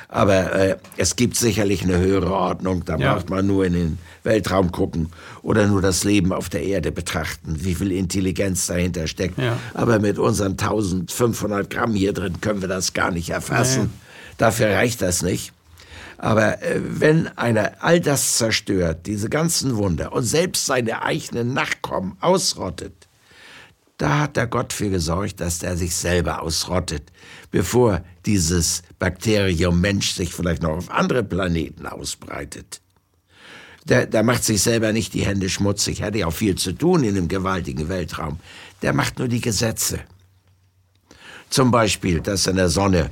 Aber 0.08 0.52
äh, 0.52 0.76
es 0.96 1.14
gibt 1.14 1.36
sicherlich 1.36 1.84
eine 1.84 1.98
höhere 1.98 2.32
Ordnung. 2.32 2.84
Da 2.84 2.96
ja. 2.96 3.14
braucht 3.14 3.30
man 3.30 3.46
nur 3.46 3.64
in 3.64 3.74
den 3.74 3.98
Weltraum 4.24 4.72
gucken 4.72 5.10
oder 5.42 5.68
nur 5.68 5.82
das 5.82 6.02
Leben 6.02 6.32
auf 6.32 6.48
der 6.48 6.64
Erde 6.64 6.90
betrachten, 6.90 7.64
wie 7.64 7.76
viel 7.76 7.92
Intelligenz 7.92 8.66
dahinter 8.66 9.06
steckt. 9.06 9.38
Ja. 9.38 9.56
Aber 9.72 10.00
mit 10.00 10.18
unseren 10.18 10.52
1500 10.52 11.70
Gramm 11.70 11.94
hier 11.94 12.12
drin 12.12 12.40
können 12.40 12.60
wir 12.60 12.68
das 12.68 12.92
gar 12.92 13.12
nicht 13.12 13.30
erfassen. 13.30 13.82
Nee. 13.82 14.34
Dafür 14.36 14.70
reicht 14.70 15.00
das 15.00 15.22
nicht. 15.22 15.52
Aber 16.18 16.60
äh, 16.60 16.80
wenn 16.82 17.28
einer 17.38 17.72
all 17.78 18.00
das 18.00 18.36
zerstört, 18.36 19.06
diese 19.06 19.30
ganzen 19.30 19.76
Wunder 19.76 20.12
und 20.12 20.24
selbst 20.24 20.66
seine 20.66 21.02
eigenen 21.02 21.54
Nachkommen 21.54 22.16
ausrottet, 22.20 22.99
Da 24.00 24.18
hat 24.20 24.36
der 24.36 24.46
Gott 24.46 24.72
für 24.72 24.88
gesorgt, 24.88 25.42
dass 25.42 25.58
der 25.58 25.76
sich 25.76 25.94
selber 25.94 26.40
ausrottet, 26.40 27.12
bevor 27.50 28.02
dieses 28.24 28.82
Bakterium 28.98 29.78
Mensch 29.78 30.12
sich 30.12 30.32
vielleicht 30.32 30.62
noch 30.62 30.70
auf 30.70 30.90
andere 30.90 31.22
Planeten 31.22 31.84
ausbreitet. 31.84 32.80
Der, 33.84 34.06
der 34.06 34.22
macht 34.22 34.42
sich 34.42 34.62
selber 34.62 34.94
nicht 34.94 35.12
die 35.12 35.26
Hände 35.26 35.50
schmutzig, 35.50 36.00
hat 36.00 36.16
ja 36.16 36.28
auch 36.28 36.32
viel 36.32 36.54
zu 36.54 36.72
tun 36.72 37.04
in 37.04 37.14
dem 37.14 37.28
gewaltigen 37.28 37.90
Weltraum. 37.90 38.40
Der 38.80 38.94
macht 38.94 39.18
nur 39.18 39.28
die 39.28 39.42
Gesetze. 39.42 40.00
Zum 41.50 41.70
Beispiel, 41.70 42.22
dass 42.22 42.46
in 42.46 42.56
der 42.56 42.70
Sonne 42.70 43.10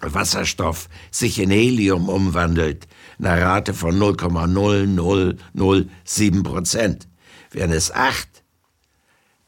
Wasserstoff 0.00 0.88
sich 1.12 1.38
in 1.38 1.50
Helium 1.50 2.08
umwandelt, 2.08 2.88
einer 3.20 3.40
Rate 3.40 3.74
von 3.74 3.96
0,0007 3.96 6.42
Prozent. 6.42 7.06
Wären 7.52 7.70
es 7.70 7.92
acht, 7.92 8.42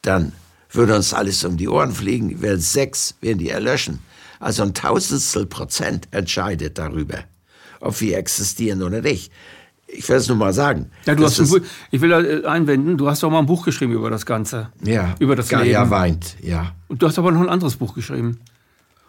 dann 0.02 0.30
würde 0.72 0.96
uns 0.96 1.14
alles 1.14 1.44
um 1.44 1.56
die 1.56 1.68
Ohren 1.68 1.92
fliegen. 1.92 2.40
Wären 2.42 2.60
sechs, 2.60 3.14
werden 3.20 3.38
die 3.38 3.50
erlöschen. 3.50 4.00
Also 4.40 4.62
ein 4.62 4.74
Tausendstel 4.74 5.46
Prozent 5.46 6.08
entscheidet 6.10 6.78
darüber, 6.78 7.18
ob 7.80 8.00
wir 8.00 8.18
existieren 8.18 8.82
oder 8.82 9.00
nicht 9.00 9.30
ich 9.92 10.08
will 10.08 10.16
es 10.16 10.28
nur 10.28 10.36
mal 10.36 10.52
sagen. 10.52 10.90
Ja, 11.06 11.14
du 11.14 11.24
hast 11.24 11.38
ein 11.38 11.48
Buch, 11.48 11.60
ich 11.90 12.00
will 12.00 12.08
da 12.08 12.48
einwenden, 12.50 12.96
du 12.96 13.08
hast 13.08 13.22
doch 13.22 13.30
mal 13.30 13.40
ein 13.40 13.46
Buch 13.46 13.64
geschrieben 13.64 13.92
über 13.92 14.10
das 14.10 14.26
Ganze. 14.26 14.68
Ja. 14.82 15.14
Über 15.18 15.36
das 15.36 15.48
Gaia 15.48 15.80
Leben. 15.80 15.90
weint, 15.90 16.36
ja. 16.42 16.72
Und 16.88 17.02
du 17.02 17.06
hast 17.06 17.18
aber 17.18 17.30
noch 17.30 17.40
ein 17.40 17.48
anderes 17.48 17.76
Buch 17.76 17.94
geschrieben. 17.94 18.40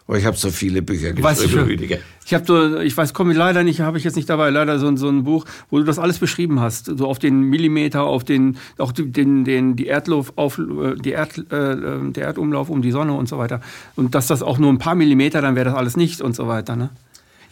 Oh, 0.06 0.14
ich 0.14 0.26
habe 0.26 0.36
so 0.36 0.50
viele 0.50 0.82
Bücher 0.82 1.16
Weiß 1.16 1.38
ich, 1.38 1.44
geschrieben, 1.44 1.60
schon. 1.62 1.68
Rüdiger. 1.70 1.96
ich 2.26 2.34
habe 2.34 2.44
so, 2.44 2.78
ich 2.80 2.94
weiß, 2.94 3.14
komme 3.14 3.32
leider 3.32 3.64
nicht, 3.64 3.80
habe 3.80 3.96
ich 3.96 4.04
jetzt 4.04 4.16
nicht 4.16 4.28
dabei, 4.28 4.50
leider 4.50 4.78
so, 4.78 4.86
ein- 4.86 4.98
so 4.98 5.08
ein 5.08 5.24
Buch, 5.24 5.46
wo 5.70 5.78
du 5.78 5.84
das 5.84 5.98
alles 5.98 6.18
beschrieben 6.18 6.60
hast, 6.60 6.86
so 6.98 7.06
auf 7.08 7.18
den 7.18 7.40
Millimeter, 7.40 8.02
auf 8.02 8.22
den, 8.22 8.58
auch 8.76 8.92
die- 8.92 9.10
den, 9.10 9.44
den, 9.44 9.76
die 9.76 9.86
Erdlauf, 9.86 10.34
auf, 10.36 10.58
äh, 10.58 10.96
die 10.96 11.12
Erd, 11.12 11.38
äh, 11.50 12.10
der 12.12 12.24
Erdumlauf 12.24 12.68
um 12.68 12.82
die 12.82 12.90
Sonne 12.90 13.14
und 13.14 13.30
so 13.30 13.38
weiter. 13.38 13.62
Und 13.96 14.14
dass 14.14 14.26
das 14.26 14.42
auch 14.42 14.58
nur 14.58 14.70
ein 14.70 14.78
paar 14.78 14.94
Millimeter, 14.94 15.40
dann 15.40 15.56
wäre 15.56 15.64
das 15.70 15.74
alles 15.74 15.96
nichts 15.96 16.20
und 16.20 16.36
so 16.36 16.48
weiter. 16.48 16.76
Ne? 16.76 16.90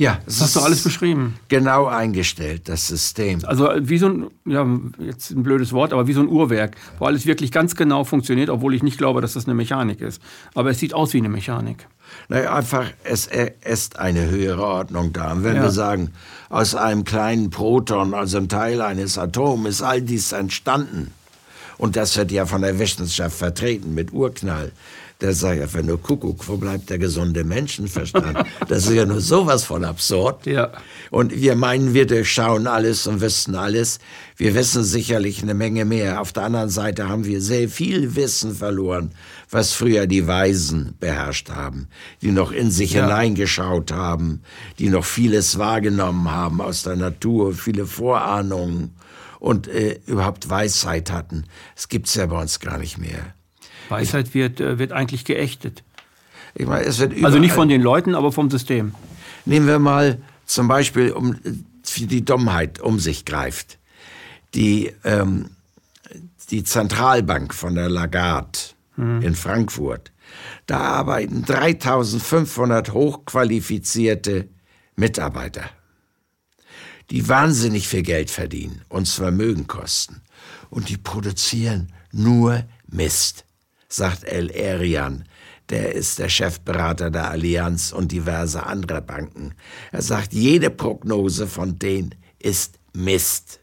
Ja, 0.03 0.19
Das 0.25 0.41
hast 0.41 0.57
du 0.57 0.61
alles 0.61 0.83
beschrieben. 0.83 1.37
Genau 1.49 1.87
eingestellt, 1.87 2.69
das 2.69 2.89
System. 2.89 3.39
Also 3.45 3.69
wie 3.79 3.99
so 3.99 4.09
ein, 4.09 4.27
ja, 4.45 4.67
jetzt 4.99 5.31
ein 5.31 5.45
blödes 5.45 5.73
Wort, 5.73 5.93
aber 5.93 6.09
wie 6.09 6.13
so 6.13 6.21
ein 6.21 6.29
Uhrwerk, 6.29 6.75
wo 6.99 7.07
alles 7.07 7.25
wirklich 7.25 7.53
ganz 7.53 7.77
genau 7.77 8.03
funktioniert, 8.03 8.51
obwohl 8.51 8.75
ich 8.75 8.83
nicht 8.83 8.99
glaube, 8.99 9.21
dass 9.21 9.35
das 9.35 9.45
eine 9.45 9.55
Mechanik 9.55 10.01
ist. 10.01 10.21
Aber 10.55 10.71
es 10.71 10.79
sieht 10.81 10.93
aus 10.93 11.13
wie 11.13 11.19
eine 11.19 11.29
Mechanik. 11.29 11.87
Naja, 12.29 12.53
einfach, 12.55 12.87
es 13.05 13.29
äh, 13.29 13.53
ist 13.65 13.99
eine 13.99 14.29
höhere 14.29 14.65
Ordnung 14.67 15.13
da. 15.13 15.33
Und 15.33 15.45
wenn 15.45 15.55
Ja. 15.57 15.63
wir 15.63 15.71
sagen, 15.71 16.11
aus 16.49 16.75
einem 16.75 17.05
kleinen 17.05 17.51
Proton, 17.51 18.13
also 18.13 18.39
ein 18.39 18.49
Teil 18.49 18.81
eines 18.83 19.19
Atoms, 19.19 19.69
ist 19.69 19.83
all 19.83 20.03
dies 20.03 20.33
entstanden. 20.33 21.13
Und 21.79 21.95
das 21.97 22.17
wird 22.17 22.31
ja 22.33 22.45
von 22.45 22.63
der 22.63 22.79
Wissenschaft 22.79 23.37
vertreten 23.37 23.95
mit 23.95 24.13
Urknall. 24.13 24.73
Der 25.23 25.35
sagt 25.35 25.61
einfach 25.63 25.83
nur 25.83 26.03
Kuckuck, 26.03 26.49
wo 26.49 26.57
bleibt 26.57 26.91
der 26.91 26.99
gesunde 26.99 27.45
Menschenverstand? 27.45 28.39
Das 28.69 28.87
ist 28.87 28.93
ja 28.93 29.07
nur 29.07 29.21
sowas 29.21 29.63
von 29.63 29.85
absurd. 29.85 30.47
Ja. 30.47 30.73
Und 31.11 31.33
wir 31.33 31.55
meinen, 31.55 31.95
wir 31.95 32.07
durchschauen 32.07 32.67
alles 32.67 33.07
und 33.07 33.21
wissen 33.21 33.55
alles. 33.55 34.01
Wir 34.37 34.55
wissen 34.57 34.83
sicherlich 34.83 35.41
eine 35.41 35.55
Menge 35.55 35.85
mehr. 35.85 36.21
Auf 36.21 36.33
der 36.33 36.43
anderen 36.43 36.71
Seite 36.71 37.09
haben 37.09 37.25
wir 37.25 37.41
sehr 37.41 37.69
viel 37.69 38.17
Wissen 38.17 38.53
verloren, 38.55 39.13
was 39.49 39.73
früher 39.73 40.09
die 40.09 40.27
Weisen 40.27 40.95
beherrscht 40.99 41.51
haben, 41.51 41.87
die 42.21 42.33
noch 42.33 42.51
in 42.51 42.73
sich 42.73 42.93
Ja. 42.95 43.05
hineingeschaut 43.05 43.93
haben, 43.93 44.43
die 44.81 44.89
noch 44.89 45.05
vieles 45.05 45.57
wahrgenommen 45.57 46.33
haben 46.33 46.61
aus 46.61 46.83
der 46.83 46.97
Natur, 46.97 47.55
viele 47.55 47.87
Vorahnungen 47.87 48.91
und 49.39 49.69
äh, 49.69 50.01
überhaupt 50.07 50.51
Weisheit 50.51 51.13
hatten. 51.13 51.45
Das 51.77 51.89
gibt's 51.89 52.15
ja 52.17 52.27
bei 52.27 52.41
uns 52.41 52.59
gar 52.59 52.79
nicht 52.79 52.99
mehr. 52.99 53.35
Weisheit 53.89 54.35
wird, 54.35 54.61
äh, 54.61 54.79
wird 54.79 54.93
eigentlich 54.93 55.25
geächtet. 55.25 55.83
Ich 56.55 56.67
meine, 56.67 56.85
es 56.85 56.99
wird 56.99 57.25
Also 57.25 57.39
nicht 57.39 57.53
von 57.53 57.69
den 57.69 57.83
Leuten, 57.83 58.15
aber 58.15 58.33
vom 58.33 58.51
System. 58.51 58.95
Nehmen 59.45 59.67
wir 59.67 59.79
mal 59.79 60.21
zum 60.45 60.69
Beispiel, 60.69 61.13
um 61.13 61.39
wie 61.95 62.07
die 62.07 62.25
Dummheit 62.25 62.81
um 62.81 62.99
sich 62.99 63.25
greift. 63.25 63.79
Die, 64.55 64.93
ähm, 65.05 65.51
die 66.51 66.65
Zentralbank 66.65 67.55
von 67.55 67.75
der 67.75 67.89
Lagarde 67.89 68.59
in 68.97 69.35
Frankfurt, 69.35 70.13
da 70.67 70.79
arbeiten 70.79 71.45
3500 71.45 72.93
hochqualifizierte 72.93 74.49
Mitarbeiter, 74.97 75.65
die 77.11 77.27
wahnsinnig 77.29 77.89
viel 77.89 78.03
Geld 78.03 78.31
verdienen, 78.31 78.83
uns 78.89 79.15
Vermögen 79.15 79.67
kosten. 79.67 80.21
Und 80.69 80.89
die 80.89 80.99
produzieren 80.99 81.93
nur 82.13 82.65
Mist, 82.87 83.45
sagt 83.93 84.25
El 84.25 84.51
Erian. 84.51 85.25
Der 85.71 85.95
ist 85.95 86.19
der 86.19 86.29
Chefberater 86.29 87.11
der 87.11 87.31
Allianz 87.31 87.93
und 87.93 88.13
diverse 88.13 88.67
anderer 88.67 89.01
Banken. 89.01 89.55
Er 89.91 90.03
sagt, 90.03 90.33
jede 90.33 90.71
Prognose 90.71 91.47
von 91.47 91.79
denen 91.79 92.15
ist 92.39 92.79
Mist. 92.93 93.61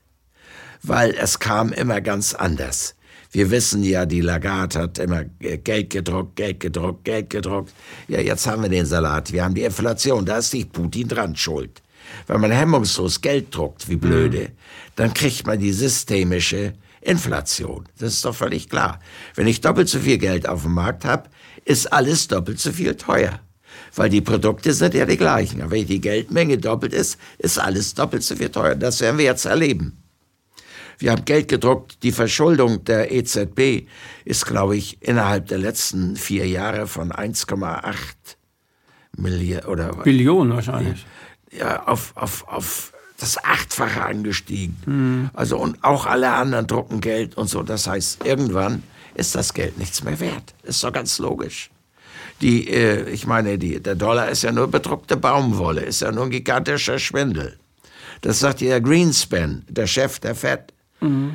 Weil 0.82 1.12
es 1.12 1.40
kam 1.40 1.74
immer 1.74 2.02
ganz 2.02 2.34
anders. 2.34 2.96
Wir 3.32 3.52
wissen 3.52 3.84
ja, 3.84 4.06
die 4.06 4.22
Lagarde 4.22 4.80
hat 4.80 4.98
immer 4.98 5.24
Geld 5.24 5.92
gedruckt, 5.92 6.36
Geld 6.36 6.60
gedruckt, 6.60 7.04
Geld 7.04 7.30
gedruckt. 7.30 7.74
Ja, 8.08 8.20
jetzt 8.22 8.48
haben 8.48 8.64
wir 8.64 8.70
den 8.70 8.88
Salat. 8.88 9.32
Wir 9.32 9.44
haben 9.44 9.54
die 9.54 9.64
Inflation. 9.64 10.26
Da 10.26 10.38
ist 10.38 10.54
nicht 10.54 10.72
Putin 10.72 11.08
dran 11.08 11.36
schuld. 11.36 11.82
Wenn 12.26 12.42
man 12.42 12.52
hemmungslos 12.52 13.22
Geld 13.22 13.54
druckt, 13.56 13.88
wie 13.88 13.98
blöde, 13.98 14.52
dann 14.96 15.14
kriegt 15.14 15.46
man 15.46 15.60
die 15.60 15.74
systemische 15.74 16.74
Inflation. 17.02 17.86
Das 17.98 18.14
ist 18.14 18.26
doch 18.26 18.36
völlig 18.36 18.70
klar. 18.70 19.00
Wenn 19.36 19.48
ich 19.48 19.62
doppelt 19.62 19.90
so 19.90 20.00
viel 20.00 20.18
Geld 20.18 20.48
auf 20.48 20.64
dem 20.64 20.74
Markt 20.74 21.06
habe, 21.06 21.30
ist 21.66 21.92
alles 21.92 22.28
doppelt 22.28 22.60
so 22.60 22.72
viel 22.72 22.96
teuer. 22.96 23.40
Weil 23.96 24.10
die 24.10 24.22
Produkte 24.22 24.74
sind 24.74 24.94
ja 24.94 25.06
die 25.06 25.18
gleichen. 25.18 25.62
Aber 25.62 25.72
wenn 25.72 25.88
die 25.88 26.02
Geldmenge 26.02 26.58
doppelt 26.58 26.94
ist, 26.94 27.18
ist 27.38 27.60
alles 27.60 27.94
doppelt 27.94 28.24
so 28.24 28.36
viel 28.36 28.50
teuer. 28.50 28.76
Das 28.76 29.02
werden 29.02 29.18
wir 29.18 29.26
jetzt 29.26 29.46
erleben. 29.46 29.98
Wir 30.98 31.12
haben 31.12 31.24
Geld 31.26 31.48
gedruckt. 31.48 32.04
Die 32.04 32.12
Verschuldung 32.12 32.84
der 32.84 33.12
EZB 33.12 33.88
ist, 34.26 34.46
glaube 34.46 34.76
ich, 34.76 35.02
innerhalb 35.02 35.48
der 35.48 35.58
letzten 35.58 36.18
vier 36.18 36.46
Jahre 36.46 36.88
von 36.88 37.12
1,8 37.12 37.96
Milliarden 39.18 39.70
oder 39.70 39.94
Billionen 39.94 40.54
wahrscheinlich. 40.54 41.06
ja, 41.52 41.86
auf, 41.88 42.12
auf, 42.16 42.48
auf 42.48 42.94
das 43.20 43.44
Achtfache 43.44 44.04
angestiegen. 44.04 45.30
Also 45.34 45.58
und 45.58 45.84
auch 45.84 46.06
alle 46.06 46.32
anderen 46.32 46.68
drucken 46.68 47.02
Geld 47.02 47.36
und 47.38 47.50
so. 47.50 47.64
Das 47.64 47.88
heißt, 47.88 48.26
irgendwann 48.26 48.84
ist 49.16 49.36
das 49.36 49.54
Geld 49.54 49.78
nichts 49.78 50.04
mehr 50.04 50.20
wert. 50.20 50.54
Ist 50.64 50.84
doch 50.84 50.94
ganz 50.94 51.20
logisch. 51.20 51.70
Die, 52.42 52.70
äh, 52.70 53.10
ich 53.10 53.28
meine, 53.28 53.58
die, 53.58 53.82
der 53.82 53.96
Dollar 53.96 54.30
ist 54.30 54.44
ja 54.44 54.52
nur 54.52 54.68
bedruckte 54.68 55.18
Baumwolle, 55.18 55.82
ist 55.82 56.02
ja 56.02 56.12
nur 56.12 56.26
ein 56.26 56.30
gigantischer 56.30 56.98
Schwindel. 56.98 57.58
Das 58.22 58.40
sagt 58.40 58.62
ja 58.62 58.80
Greenspan, 58.80 59.64
der 59.68 59.88
Chef 59.88 60.20
der 60.20 60.36
Fed. 60.36 60.74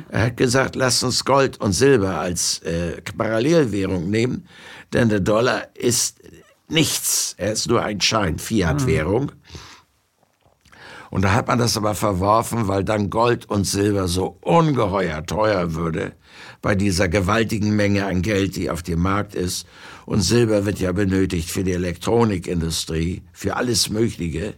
Er 0.09 0.21
hat 0.21 0.37
gesagt, 0.37 0.75
lasst 0.75 1.03
uns 1.03 1.25
Gold 1.25 1.59
und 1.59 1.73
Silber 1.73 2.19
als 2.19 2.59
äh, 2.59 3.01
Parallelwährung 3.17 4.09
nehmen, 4.09 4.47
denn 4.93 5.09
der 5.09 5.19
Dollar 5.19 5.67
ist 5.75 6.19
nichts. 6.67 7.33
Er 7.37 7.53
ist 7.53 7.67
nur 7.67 7.83
ein 7.83 7.99
Schein, 8.01 8.37
Fiat-Währung. 8.39 9.31
Und 11.15 11.21
da 11.21 11.33
hat 11.33 11.47
man 11.47 11.57
das 11.57 11.77
aber 11.77 11.95
verworfen, 11.95 12.67
weil 12.67 12.83
dann 12.83 13.09
Gold 13.09 13.49
und 13.49 13.63
Silber 13.65 14.09
so 14.09 14.35
ungeheuer 14.41 15.25
teuer 15.25 15.73
würde 15.73 16.11
bei 16.61 16.75
dieser 16.75 17.07
gewaltigen 17.07 17.73
Menge 17.73 18.05
an 18.05 18.21
Geld, 18.21 18.57
die 18.57 18.69
auf 18.69 18.83
dem 18.83 18.99
Markt 18.99 19.33
ist. 19.33 19.65
Und 20.05 20.19
Silber 20.19 20.65
wird 20.65 20.81
ja 20.81 20.91
benötigt 20.91 21.49
für 21.49 21.63
die 21.63 21.71
Elektronikindustrie, 21.71 23.21
für 23.31 23.55
alles 23.55 23.89
Mögliche. 23.89 24.55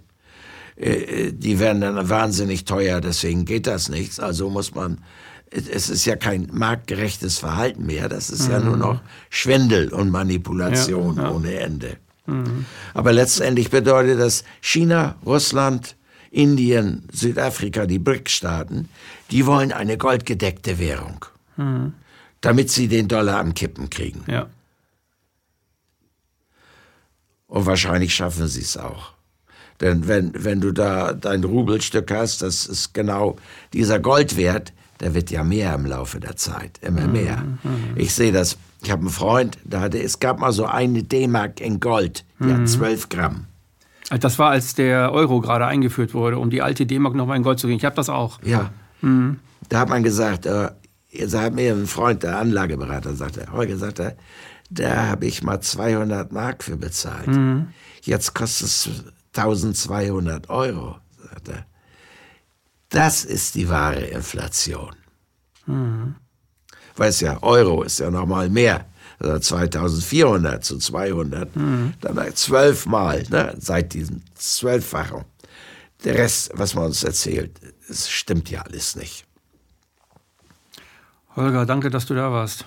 Äh, 0.77 1.31
Die 1.31 1.59
werden 1.59 1.81
dann 1.81 2.09
wahnsinnig 2.09 2.65
teuer, 2.65 3.01
deswegen 3.01 3.45
geht 3.45 3.67
das 3.67 3.87
nichts. 3.89 4.19
Also 4.19 4.49
muss 4.49 4.73
man, 4.73 4.97
es 5.51 5.91
ist 5.91 6.05
ja 6.05 6.15
kein 6.15 6.47
marktgerechtes 6.51 7.37
Verhalten 7.37 7.85
mehr, 7.85 8.09
das 8.09 8.31
ist 8.31 8.49
ja 8.49 8.59
nur 8.59 8.77
noch 8.77 9.01
Schwindel 9.29 9.93
und 9.93 10.09
Manipulation 10.09 11.17
Ja, 11.17 11.23
ja. 11.25 11.31
ohne 11.33 11.53
Ende. 11.59 11.97
Aber 12.95 13.13
letztendlich 13.13 13.69
bedeutet 13.69 14.19
das 14.19 14.43
China, 14.59 15.17
Russland, 15.23 15.96
Indien, 16.37 17.07
Südafrika, 17.11 17.87
die 17.87 17.97
BRIC-Staaten, 17.97 18.89
die 19.31 19.47
wollen 19.47 19.71
eine 19.71 19.97
goldgedeckte 19.97 20.77
Währung, 20.77 21.25
damit 22.41 22.69
sie 22.69 22.87
den 22.87 23.07
Dollar 23.07 23.39
am 23.39 23.55
Kippen 23.55 23.89
kriegen. 23.89 24.23
Ja. 24.27 24.45
Und 27.47 27.65
wahrscheinlich 27.65 28.13
schaffen 28.13 28.47
sie 28.47 28.61
es 28.61 28.77
auch. 28.77 29.13
Denn 29.81 30.07
wenn, 30.07 30.31
wenn 30.35 30.61
du 30.61 30.71
da 30.71 31.13
dein 31.13 31.43
Rubelstück 31.43 32.11
hast, 32.11 32.43
das 32.43 32.67
ist 32.67 32.93
genau 32.93 33.37
dieser 33.73 33.99
Goldwert, 33.99 34.73
der 34.99 35.15
wird 35.15 35.31
ja 35.31 35.43
mehr 35.43 35.73
im 35.73 35.87
Laufe 35.87 36.19
der 36.19 36.35
Zeit, 36.35 36.77
immer 36.81 37.07
mehr. 37.07 37.43
Ich 37.95 38.13
sehe 38.13 38.31
das, 38.31 38.57
ich 38.83 38.91
habe 38.91 39.01
einen 39.01 39.09
Freund, 39.09 39.57
der 39.63 39.79
hatte, 39.79 39.99
es 39.99 40.19
gab 40.19 40.39
mal 40.39 40.51
so 40.51 40.65
eine 40.65 41.01
D-Mark 41.01 41.61
in 41.61 41.79
Gold, 41.79 42.25
die 42.39 42.53
hat 42.53 42.69
12 42.69 43.09
Gramm. 43.09 43.45
Das 44.09 44.39
war, 44.39 44.51
als 44.51 44.73
der 44.73 45.11
Euro 45.11 45.41
gerade 45.41 45.65
eingeführt 45.65 46.13
wurde, 46.13 46.39
um 46.39 46.49
die 46.49 46.61
alte 46.61 46.85
D-Mark 46.85 47.13
nochmal 47.13 47.37
in 47.37 47.43
Gold 47.43 47.59
zu 47.59 47.67
gehen. 47.67 47.77
Ich 47.77 47.85
habe 47.85 47.95
das 47.95 48.09
auch. 48.09 48.39
Ja. 48.43 48.71
Da 49.69 49.79
hat 49.79 49.89
man 49.89 50.01
gesagt, 50.01 50.45
äh, 50.45 50.69
Jetzt 51.17 51.35
hat 51.35 51.53
mir 51.53 51.73
ein 51.73 51.87
Freund, 51.87 52.23
der 52.23 52.37
Anlageberater, 52.37 53.15
sagte, 53.15 53.47
Holger, 53.51 53.77
sagt 53.77 53.99
er, 53.99 54.17
da 54.69 55.07
habe 55.07 55.25
ich 55.25 55.41
mal 55.41 55.61
200 55.61 56.31
Mark 56.31 56.63
für 56.63 56.75
bezahlt. 56.75 57.27
Mhm. 57.27 57.69
Jetzt 58.01 58.35
kostet 58.35 58.67
es 58.67 58.89
1200 59.35 60.49
Euro, 60.49 60.97
sagt 61.17 61.49
er. 61.49 61.65
Das 62.89 63.25
ist 63.25 63.55
die 63.55 63.69
wahre 63.69 64.01
Inflation. 64.01 64.95
Mhm. 65.65 66.15
Weiß 66.97 67.21
ja, 67.21 67.41
Euro 67.41 67.83
ist 67.83 67.99
ja 67.99 68.11
noch 68.11 68.25
mal 68.25 68.49
mehr. 68.49 68.85
Also 69.19 69.39
2400 69.39 70.63
zu 70.63 70.77
200. 70.77 71.55
Mhm. 71.55 71.93
Dann 72.01 72.35
zwölfmal, 72.35 73.23
ne, 73.29 73.55
seit 73.57 73.93
diesem 73.93 74.21
Zwölffachen. 74.35 75.25
Der 76.03 76.15
Rest, 76.15 76.51
was 76.53 76.75
man 76.75 76.85
uns 76.85 77.03
erzählt, 77.03 77.59
es 77.89 78.09
stimmt 78.09 78.49
ja 78.51 78.61
alles 78.61 78.95
nicht. 78.95 79.25
Holger, 81.35 81.65
danke, 81.65 81.89
dass 81.89 82.05
du 82.05 82.13
da 82.13 82.31
warst. 82.31 82.65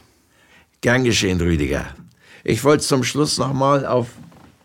Gern 0.81 1.05
geschehen, 1.05 1.41
Rüdiger. 1.41 1.87
Ich 2.43 2.65
wollte 2.65 2.85
zum 2.85 3.05
Schluss 3.05 3.39
noch 3.39 3.53
mal 3.53 3.87
auf 3.87 4.09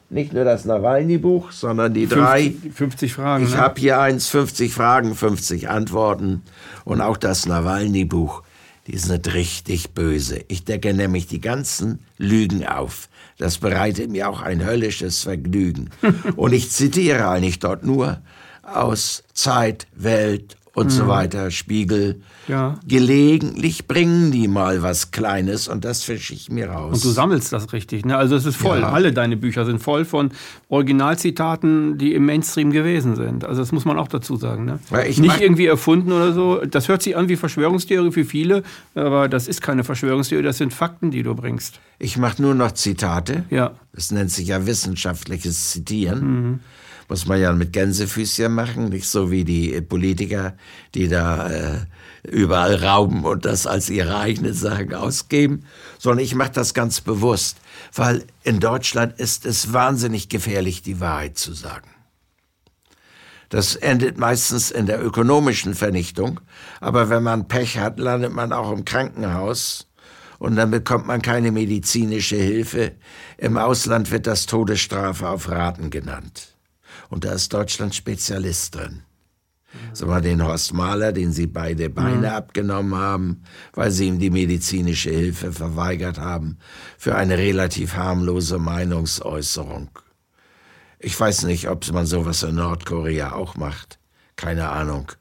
nicht 0.10 0.34
nur 0.34 0.44
das 0.44 0.66
Nawalny-Buch, 0.66 1.52
sondern 1.52 1.94
die 1.94 2.08
50, 2.08 2.62
drei. 2.62 2.72
50 2.72 3.14
Fragen. 3.14 3.46
Ich 3.46 3.52
ne? 3.52 3.58
habe 3.58 3.80
hier 3.80 4.00
eins, 4.00 4.28
50 4.28 4.74
Fragen, 4.74 5.16
50 5.16 5.70
Antworten 5.70 6.44
und 6.86 7.02
auch 7.02 7.18
das 7.18 7.46
Nawalny-Buch. 7.48 8.44
Die 8.88 8.98
sind 8.98 9.34
richtig 9.34 9.92
böse. 9.92 10.44
Ich 10.48 10.64
decke 10.64 10.94
nämlich 10.94 11.26
die 11.28 11.42
ganzen 11.42 12.00
Lügen 12.18 12.66
auf. 12.68 13.10
Das 13.38 13.58
bereitet 13.58 14.12
mir 14.12 14.30
auch 14.30 14.42
ein 14.42 14.64
höllisches 14.64 15.24
Vergnügen. 15.24 15.90
und 16.36 16.54
ich 16.54 16.70
zitiere 16.72 17.28
eigentlich 17.28 17.60
dort 17.60 17.84
nur 17.84 18.22
aus 18.62 19.24
Zeit, 19.34 19.88
Welt 19.96 20.58
und 20.76 20.88
mhm. 20.88 20.90
so 20.92 21.08
weiter, 21.08 21.52
Spiegel. 21.52 22.22
Ja. 22.48 22.78
Gelegentlich 22.86 23.88
bringen 23.88 24.32
die 24.32 24.48
mal 24.48 24.84
was 24.84 25.12
Kleines 25.12 25.68
und 25.68 25.86
das 25.86 26.04
fische 26.04 26.34
ich 26.34 26.52
mir 26.52 26.70
raus. 26.70 26.96
Und 26.96 27.04
du 27.06 27.10
sammelst 27.10 27.52
das 27.54 27.74
richtig, 27.74 28.06
ne? 28.06 28.18
Also 28.18 28.36
es 28.36 28.46
ist 28.46 28.58
voll. 28.58 28.82
Ja. 28.82 28.92
Alle 28.92 29.14
deine 29.14 29.38
Bücher 29.38 29.66
sind 29.66 29.80
voll 29.80 30.06
von 30.06 30.32
Originalzitaten, 30.68 31.98
die 31.98 32.14
im 32.14 32.26
Mainstream 32.26 32.72
gewesen 32.72 33.16
sind. 33.16 33.46
Also 33.46 33.62
das 33.62 33.72
muss 33.72 33.86
man 33.86 33.98
auch 33.98 34.10
dazu 34.10 34.36
sagen. 34.36 34.66
Ne? 34.66 34.80
Nicht 34.92 35.40
irgendwie 35.40 35.66
erfunden 35.66 36.12
oder 36.12 36.34
so. 36.34 36.62
Das 36.66 36.90
hört 36.90 37.02
sich 37.02 37.16
an 37.16 37.30
wie 37.30 37.38
Verschwörungstheorie 37.38 38.12
für 38.12 38.26
viele, 38.26 38.64
aber 38.94 39.30
das 39.30 39.48
ist 39.48 39.62
keine 39.62 39.86
Verschwörungstheorie, 39.86 40.44
das 40.44 40.58
sind 40.58 40.74
Fakten, 40.74 41.10
die 41.10 41.24
du 41.24 41.34
bringst. 41.36 41.80
Ich 42.00 42.18
mache 42.18 42.42
nur 42.42 42.54
noch 42.54 42.74
Zitate. 42.74 43.46
Ja. 43.50 43.72
Das 43.94 44.12
nennt 44.12 44.30
sich 44.30 44.50
ja 44.50 44.66
wissenschaftliches 44.66 45.72
Zitieren. 45.72 46.20
Mhm 46.20 46.60
muss 47.08 47.26
man 47.26 47.40
ja 47.40 47.54
mit 47.54 47.74
Gänsefüßchen 47.74 48.52
machen, 48.52 48.90
nicht 48.90 49.08
so 49.08 49.32
wie 49.32 49.44
die 49.44 49.80
Politiker, 49.82 50.58
die 50.94 51.08
da 51.08 51.50
äh, 51.50 51.86
überall 52.24 52.76
rauben 52.76 53.26
und 53.26 53.46
das 53.46 53.68
als 53.68 53.90
ihre 53.90 54.18
eigene 54.18 54.54
Sache 54.54 55.00
ausgeben, 55.00 55.66
sondern 56.00 56.24
ich 56.24 56.36
mache 56.36 56.52
das 56.52 56.74
ganz 56.74 57.02
bewusst, 57.02 57.58
weil 57.94 58.26
in 58.44 58.60
Deutschland 58.60 59.20
ist 59.20 59.46
es 59.46 59.74
wahnsinnig 59.74 60.30
gefährlich, 60.30 60.82
die 60.82 61.00
Wahrheit 61.00 61.38
zu 61.38 61.54
sagen. 61.54 61.90
Das 63.50 63.76
endet 63.76 64.18
meistens 64.18 64.72
in 64.72 64.88
der 64.88 65.04
ökonomischen 65.04 65.76
Vernichtung, 65.76 66.40
aber 66.82 67.10
wenn 67.10 67.22
man 67.22 67.48
Pech 67.48 67.78
hat, 67.78 68.00
landet 68.00 68.34
man 68.34 68.52
auch 68.52 68.72
im 68.72 68.86
Krankenhaus 68.86 69.88
und 70.40 70.56
dann 70.56 70.72
bekommt 70.72 71.06
man 71.06 71.22
keine 71.22 71.52
medizinische 71.52 72.38
Hilfe. 72.38 72.94
Im 73.38 73.58
Ausland 73.58 74.10
wird 74.12 74.26
das 74.26 74.48
Todesstrafe 74.48 75.30
auf 75.30 75.50
Raten 75.50 75.92
genannt. 75.92 76.55
Und 77.10 77.26
da 77.26 77.34
ist 77.34 77.54
Deutschland 77.54 77.96
Spezialist 77.96 78.76
drin. 78.76 79.02
So 79.94 80.06
mal 80.06 80.22
den 80.22 80.44
Horst 80.44 80.74
Mahler, 80.74 81.12
den 81.12 81.32
sie 81.32 81.48
beide 81.48 81.90
Beine 81.90 82.30
mhm. 82.30 82.36
abgenommen 82.36 82.96
haben, 82.96 83.44
weil 83.74 83.92
sie 83.92 84.08
ihm 84.08 84.20
die 84.20 84.30
medizinische 84.30 85.10
Hilfe 85.10 85.52
verweigert 85.52 86.18
haben, 86.18 86.58
für 86.98 87.16
eine 87.16 87.38
relativ 87.38 87.96
harmlose 87.96 88.58
Meinungsäußerung. 88.58 89.90
Ich 91.00 91.20
weiß 91.20 91.44
nicht, 91.44 91.70
ob 91.70 91.92
man 91.92 92.06
sowas 92.06 92.44
in 92.44 92.56
Nordkorea 92.56 93.34
auch 93.34 93.56
macht. 93.56 94.00
Keine 94.36 94.70
Ahnung. 94.70 95.12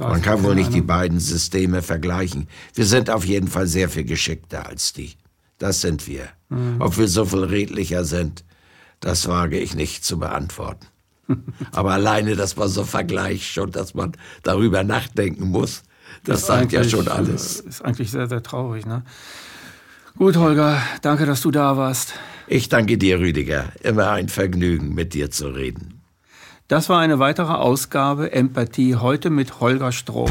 Man 0.00 0.22
kann 0.22 0.42
wohl 0.42 0.56
nicht 0.56 0.74
die 0.74 0.80
beiden 0.80 1.20
Systeme 1.20 1.82
vergleichen. 1.82 2.48
Wir 2.74 2.84
sind 2.84 3.10
auf 3.10 3.24
jeden 3.24 3.48
Fall 3.48 3.68
sehr 3.68 3.88
viel 3.88 4.04
geschickter 4.04 4.66
als 4.66 4.92
die. 4.92 5.14
Das 5.58 5.80
sind 5.80 6.06
wir. 6.06 6.28
Mhm. 6.48 6.80
Ob 6.80 6.98
wir 6.98 7.06
so 7.06 7.24
viel 7.24 7.44
redlicher 7.44 8.04
sind, 8.04 8.44
das 9.00 9.28
wage 9.28 9.58
ich 9.58 9.74
nicht 9.74 10.04
zu 10.04 10.18
beantworten. 10.18 10.86
Aber 11.72 11.92
alleine, 11.92 12.36
dass 12.36 12.56
man 12.56 12.68
so 12.68 12.84
vergleicht 12.84 13.52
schon, 13.52 13.70
dass 13.70 13.94
man 13.94 14.12
darüber 14.42 14.82
nachdenken 14.82 15.48
muss, 15.48 15.82
das, 16.24 16.40
das 16.40 16.46
sagt 16.46 16.72
ja 16.72 16.84
schon 16.84 17.08
alles. 17.08 17.60
Ist 17.60 17.84
eigentlich 17.84 18.10
sehr, 18.10 18.28
sehr 18.28 18.42
traurig. 18.42 18.86
Ne? 18.86 19.02
Gut, 20.16 20.36
Holger, 20.36 20.82
danke, 21.02 21.26
dass 21.26 21.42
du 21.42 21.50
da 21.50 21.76
warst. 21.76 22.14
Ich 22.46 22.68
danke 22.68 22.98
dir, 22.98 23.20
Rüdiger. 23.20 23.66
Immer 23.82 24.10
ein 24.10 24.28
Vergnügen, 24.28 24.94
mit 24.94 25.14
dir 25.14 25.30
zu 25.30 25.48
reden. 25.48 26.00
Das 26.66 26.88
war 26.88 27.00
eine 27.00 27.18
weitere 27.18 27.52
Ausgabe 27.52 28.32
Empathie 28.32 28.96
heute 28.96 29.30
mit 29.30 29.60
Holger 29.60 29.92
Strom. 29.92 30.30